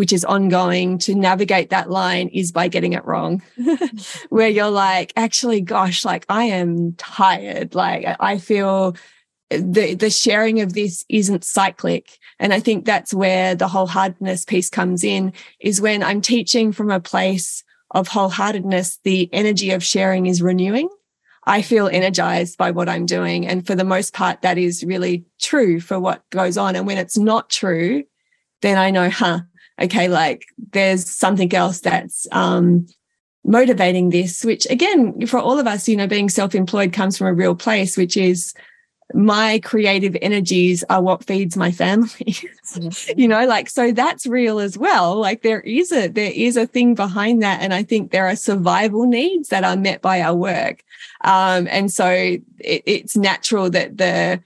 which 0.01 0.15
is 0.15 0.25
ongoing 0.25 0.97
to 0.97 1.15
navigate 1.15 1.69
that 1.69 1.91
line 1.91 2.29
is 2.29 2.53
by 2.53 2.69
getting 2.69 2.95
it 2.95 3.05
wrong 3.05 3.43
where 4.31 4.49
you're 4.49 4.71
like 4.71 5.13
actually 5.15 5.61
gosh 5.61 6.07
like 6.07 6.25
i 6.31 6.45
am 6.45 6.95
tired 6.95 7.75
like 7.75 8.07
i 8.19 8.39
feel 8.39 8.97
the 9.51 9.93
the 9.93 10.09
sharing 10.09 10.63
of 10.63 10.73
this 10.73 11.05
isn't 11.11 11.45
cyclic 11.45 12.19
and 12.39 12.55
i 12.55 12.59
think 12.59 12.87
that's 12.87 13.13
where 13.13 13.55
the 13.55 13.69
wholeheartedness 13.69 14.47
piece 14.47 14.71
comes 14.71 15.05
in 15.05 15.35
is 15.61 15.83
when 15.83 16.03
i'm 16.03 16.23
teaching 16.23 16.73
from 16.73 16.91
a 16.91 16.99
place 16.99 17.63
of 17.91 18.09
wholeheartedness 18.09 19.01
the 19.05 19.29
energy 19.35 19.71
of 19.71 19.85
sharing 19.85 20.25
is 20.25 20.41
renewing 20.41 20.89
I 21.45 21.63
feel 21.63 21.89
energized 21.89 22.59
by 22.59 22.71
what 22.71 22.89
I'm 22.89 23.07
doing. 23.07 23.47
And 23.47 23.67
for 23.67 23.75
the 23.75 23.83
most 23.83 24.13
part, 24.13 24.43
that 24.43 24.59
is 24.59 24.85
really 24.85 25.25
true 25.41 25.81
for 25.81 25.99
what 25.99 26.23
goes 26.29 26.59
on. 26.59 26.77
And 26.77 26.87
when 26.87 26.99
it's 26.99 27.17
not 27.17 27.49
true, 27.49 28.05
then 28.63 28.77
I 28.77 28.91
know, 28.91 29.09
huh, 29.09 29.41
okay, 29.81 30.09
like 30.09 30.45
there's 30.73 31.09
something 31.09 31.53
else 31.55 31.81
that's 31.81 32.27
um, 32.33 32.87
motivating 33.45 34.11
this, 34.11 34.45
which 34.45 34.67
again, 34.71 35.27
for 35.27 35.39
all 35.39 35.59
of 35.59 35.67
us, 35.67 35.89
you 35.89 35.97
know, 35.97 36.07
being 36.07 36.29
self 36.29 36.55
employed 36.55 36.93
comes 36.93 37.17
from 37.17 37.27
a 37.27 37.35
real 37.35 37.55
place, 37.55 37.97
which 37.97 38.17
is 38.17 38.55
my 39.13 39.59
creative 39.61 40.17
energies 40.23 40.85
are 40.89 41.03
what 41.03 41.25
feeds 41.25 41.57
my 41.57 41.73
family. 41.73 42.37
You 43.17 43.27
know 43.27 43.47
like 43.47 43.69
so 43.69 43.91
that's 43.91 44.29
real 44.29 44.61
as 44.61 44.79
well. 44.79 45.17
Like 45.17 45.43
there 45.43 45.61
is 45.63 45.91
a 45.91 46.07
there 46.07 46.31
is 46.33 46.57
a 46.57 46.69
thing 46.69 46.95
behind 46.95 47.43
that 47.43 47.61
and 47.63 47.75
i 47.75 47.83
think 47.83 48.13
there 48.13 48.29
are 48.29 48.37
survival 48.37 49.07
needs 49.07 49.49
that 49.49 49.65
are 49.65 49.77
met 49.77 50.01
by 50.01 50.21
our 50.21 50.37
work. 50.37 50.85
Um, 51.23 51.67
and 51.69 51.93
so 51.93 52.07
it, 52.09 52.43
it's 52.87 53.17
natural 53.17 53.71
that 53.71 53.99
the 53.99 54.41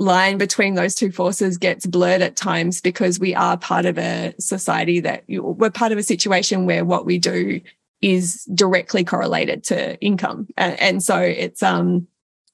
line 0.00 0.38
between 0.38 0.74
those 0.74 0.94
two 0.94 1.12
forces 1.12 1.58
gets 1.58 1.84
blurred 1.84 2.22
at 2.22 2.34
times 2.34 2.80
because 2.80 3.20
we 3.20 3.34
are 3.34 3.58
part 3.58 3.84
of 3.84 3.98
a 3.98 4.34
society 4.38 4.98
that 4.98 5.24
we're 5.28 5.70
part 5.70 5.92
of 5.92 5.98
a 5.98 6.02
situation 6.02 6.64
where 6.64 6.86
what 6.86 7.04
we 7.04 7.18
do 7.18 7.60
is 8.00 8.44
directly 8.54 9.04
correlated 9.04 9.62
to 9.62 10.00
income. 10.00 10.48
And, 10.56 10.80
and 10.80 11.02
so 11.02 11.18
it's 11.18 11.62
um 11.62 12.08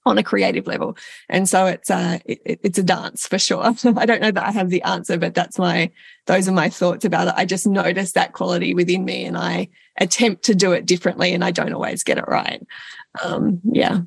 on 0.04 0.18
a 0.18 0.22
creative 0.24 0.66
level. 0.66 0.96
And 1.28 1.48
so 1.48 1.66
it's 1.66 1.88
uh 1.88 2.18
it, 2.24 2.40
it's 2.44 2.78
a 2.78 2.82
dance 2.82 3.28
for 3.28 3.38
sure. 3.38 3.62
I 3.96 4.06
don't 4.06 4.20
know 4.20 4.32
that 4.32 4.46
i 4.46 4.50
have 4.50 4.70
the 4.70 4.82
answer 4.82 5.16
but 5.16 5.34
that's 5.34 5.56
my 5.56 5.92
those 6.26 6.48
are 6.48 6.52
my 6.52 6.68
thoughts 6.68 7.04
about 7.04 7.28
it. 7.28 7.34
I 7.36 7.44
just 7.44 7.66
notice 7.66 8.12
that 8.12 8.32
quality 8.32 8.74
within 8.74 9.04
me 9.04 9.24
and 9.24 9.38
i 9.38 9.68
attempt 9.98 10.42
to 10.46 10.54
do 10.54 10.72
it 10.72 10.84
differently 10.84 11.32
and 11.32 11.44
i 11.44 11.52
don't 11.52 11.72
always 11.72 12.02
get 12.02 12.18
it 12.18 12.26
right. 12.26 12.66
Um 13.22 13.60
yeah 13.70 14.00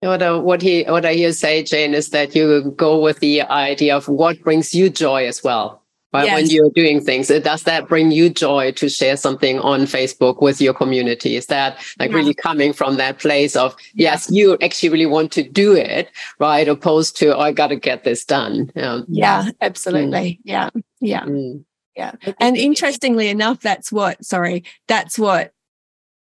what, 0.00 0.22
uh, 0.22 0.40
what 0.40 0.62
he 0.62 0.84
what 0.84 1.04
I 1.04 1.14
hear 1.14 1.32
say, 1.32 1.62
Jane, 1.62 1.94
is 1.94 2.10
that 2.10 2.34
you 2.34 2.72
go 2.76 3.00
with 3.00 3.20
the 3.20 3.42
idea 3.42 3.96
of 3.96 4.08
what 4.08 4.40
brings 4.42 4.74
you 4.74 4.90
joy 4.90 5.26
as 5.26 5.42
well. 5.42 5.82
Right? 6.12 6.26
Yes. 6.26 6.34
When 6.34 6.50
you're 6.50 6.70
doing 6.70 7.04
things, 7.04 7.28
does 7.28 7.64
that 7.64 7.88
bring 7.88 8.10
you 8.10 8.30
joy 8.30 8.72
to 8.72 8.88
share 8.88 9.16
something 9.16 9.58
on 9.58 9.82
Facebook 9.82 10.40
with 10.40 10.60
your 10.60 10.72
community? 10.72 11.36
Is 11.36 11.46
that 11.46 11.78
like 11.98 12.10
yeah. 12.10 12.16
really 12.16 12.34
coming 12.34 12.72
from 12.72 12.96
that 12.96 13.18
place 13.18 13.56
of 13.56 13.76
yes, 13.94 14.30
you 14.30 14.56
actually 14.62 14.88
really 14.90 15.06
want 15.06 15.32
to 15.32 15.42
do 15.42 15.74
it, 15.74 16.10
right? 16.38 16.66
Opposed 16.68 17.16
to 17.18 17.36
oh, 17.36 17.40
I 17.40 17.52
got 17.52 17.68
to 17.68 17.76
get 17.76 18.04
this 18.04 18.24
done. 18.24 18.70
Yeah, 18.74 19.00
yeah 19.08 19.50
absolutely. 19.60 20.18
Mm. 20.18 20.38
Yeah, 20.44 20.70
yeah. 21.00 21.24
Mm. 21.24 21.64
Yeah. 21.96 22.12
And 22.38 22.56
interestingly 22.56 23.28
enough, 23.28 23.60
that's 23.60 23.90
what, 23.90 24.22
sorry, 24.24 24.64
that's 24.86 25.18
what 25.18 25.52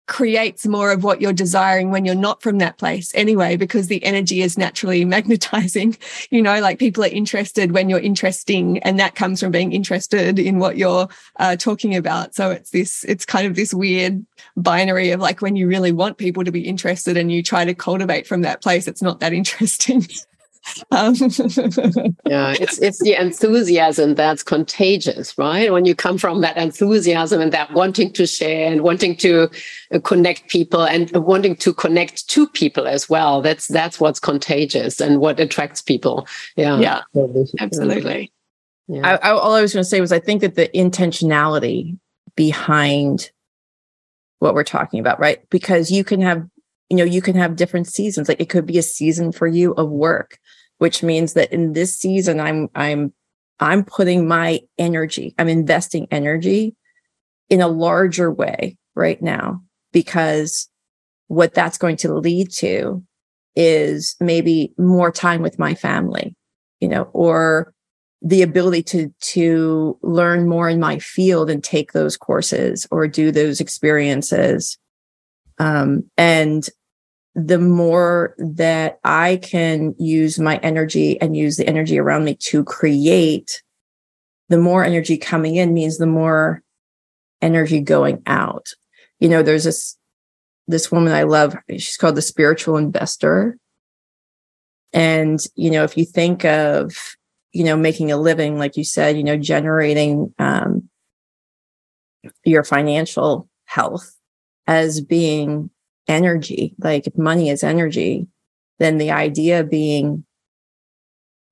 creates 0.06 0.66
more 0.66 0.90
of 0.90 1.04
what 1.04 1.20
you're 1.20 1.32
desiring 1.32 1.90
when 1.90 2.04
you're 2.04 2.14
not 2.14 2.42
from 2.42 2.58
that 2.58 2.78
place 2.78 3.12
anyway, 3.14 3.56
because 3.56 3.86
the 3.86 4.02
energy 4.04 4.42
is 4.42 4.58
naturally 4.58 5.04
magnetizing. 5.16 5.96
You 6.30 6.42
know, 6.42 6.60
like 6.60 6.78
people 6.78 7.04
are 7.04 7.08
interested 7.08 7.72
when 7.72 7.88
you're 7.88 7.98
interesting, 7.98 8.78
and 8.80 8.98
that 8.98 9.14
comes 9.14 9.40
from 9.40 9.52
being 9.52 9.72
interested 9.72 10.38
in 10.38 10.58
what 10.58 10.76
you're 10.76 11.08
uh, 11.38 11.56
talking 11.56 11.96
about. 11.96 12.34
So 12.34 12.50
it's 12.50 12.70
this, 12.70 13.04
it's 13.04 13.24
kind 13.24 13.46
of 13.46 13.54
this 13.54 13.72
weird 13.72 14.24
binary 14.56 15.10
of 15.10 15.20
like 15.20 15.40
when 15.40 15.56
you 15.56 15.68
really 15.68 15.92
want 15.92 16.18
people 16.18 16.44
to 16.44 16.52
be 16.52 16.66
interested 16.66 17.16
and 17.16 17.30
you 17.30 17.42
try 17.42 17.64
to 17.64 17.74
cultivate 17.74 18.26
from 18.26 18.42
that 18.42 18.62
place, 18.62 18.88
it's 18.88 19.02
not 19.02 19.20
that 19.20 19.32
interesting. 19.42 20.06
Um. 20.90 21.14
yeah, 22.26 22.54
it's 22.60 22.78
it's 22.78 23.02
the 23.02 23.16
enthusiasm 23.18 24.14
that's 24.14 24.42
contagious, 24.42 25.36
right? 25.36 25.72
When 25.72 25.84
you 25.84 25.94
come 25.94 26.18
from 26.18 26.40
that 26.42 26.56
enthusiasm 26.56 27.40
and 27.40 27.52
that 27.52 27.72
wanting 27.72 28.12
to 28.12 28.26
share 28.26 28.70
and 28.70 28.82
wanting 28.82 29.16
to 29.16 29.50
uh, 29.92 29.98
connect 30.00 30.48
people 30.48 30.84
and 30.84 31.10
wanting 31.12 31.56
to 31.56 31.74
connect 31.74 32.28
to 32.28 32.48
people 32.48 32.86
as 32.86 33.08
well, 33.08 33.42
that's 33.42 33.66
that's 33.66 33.98
what's 33.98 34.20
contagious 34.20 35.00
and 35.00 35.18
what 35.18 35.40
attracts 35.40 35.82
people. 35.82 36.28
Yeah, 36.56 36.78
yeah, 36.78 37.02
absolutely. 37.58 38.32
Yeah. 38.88 39.18
I, 39.22 39.28
I, 39.28 39.30
all 39.30 39.54
I 39.54 39.62
was 39.62 39.72
going 39.72 39.84
to 39.84 39.88
say 39.88 40.00
was 40.00 40.12
I 40.12 40.18
think 40.18 40.42
that 40.42 40.54
the 40.54 40.68
intentionality 40.68 41.98
behind 42.36 43.30
what 44.38 44.54
we're 44.54 44.64
talking 44.64 45.00
about, 45.00 45.20
right? 45.20 45.38
Because 45.50 45.90
you 45.90 46.04
can 46.04 46.20
have 46.20 46.46
you 46.92 46.98
know 46.98 47.04
you 47.04 47.22
can 47.22 47.36
have 47.36 47.56
different 47.56 47.86
seasons 47.86 48.28
like 48.28 48.40
it 48.40 48.50
could 48.50 48.66
be 48.66 48.76
a 48.76 48.82
season 48.82 49.32
for 49.32 49.46
you 49.46 49.72
of 49.74 49.88
work 49.88 50.38
which 50.82 51.00
means 51.00 51.34
that 51.34 51.52
in 51.52 51.74
this 51.74 51.96
season 51.96 52.40
i'm 52.40 52.68
i'm 52.74 53.12
i'm 53.60 53.84
putting 53.84 54.26
my 54.26 54.60
energy 54.78 55.32
i'm 55.38 55.48
investing 55.48 56.08
energy 56.10 56.74
in 57.48 57.60
a 57.60 57.68
larger 57.68 58.32
way 58.32 58.76
right 58.96 59.22
now 59.22 59.62
because 59.92 60.68
what 61.28 61.54
that's 61.54 61.78
going 61.78 61.96
to 61.96 62.12
lead 62.12 62.50
to 62.50 63.00
is 63.54 64.16
maybe 64.18 64.74
more 64.76 65.12
time 65.12 65.40
with 65.40 65.56
my 65.56 65.72
family 65.72 66.34
you 66.80 66.88
know 66.88 67.04
or 67.12 67.72
the 68.20 68.42
ability 68.42 68.82
to 68.82 69.14
to 69.20 69.98
learn 70.02 70.48
more 70.48 70.68
in 70.68 70.80
my 70.80 70.98
field 70.98 71.48
and 71.48 71.62
take 71.62 71.92
those 71.92 72.16
courses 72.16 72.86
or 72.90 73.08
do 73.08 73.32
those 73.32 73.60
experiences. 73.60 74.78
Um, 75.58 76.04
and 76.16 76.64
the 77.34 77.58
more 77.58 78.34
that 78.38 78.98
I 79.04 79.36
can 79.42 79.94
use 79.98 80.38
my 80.38 80.56
energy 80.58 81.20
and 81.20 81.36
use 81.36 81.56
the 81.56 81.66
energy 81.66 81.98
around 81.98 82.24
me 82.24 82.34
to 82.50 82.62
create, 82.64 83.62
the 84.48 84.58
more 84.58 84.84
energy 84.84 85.16
coming 85.16 85.56
in 85.56 85.72
means 85.72 85.96
the 85.98 86.06
more 86.06 86.62
energy 87.40 87.80
going 87.80 88.22
out. 88.26 88.68
You 89.18 89.28
know, 89.28 89.42
there's 89.42 89.64
this 89.64 89.96
this 90.68 90.92
woman 90.92 91.12
I 91.12 91.22
love. 91.24 91.56
She's 91.70 91.96
called 91.96 92.14
the 92.16 92.22
spiritual 92.22 92.76
investor. 92.76 93.56
and 94.92 95.40
you 95.54 95.70
know 95.70 95.84
if 95.84 95.96
you 95.96 96.04
think 96.04 96.44
of 96.44 97.16
you 97.52 97.64
know 97.64 97.76
making 97.76 98.12
a 98.12 98.16
living 98.16 98.58
like 98.58 98.76
you 98.76 98.84
said 98.84 99.16
you 99.16 99.24
know 99.24 99.36
generating 99.36 100.32
um, 100.38 100.88
your 102.44 102.64
financial 102.64 103.48
health 103.64 104.14
as 104.66 105.00
being 105.00 105.70
energy 106.08 106.74
like 106.78 107.06
if 107.06 107.16
money 107.16 107.48
is 107.48 107.62
energy 107.62 108.26
then 108.78 108.98
the 108.98 109.10
idea 109.10 109.62
being 109.62 110.24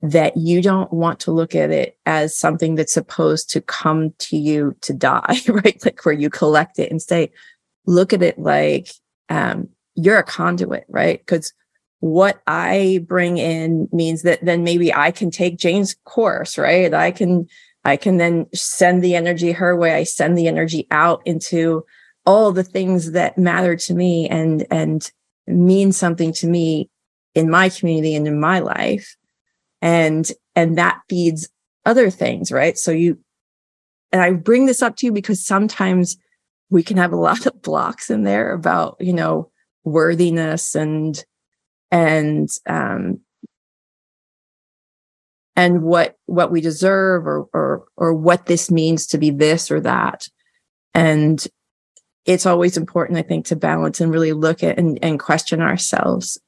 that 0.02 0.36
you 0.36 0.62
don't 0.62 0.92
want 0.92 1.20
to 1.20 1.30
look 1.30 1.54
at 1.54 1.70
it 1.70 1.98
as 2.06 2.36
something 2.36 2.74
that's 2.74 2.94
supposed 2.94 3.50
to 3.50 3.60
come 3.60 4.14
to 4.18 4.36
you 4.36 4.74
to 4.80 4.94
die, 4.94 5.38
right? 5.48 5.78
Like 5.84 6.04
where 6.04 6.14
you 6.14 6.30
collect 6.30 6.78
it 6.78 6.90
and 6.90 7.02
stay. 7.02 7.30
Look 7.86 8.12
at 8.12 8.22
it 8.22 8.38
like 8.38 8.90
um, 9.28 9.68
you're 9.94 10.18
a 10.18 10.24
conduit, 10.24 10.84
right? 10.88 11.18
Because 11.18 11.52
what 12.00 12.40
I 12.46 13.04
bring 13.06 13.36
in 13.36 13.88
means 13.92 14.22
that 14.22 14.42
then 14.42 14.64
maybe 14.64 14.92
I 14.92 15.10
can 15.10 15.30
take 15.30 15.58
Jane's 15.58 15.94
course, 16.04 16.56
right? 16.56 16.92
I 16.92 17.10
can 17.10 17.46
I 17.84 17.96
can 17.96 18.18
then 18.18 18.46
send 18.54 19.02
the 19.02 19.14
energy 19.14 19.52
her 19.52 19.76
way. 19.76 19.94
I 19.94 20.04
send 20.04 20.36
the 20.36 20.48
energy 20.48 20.86
out 20.90 21.22
into 21.24 21.84
all 22.26 22.52
the 22.52 22.64
things 22.64 23.12
that 23.12 23.38
matter 23.38 23.76
to 23.76 23.94
me 23.94 24.28
and 24.28 24.66
and 24.70 25.10
mean 25.46 25.92
something 25.92 26.32
to 26.32 26.46
me 26.46 26.88
in 27.34 27.50
my 27.50 27.68
community 27.68 28.14
and 28.14 28.26
in 28.26 28.38
my 28.38 28.58
life. 28.58 29.16
And 29.82 30.30
and 30.54 30.78
that 30.78 31.00
feeds 31.08 31.48
other 31.86 32.10
things 32.10 32.52
right? 32.52 32.76
So 32.76 32.90
you 32.90 33.18
and 34.12 34.20
i 34.20 34.32
bring 34.32 34.66
this 34.66 34.82
up 34.82 34.96
to 34.96 35.06
you 35.06 35.12
because 35.12 35.44
sometimes 35.44 36.16
we 36.68 36.82
can 36.82 36.96
have 36.96 37.12
a 37.12 37.16
lot 37.28 37.46
of 37.46 37.62
blocks 37.62 38.10
in 38.10 38.24
there 38.24 38.52
about 38.52 38.96
you 39.00 39.12
know 39.12 39.50
worthiness 39.84 40.74
and 40.74 41.24
and 41.90 42.48
um 42.66 43.20
and 45.56 45.82
what 45.82 46.16
what 46.26 46.50
we 46.50 46.60
deserve 46.60 47.26
or 47.26 47.46
or 47.52 47.84
or 47.96 48.14
what 48.14 48.46
this 48.46 48.70
means 48.70 49.06
to 49.06 49.18
be 49.18 49.30
this 49.30 49.70
or 49.70 49.80
that. 49.80 50.28
And 50.94 51.46
it's 52.26 52.46
always 52.46 52.76
important 52.76 53.18
i 53.18 53.22
think 53.22 53.46
to 53.46 53.56
balance 53.56 54.00
and 54.00 54.12
really 54.12 54.32
look 54.32 54.62
at 54.62 54.78
and, 54.78 54.98
and 55.02 55.18
question 55.18 55.60
ourselves 55.60 56.38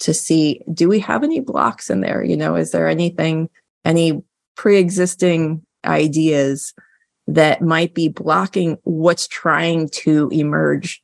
to 0.00 0.14
see 0.14 0.60
do 0.72 0.88
we 0.88 1.00
have 1.00 1.24
any 1.24 1.40
blocks 1.40 1.90
in 1.90 2.00
there? 2.00 2.22
You 2.22 2.36
know 2.36 2.56
is 2.56 2.70
there 2.70 2.88
anything 2.88 3.48
any 3.84 4.22
pre-existing 4.56 5.64
ideas 5.84 6.74
that 7.26 7.62
might 7.62 7.94
be 7.94 8.08
blocking 8.08 8.78
what's 8.84 9.28
trying 9.28 9.88
to 9.90 10.28
emerge 10.32 11.02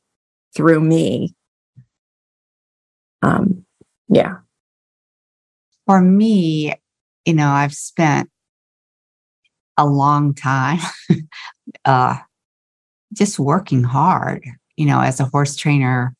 through 0.55 0.81
me? 0.81 1.35
Um 3.21 3.65
yeah. 4.07 4.37
For 5.85 6.01
me 6.01 6.73
you 7.25 7.33
know 7.33 7.49
i've 7.49 7.73
spent 7.73 8.29
a 9.77 9.85
long 9.85 10.33
time 10.33 10.79
uh 11.85 12.17
just 13.13 13.39
working 13.39 13.83
hard 13.83 14.43
you 14.77 14.85
know 14.85 14.99
as 14.99 15.19
a 15.19 15.25
horse 15.25 15.55
trainer 15.55 16.15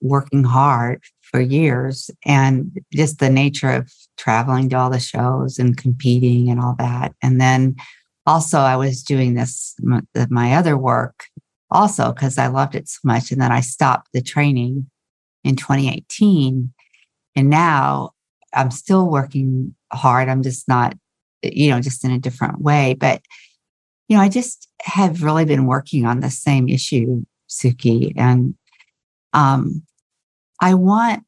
working 0.00 0.44
hard 0.44 1.02
for 1.30 1.40
years 1.40 2.10
and 2.26 2.72
just 2.92 3.18
the 3.18 3.30
nature 3.30 3.70
of 3.70 3.92
traveling 4.16 4.68
to 4.68 4.76
all 4.76 4.90
the 4.90 4.98
shows 4.98 5.58
and 5.58 5.76
competing 5.76 6.50
and 6.50 6.60
all 6.60 6.74
that. 6.78 7.14
And 7.22 7.40
then 7.40 7.76
also 8.26 8.58
I 8.58 8.76
was 8.76 9.02
doing 9.02 9.34
this, 9.34 9.74
my 10.28 10.54
other 10.54 10.76
work 10.76 11.24
also 11.70 12.12
because 12.12 12.36
I 12.36 12.48
loved 12.48 12.74
it 12.74 12.88
so 12.88 12.98
much. 13.04 13.30
And 13.30 13.40
then 13.40 13.52
I 13.52 13.60
stopped 13.60 14.08
the 14.12 14.22
training 14.22 14.90
in 15.44 15.56
2018. 15.56 16.72
And 17.36 17.50
now 17.50 18.10
I'm 18.52 18.72
still 18.72 19.08
working 19.08 19.74
hard. 19.92 20.28
I'm 20.28 20.42
just 20.42 20.66
not, 20.66 20.96
you 21.42 21.70
know, 21.70 21.80
just 21.80 22.04
in 22.04 22.10
a 22.10 22.18
different 22.18 22.60
way. 22.60 22.94
But, 22.94 23.22
you 24.10 24.16
know, 24.16 24.22
I 24.22 24.28
just 24.28 24.68
have 24.82 25.22
really 25.22 25.44
been 25.44 25.66
working 25.66 26.04
on 26.04 26.18
the 26.18 26.30
same 26.30 26.68
issue, 26.68 27.22
Sukie. 27.48 28.12
And 28.16 28.56
um, 29.32 29.84
I 30.60 30.74
want 30.74 31.22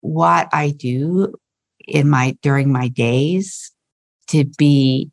what 0.00 0.48
I 0.52 0.70
do 0.70 1.32
in 1.86 2.10
my 2.10 2.36
during 2.42 2.72
my 2.72 2.88
days 2.88 3.70
to 4.28 4.44
be 4.58 5.12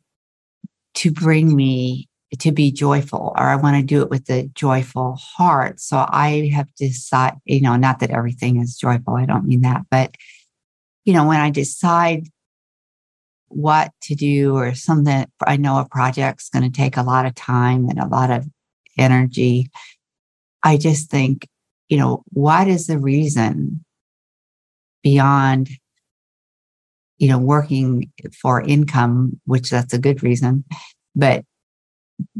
to 0.94 1.12
bring 1.12 1.54
me 1.54 2.08
to 2.40 2.50
be 2.50 2.72
joyful 2.72 3.32
or 3.36 3.44
I 3.44 3.54
want 3.54 3.76
to 3.76 3.84
do 3.84 4.02
it 4.02 4.10
with 4.10 4.28
a 4.28 4.48
joyful 4.54 5.16
heart. 5.16 5.78
So 5.78 6.04
I 6.08 6.50
have 6.52 6.74
decided, 6.74 7.38
you 7.44 7.60
know, 7.60 7.76
not 7.76 8.00
that 8.00 8.10
everything 8.10 8.60
is 8.60 8.76
joyful. 8.76 9.14
I 9.14 9.26
don't 9.26 9.44
mean 9.44 9.60
that, 9.60 9.82
but 9.92 10.16
you 11.04 11.12
know, 11.12 11.28
when 11.28 11.40
I 11.40 11.50
decide 11.50 12.26
what 13.54 13.92
to 14.02 14.14
do 14.14 14.56
or 14.56 14.74
something, 14.74 15.26
I 15.46 15.56
know 15.56 15.78
a 15.78 15.88
project's 15.88 16.48
going 16.48 16.70
to 16.70 16.76
take 16.76 16.96
a 16.96 17.02
lot 17.02 17.26
of 17.26 17.34
time 17.34 17.88
and 17.88 17.98
a 17.98 18.08
lot 18.08 18.30
of 18.30 18.46
energy. 18.98 19.70
I 20.62 20.76
just 20.76 21.10
think, 21.10 21.48
you 21.88 21.96
know, 21.96 22.22
what 22.30 22.68
is 22.68 22.86
the 22.86 22.98
reason 22.98 23.84
beyond 25.02 25.68
you 27.18 27.28
know 27.28 27.38
working 27.38 28.10
for 28.40 28.60
income 28.60 29.40
which 29.44 29.70
that's 29.70 29.92
a 29.92 29.98
good 29.98 30.22
reason 30.22 30.64
but 31.14 31.44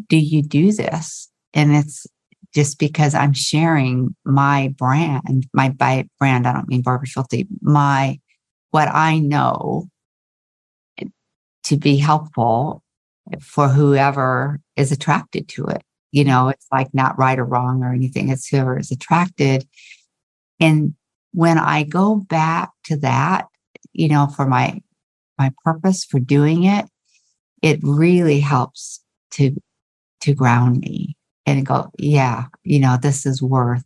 do 0.09 0.17
you 0.17 0.43
do 0.43 0.73
this 0.73 1.31
and 1.55 1.75
it's 1.75 2.07
just 2.55 2.79
because 2.79 3.15
i'm 3.15 3.33
sharing 3.33 4.15
my 4.25 4.75
brand 4.77 5.47
my 5.53 5.69
by 5.71 6.07
brand 6.19 6.47
i 6.47 6.53
don't 6.53 6.69
mean 6.69 6.83
barbara 6.83 7.07
schulte 7.07 7.47
my 7.61 8.19
what 8.71 8.89
i 8.89 9.19
know 9.19 9.87
to 11.65 11.77
be 11.77 11.97
helpful 11.97 12.83
for 13.41 13.69
whoever 13.69 14.61
is 14.77 14.91
attracted 14.93 15.49
to 15.49 15.65
it 15.67 15.83
you 16.11 16.25
know 16.25 16.49
it's 16.49 16.67
like 16.73 16.93
not 16.93 17.19
right 17.19 17.39
or 17.39 17.45
wrong 17.45 17.83
or 17.83 17.93
anything 17.93 18.29
it's 18.29 18.49
whoever 18.49 18.79
is 18.79 18.91
attracted 18.91 19.67
and 20.61 20.95
when 21.33 21.59
I 21.59 21.83
go 21.83 22.17
back 22.17 22.71
to 22.85 22.97
that, 22.99 23.47
you 23.93 24.09
know, 24.09 24.29
for 24.29 24.47
my 24.47 24.81
my 25.39 25.51
purpose 25.65 26.05
for 26.05 26.21
doing 26.21 26.65
it, 26.65 26.87
it 27.63 27.81
really 27.83 28.41
helps 28.41 29.03
to 29.33 29.57
to 30.21 30.35
ground 30.35 30.79
me 30.79 31.17
and 31.47 31.67
go, 31.67 31.91
yeah, 31.99 32.45
you 32.63 32.79
know, 32.79 32.97
this 33.01 33.27
is 33.27 33.43
worth. 33.43 33.85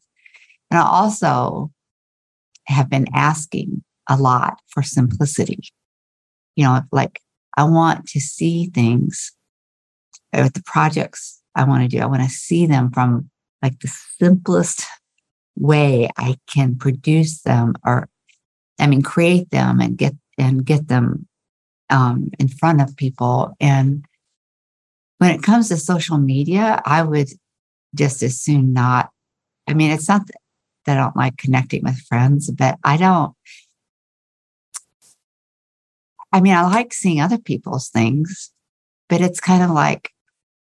And 0.70 0.78
I 0.78 0.86
also 0.86 1.70
have 2.66 2.90
been 2.90 3.06
asking 3.14 3.82
a 4.08 4.16
lot 4.16 4.58
for 4.68 4.82
simplicity. 4.82 5.60
You 6.56 6.64
know, 6.64 6.82
like 6.92 7.20
I 7.56 7.64
want 7.64 8.06
to 8.08 8.20
see 8.20 8.66
things 8.66 9.32
with 10.32 10.54
the 10.54 10.62
projects 10.62 11.40
I 11.54 11.64
want 11.64 11.82
to 11.82 11.88
do. 11.88 12.02
I 12.02 12.06
want 12.06 12.22
to 12.22 12.28
see 12.28 12.66
them 12.66 12.90
from 12.90 13.30
like 13.62 13.80
the 13.80 13.92
simplest 14.18 14.84
way 15.56 16.10
I 16.18 16.36
can 16.46 16.76
produce 16.76 17.42
them 17.42 17.74
or 17.84 18.08
I 18.78 18.86
mean 18.86 19.02
create 19.02 19.50
them 19.50 19.80
and 19.80 19.96
get 19.96 20.14
and 20.38 20.64
get 20.64 20.88
them 20.88 21.26
um, 21.90 22.30
in 22.38 22.48
front 22.48 22.80
of 22.80 22.96
people. 22.96 23.56
And 23.60 24.04
when 25.18 25.30
it 25.30 25.42
comes 25.42 25.68
to 25.68 25.76
social 25.76 26.18
media, 26.18 26.82
I 26.84 27.02
would 27.02 27.30
just 27.94 28.22
as 28.22 28.40
soon 28.40 28.72
not. 28.72 29.10
I 29.68 29.74
mean, 29.74 29.90
it's 29.90 30.08
not 30.08 30.26
that 30.26 30.98
I 30.98 31.00
don't 31.00 31.16
like 31.16 31.36
connecting 31.36 31.82
with 31.82 31.98
friends, 32.00 32.50
but 32.50 32.78
I 32.84 32.96
don't. 32.96 33.34
I 36.36 36.40
mean, 36.42 36.52
I 36.52 36.64
like 36.64 36.92
seeing 36.92 37.18
other 37.18 37.38
people's 37.38 37.88
things, 37.88 38.52
but 39.08 39.22
it's 39.22 39.40
kind 39.40 39.62
of 39.62 39.70
like, 39.70 40.10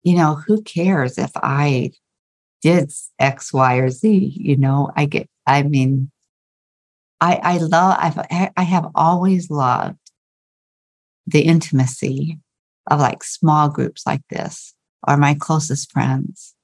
you 0.02 0.16
know, 0.16 0.34
who 0.34 0.60
cares 0.60 1.18
if 1.18 1.30
I 1.36 1.92
did 2.62 2.90
X, 3.20 3.52
Y, 3.52 3.76
or 3.76 3.88
Z. 3.88 4.34
You 4.36 4.56
know, 4.56 4.90
I 4.96 5.04
get, 5.04 5.28
I 5.46 5.62
mean, 5.62 6.10
I, 7.20 7.38
I 7.44 7.58
love, 7.58 7.96
I've, 7.96 8.50
I 8.56 8.62
have 8.64 8.88
always 8.96 9.50
loved 9.50 10.00
the 11.28 11.42
intimacy 11.42 12.40
of 12.90 12.98
like 12.98 13.22
small 13.22 13.68
groups 13.68 14.04
like 14.04 14.22
this 14.30 14.74
or 15.06 15.16
my 15.16 15.34
closest 15.34 15.92
friends. 15.92 16.56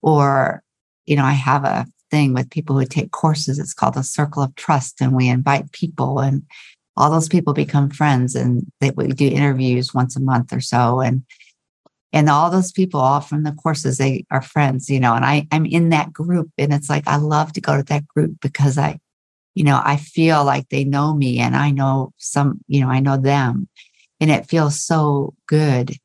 Or, 0.00 0.62
you 1.06 1.16
know, 1.16 1.24
I 1.24 1.32
have 1.32 1.64
a 1.64 1.86
thing 2.12 2.34
with 2.34 2.50
people 2.50 2.78
who 2.78 2.86
take 2.86 3.10
courses. 3.10 3.58
It's 3.58 3.74
called 3.74 3.94
the 3.94 4.04
Circle 4.04 4.44
of 4.44 4.54
Trust. 4.54 5.00
And 5.00 5.12
we 5.12 5.28
invite 5.28 5.72
people 5.72 6.20
and 6.20 6.44
all 6.96 7.10
those 7.10 7.28
people 7.28 7.52
become 7.52 7.90
friends 7.90 8.34
and 8.34 8.70
they, 8.80 8.90
we 8.90 9.08
do 9.08 9.26
interviews 9.26 9.92
once 9.92 10.16
a 10.16 10.20
month 10.20 10.52
or 10.52 10.60
so. 10.60 11.00
And 11.00 11.24
and 12.14 12.30
all 12.30 12.48
those 12.48 12.70
people 12.70 13.00
all 13.00 13.20
from 13.20 13.42
the 13.42 13.52
courses 13.52 13.98
they 13.98 14.24
are 14.30 14.40
friends 14.40 14.88
you 14.88 15.00
know 15.00 15.14
and 15.14 15.24
i 15.24 15.46
i'm 15.50 15.66
in 15.66 15.90
that 15.90 16.12
group 16.12 16.48
and 16.56 16.72
it's 16.72 16.88
like 16.88 17.06
i 17.06 17.16
love 17.16 17.52
to 17.52 17.60
go 17.60 17.76
to 17.76 17.82
that 17.82 18.06
group 18.06 18.36
because 18.40 18.78
i 18.78 18.98
you 19.54 19.64
know 19.64 19.80
i 19.84 19.96
feel 19.96 20.44
like 20.44 20.68
they 20.68 20.84
know 20.84 21.12
me 21.12 21.40
and 21.40 21.56
i 21.56 21.70
know 21.70 22.12
some 22.16 22.60
you 22.68 22.80
know 22.80 22.88
i 22.88 23.00
know 23.00 23.16
them 23.16 23.68
and 24.20 24.30
it 24.30 24.46
feels 24.46 24.80
so 24.80 25.34
good 25.48 25.96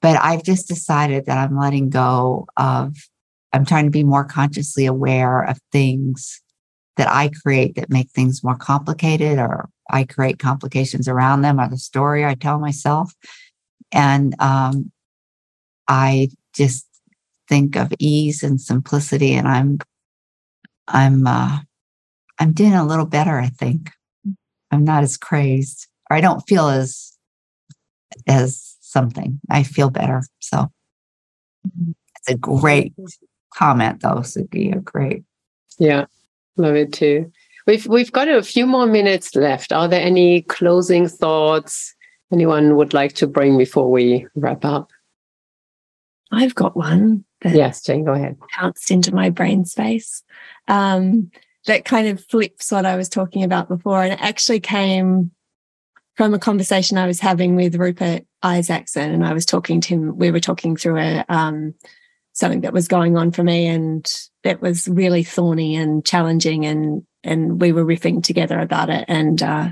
but 0.00 0.18
i've 0.20 0.42
just 0.42 0.66
decided 0.66 1.26
that 1.26 1.38
i'm 1.38 1.58
letting 1.58 1.90
go 1.90 2.46
of 2.56 2.96
i'm 3.52 3.66
trying 3.66 3.84
to 3.84 3.90
be 3.90 4.02
more 4.02 4.24
consciously 4.24 4.86
aware 4.86 5.42
of 5.42 5.58
things 5.70 6.40
that 6.96 7.08
i 7.08 7.30
create 7.42 7.74
that 7.76 7.90
make 7.90 8.10
things 8.10 8.44
more 8.44 8.56
complicated 8.56 9.38
or 9.38 9.68
I 9.92 10.04
create 10.04 10.38
complications 10.38 11.08
around 11.08 11.42
them 11.42 11.60
or 11.60 11.68
the 11.68 11.78
story 11.78 12.24
I 12.24 12.34
tell 12.34 12.58
myself. 12.58 13.12
And 13.92 14.34
um, 14.40 14.92
I 15.88 16.28
just 16.54 16.86
think 17.48 17.76
of 17.76 17.92
ease 17.98 18.42
and 18.42 18.60
simplicity, 18.60 19.34
and 19.34 19.48
I'm 19.48 19.78
I'm 20.86 21.26
uh, 21.26 21.58
I'm 22.38 22.52
doing 22.52 22.74
a 22.74 22.86
little 22.86 23.06
better. 23.06 23.38
I 23.38 23.48
think 23.48 23.90
I'm 24.70 24.84
not 24.84 25.02
as 25.02 25.16
crazed, 25.16 25.88
or 26.08 26.16
I 26.16 26.20
don't 26.20 26.42
feel 26.48 26.68
as 26.68 27.18
as 28.28 28.76
something. 28.80 29.40
I 29.50 29.64
feel 29.64 29.90
better. 29.90 30.22
So 30.38 30.68
it's 31.74 32.28
a 32.28 32.36
great 32.36 32.94
comment, 33.52 34.02
though, 34.02 34.20
Sukie. 34.20 34.76
A 34.76 34.80
great. 34.80 35.24
Yeah, 35.80 36.04
love 36.56 36.76
it 36.76 36.92
too. 36.92 37.30
We've 37.66 37.86
we've 37.86 38.12
got 38.12 38.28
a 38.28 38.42
few 38.42 38.66
more 38.66 38.86
minutes 38.86 39.34
left. 39.36 39.72
Are 39.72 39.88
there 39.88 40.00
any 40.00 40.42
closing 40.42 41.08
thoughts 41.08 41.94
anyone 42.32 42.76
would 42.76 42.94
like 42.94 43.14
to 43.14 43.26
bring 43.26 43.58
before 43.58 43.90
we 43.90 44.26
wrap 44.34 44.64
up? 44.64 44.90
I've 46.32 46.54
got 46.54 46.76
one. 46.76 47.24
yes, 47.44 47.82
Jane, 47.82 48.04
go 48.04 48.12
ahead. 48.12 48.38
Pounced 48.52 48.90
into 48.90 49.14
my 49.14 49.30
brain 49.30 49.64
space. 49.64 50.22
Um, 50.68 51.30
that 51.66 51.84
kind 51.84 52.08
of 52.08 52.24
flips 52.24 52.72
what 52.72 52.86
I 52.86 52.96
was 52.96 53.08
talking 53.08 53.42
about 53.42 53.68
before, 53.68 54.02
and 54.02 54.12
it 54.12 54.20
actually 54.22 54.60
came 54.60 55.30
from 56.16 56.34
a 56.34 56.38
conversation 56.38 56.98
I 56.98 57.06
was 57.06 57.20
having 57.20 57.56
with 57.56 57.76
Rupert 57.76 58.24
Isaacson, 58.42 59.10
and 59.10 59.26
I 59.26 59.32
was 59.32 59.44
talking 59.44 59.80
to 59.82 59.88
him. 59.88 60.16
We 60.16 60.30
were 60.30 60.40
talking 60.40 60.76
through 60.76 60.98
a 60.98 61.24
um, 61.28 61.74
something 62.40 62.62
that 62.62 62.72
was 62.72 62.88
going 62.88 63.16
on 63.16 63.30
for 63.30 63.44
me, 63.44 63.66
and 63.66 64.10
it 64.42 64.60
was 64.60 64.88
really 64.88 65.22
thorny 65.22 65.76
and 65.76 66.04
challenging, 66.04 66.66
and 66.66 67.04
and 67.22 67.60
we 67.60 67.72
were 67.72 67.84
riffing 67.84 68.22
together 68.22 68.58
about 68.58 68.90
it, 68.90 69.04
and 69.06 69.42
uh, 69.42 69.70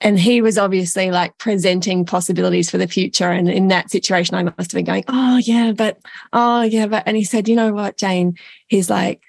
and 0.00 0.18
he 0.18 0.40
was 0.40 0.58
obviously 0.58 1.10
like 1.10 1.36
presenting 1.38 2.04
possibilities 2.04 2.70
for 2.70 2.78
the 2.78 2.86
future. 2.86 3.30
And 3.30 3.48
in 3.48 3.68
that 3.68 3.90
situation, 3.90 4.36
I 4.36 4.44
must 4.44 4.56
have 4.58 4.70
been 4.70 4.84
going, 4.84 5.04
Oh, 5.08 5.38
yeah, 5.38 5.72
but, 5.72 5.98
oh, 6.32 6.62
yeah, 6.62 6.86
but, 6.86 7.02
and 7.06 7.16
he 7.16 7.24
said, 7.24 7.48
You 7.48 7.56
know 7.56 7.72
what, 7.72 7.96
Jane? 7.96 8.36
He's 8.68 8.88
like, 8.88 9.22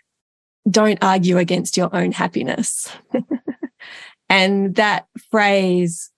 Don't 0.70 1.04
argue 1.04 1.38
against 1.38 1.76
your 1.76 1.94
own 1.96 2.12
happiness. 2.12 2.88
and 4.30 4.76
that 4.76 5.08
phrase 5.32 6.12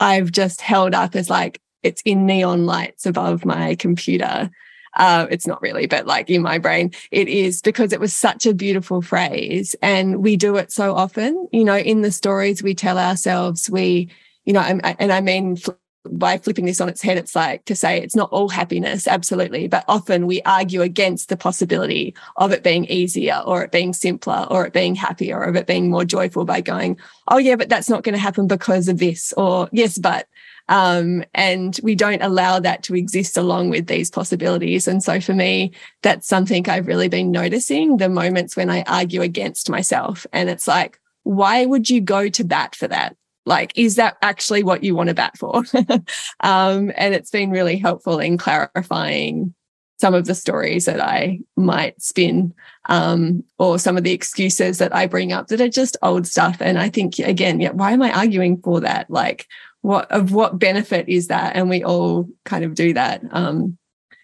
I've 0.00 0.32
just 0.32 0.60
held 0.62 0.94
up 0.94 1.14
as 1.14 1.28
like, 1.28 1.60
it's 1.82 2.02
in 2.06 2.24
neon 2.24 2.64
lights 2.64 3.04
above 3.04 3.44
my 3.44 3.74
computer. 3.74 4.50
Uh, 4.96 5.26
it's 5.30 5.46
not 5.46 5.60
really, 5.62 5.86
but 5.86 6.06
like 6.06 6.30
in 6.30 6.42
my 6.42 6.58
brain, 6.58 6.92
it 7.10 7.28
is 7.28 7.60
because 7.60 7.92
it 7.92 8.00
was 8.00 8.14
such 8.14 8.46
a 8.46 8.54
beautiful 8.54 9.02
phrase. 9.02 9.74
And 9.82 10.22
we 10.22 10.36
do 10.36 10.56
it 10.56 10.72
so 10.72 10.94
often, 10.94 11.48
you 11.52 11.64
know, 11.64 11.76
in 11.76 12.02
the 12.02 12.12
stories 12.12 12.62
we 12.62 12.74
tell 12.74 12.98
ourselves, 12.98 13.68
we, 13.68 14.10
you 14.44 14.52
know, 14.52 14.60
and 14.60 15.12
I 15.12 15.20
mean, 15.20 15.56
by 16.06 16.36
flipping 16.38 16.66
this 16.66 16.80
on 16.80 16.88
its 16.88 17.02
head, 17.02 17.16
it's 17.16 17.34
like 17.34 17.64
to 17.64 17.74
say 17.74 17.98
it's 17.98 18.14
not 18.14 18.30
all 18.30 18.48
happiness, 18.48 19.08
absolutely. 19.08 19.68
But 19.68 19.84
often 19.88 20.26
we 20.26 20.42
argue 20.42 20.82
against 20.82 21.28
the 21.28 21.36
possibility 21.36 22.14
of 22.36 22.52
it 22.52 22.62
being 22.62 22.84
easier 22.86 23.42
or 23.46 23.64
it 23.64 23.72
being 23.72 23.94
simpler 23.94 24.46
or 24.50 24.66
it 24.66 24.72
being 24.72 24.94
happier 24.94 25.38
or 25.38 25.44
of 25.44 25.56
it 25.56 25.66
being 25.66 25.90
more 25.90 26.04
joyful 26.04 26.44
by 26.44 26.60
going, 26.60 26.98
oh, 27.28 27.38
yeah, 27.38 27.56
but 27.56 27.70
that's 27.70 27.88
not 27.88 28.02
going 28.02 28.12
to 28.12 28.18
happen 28.18 28.46
because 28.46 28.88
of 28.88 28.98
this. 28.98 29.32
Or 29.36 29.68
yes, 29.72 29.96
but 29.98 30.28
um, 30.68 31.24
and 31.34 31.78
we 31.82 31.94
don't 31.94 32.22
allow 32.22 32.58
that 32.60 32.82
to 32.84 32.94
exist 32.94 33.36
along 33.36 33.70
with 33.70 33.86
these 33.86 34.10
possibilities. 34.10 34.88
And 34.88 35.02
so 35.02 35.20
for 35.20 35.34
me, 35.34 35.72
that's 36.02 36.26
something 36.26 36.68
I've 36.68 36.86
really 36.86 37.08
been 37.08 37.30
noticing 37.30 37.98
the 37.98 38.08
moments 38.08 38.56
when 38.56 38.70
I 38.70 38.82
argue 38.82 39.22
against 39.22 39.68
myself. 39.68 40.26
And 40.32 40.48
it's 40.48 40.66
like, 40.66 40.98
why 41.24 41.66
would 41.66 41.90
you 41.90 42.00
go 42.00 42.28
to 42.28 42.44
bat 42.44 42.74
for 42.74 42.88
that? 42.88 43.16
Like, 43.46 43.72
is 43.76 43.96
that 43.96 44.16
actually 44.22 44.62
what 44.62 44.82
you 44.82 44.94
want 44.94 45.08
to 45.08 45.14
bat 45.14 45.36
for? 45.36 45.64
um, 46.40 46.92
and 46.96 47.14
it's 47.14 47.30
been 47.30 47.50
really 47.50 47.76
helpful 47.76 48.18
in 48.18 48.38
clarifying 48.38 49.54
some 50.00 50.14
of 50.14 50.26
the 50.26 50.34
stories 50.34 50.86
that 50.86 51.00
I 51.00 51.40
might 51.56 52.00
spin, 52.02 52.52
um, 52.88 53.44
or 53.58 53.78
some 53.78 53.96
of 53.96 54.02
the 54.02 54.12
excuses 54.12 54.78
that 54.78 54.94
I 54.94 55.06
bring 55.06 55.32
up 55.32 55.48
that 55.48 55.60
are 55.60 55.68
just 55.68 55.96
old 56.02 56.26
stuff. 56.26 56.56
And 56.60 56.78
I 56.78 56.88
think 56.88 57.18
again, 57.18 57.60
yeah, 57.60 57.70
why 57.70 57.92
am 57.92 58.02
I 58.02 58.12
arguing 58.12 58.60
for 58.60 58.80
that? 58.80 59.08
Like, 59.10 59.46
what 59.84 60.10
of 60.10 60.32
what 60.32 60.58
benefit 60.58 61.06
is 61.10 61.28
that? 61.28 61.54
And 61.56 61.68
we 61.68 61.84
all 61.84 62.26
kind 62.46 62.64
of 62.64 62.74
do 62.74 62.94
that. 62.94 63.20
Um 63.32 63.76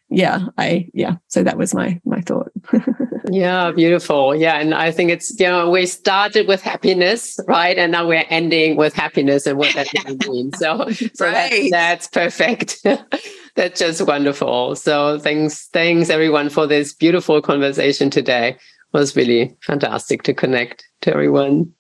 yeah 0.08 0.46
i 0.56 0.88
yeah. 0.94 1.16
So 1.28 1.42
that 1.42 1.58
was 1.58 1.74
my 1.74 2.00
my 2.04 2.22
thought. 2.22 2.50
Yeah 3.30 3.70
beautiful. 3.70 4.34
Yeah 4.34 4.58
and 4.58 4.74
i 4.74 4.90
think 4.90 5.11
it's 5.11 5.38
you 5.38 5.46
know 5.46 5.70
we 5.70 5.86
started 5.86 6.48
with 6.48 6.62
happiness 6.62 7.38
right? 7.46 7.76
And 7.78 7.92
now 7.92 8.08
we're 8.08 8.24
ending 8.30 8.76
with 8.76 8.94
happiness 8.94 9.46
and 9.46 9.58
what 9.58 9.74
that 9.74 9.88
means. 10.28 10.58
So 10.58 10.90
so 11.14 11.26
right. 11.26 11.70
that's, 11.70 11.70
that's 11.70 12.08
perfect. 12.08 12.78
That's 13.56 13.80
just 13.80 14.06
wonderful. 14.06 14.76
So 14.76 15.18
thanks 15.18 15.68
thanks 15.72 16.08
everyone 16.08 16.48
for 16.48 16.66
this 16.66 16.94
beautiful 16.94 17.42
conversation 17.42 18.08
today. 18.08 18.50
It 18.50 18.58
was 18.92 19.14
really 19.14 19.54
fantastic 19.61 20.22
to 20.22 20.32
connect 20.32 20.86
to 21.02 21.12
everyone 21.12 21.72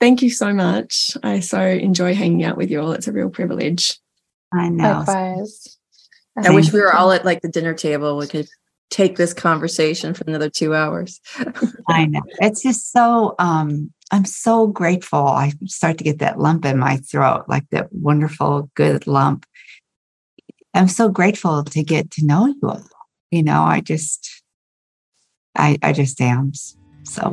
Thank 0.00 0.22
you 0.22 0.30
so 0.30 0.54
much. 0.54 1.16
I 1.22 1.40
so 1.40 1.60
enjoy 1.60 2.14
hanging 2.14 2.44
out 2.44 2.56
with 2.56 2.70
you 2.70 2.80
all. 2.80 2.92
It's 2.92 3.06
a 3.06 3.12
real 3.12 3.28
privilege. 3.28 3.98
I 4.52 4.70
know. 4.70 5.04
Likewise. 5.06 5.76
I 6.36 6.50
wish 6.50 6.72
we 6.72 6.80
were 6.80 6.94
all 6.94 7.12
at 7.12 7.24
like 7.24 7.42
the 7.42 7.48
dinner 7.48 7.74
table. 7.74 8.16
We 8.16 8.26
could 8.26 8.48
take 8.90 9.16
this 9.16 9.34
conversation 9.34 10.14
for 10.14 10.24
another 10.26 10.48
two 10.48 10.74
hours. 10.74 11.20
I 11.88 12.06
know. 12.06 12.22
It's 12.40 12.62
just 12.62 12.92
so 12.92 13.34
um 13.38 13.92
I'm 14.10 14.24
so 14.24 14.66
grateful. 14.66 15.26
I 15.26 15.52
start 15.66 15.98
to 15.98 16.04
get 16.04 16.18
that 16.18 16.38
lump 16.38 16.64
in 16.64 16.78
my 16.78 16.96
throat, 16.96 17.44
like 17.46 17.68
that 17.70 17.92
wonderful, 17.92 18.70
good 18.74 19.06
lump. 19.06 19.46
I'm 20.74 20.88
so 20.88 21.08
grateful 21.08 21.62
to 21.64 21.82
get 21.82 22.10
to 22.12 22.24
know 22.24 22.46
you 22.46 22.60
all. 22.62 22.82
You 23.30 23.42
know, 23.42 23.62
I 23.62 23.80
just 23.80 24.42
I 25.56 25.78
I 25.82 25.92
just 25.92 26.20
am. 26.20 26.52
So 27.04 27.32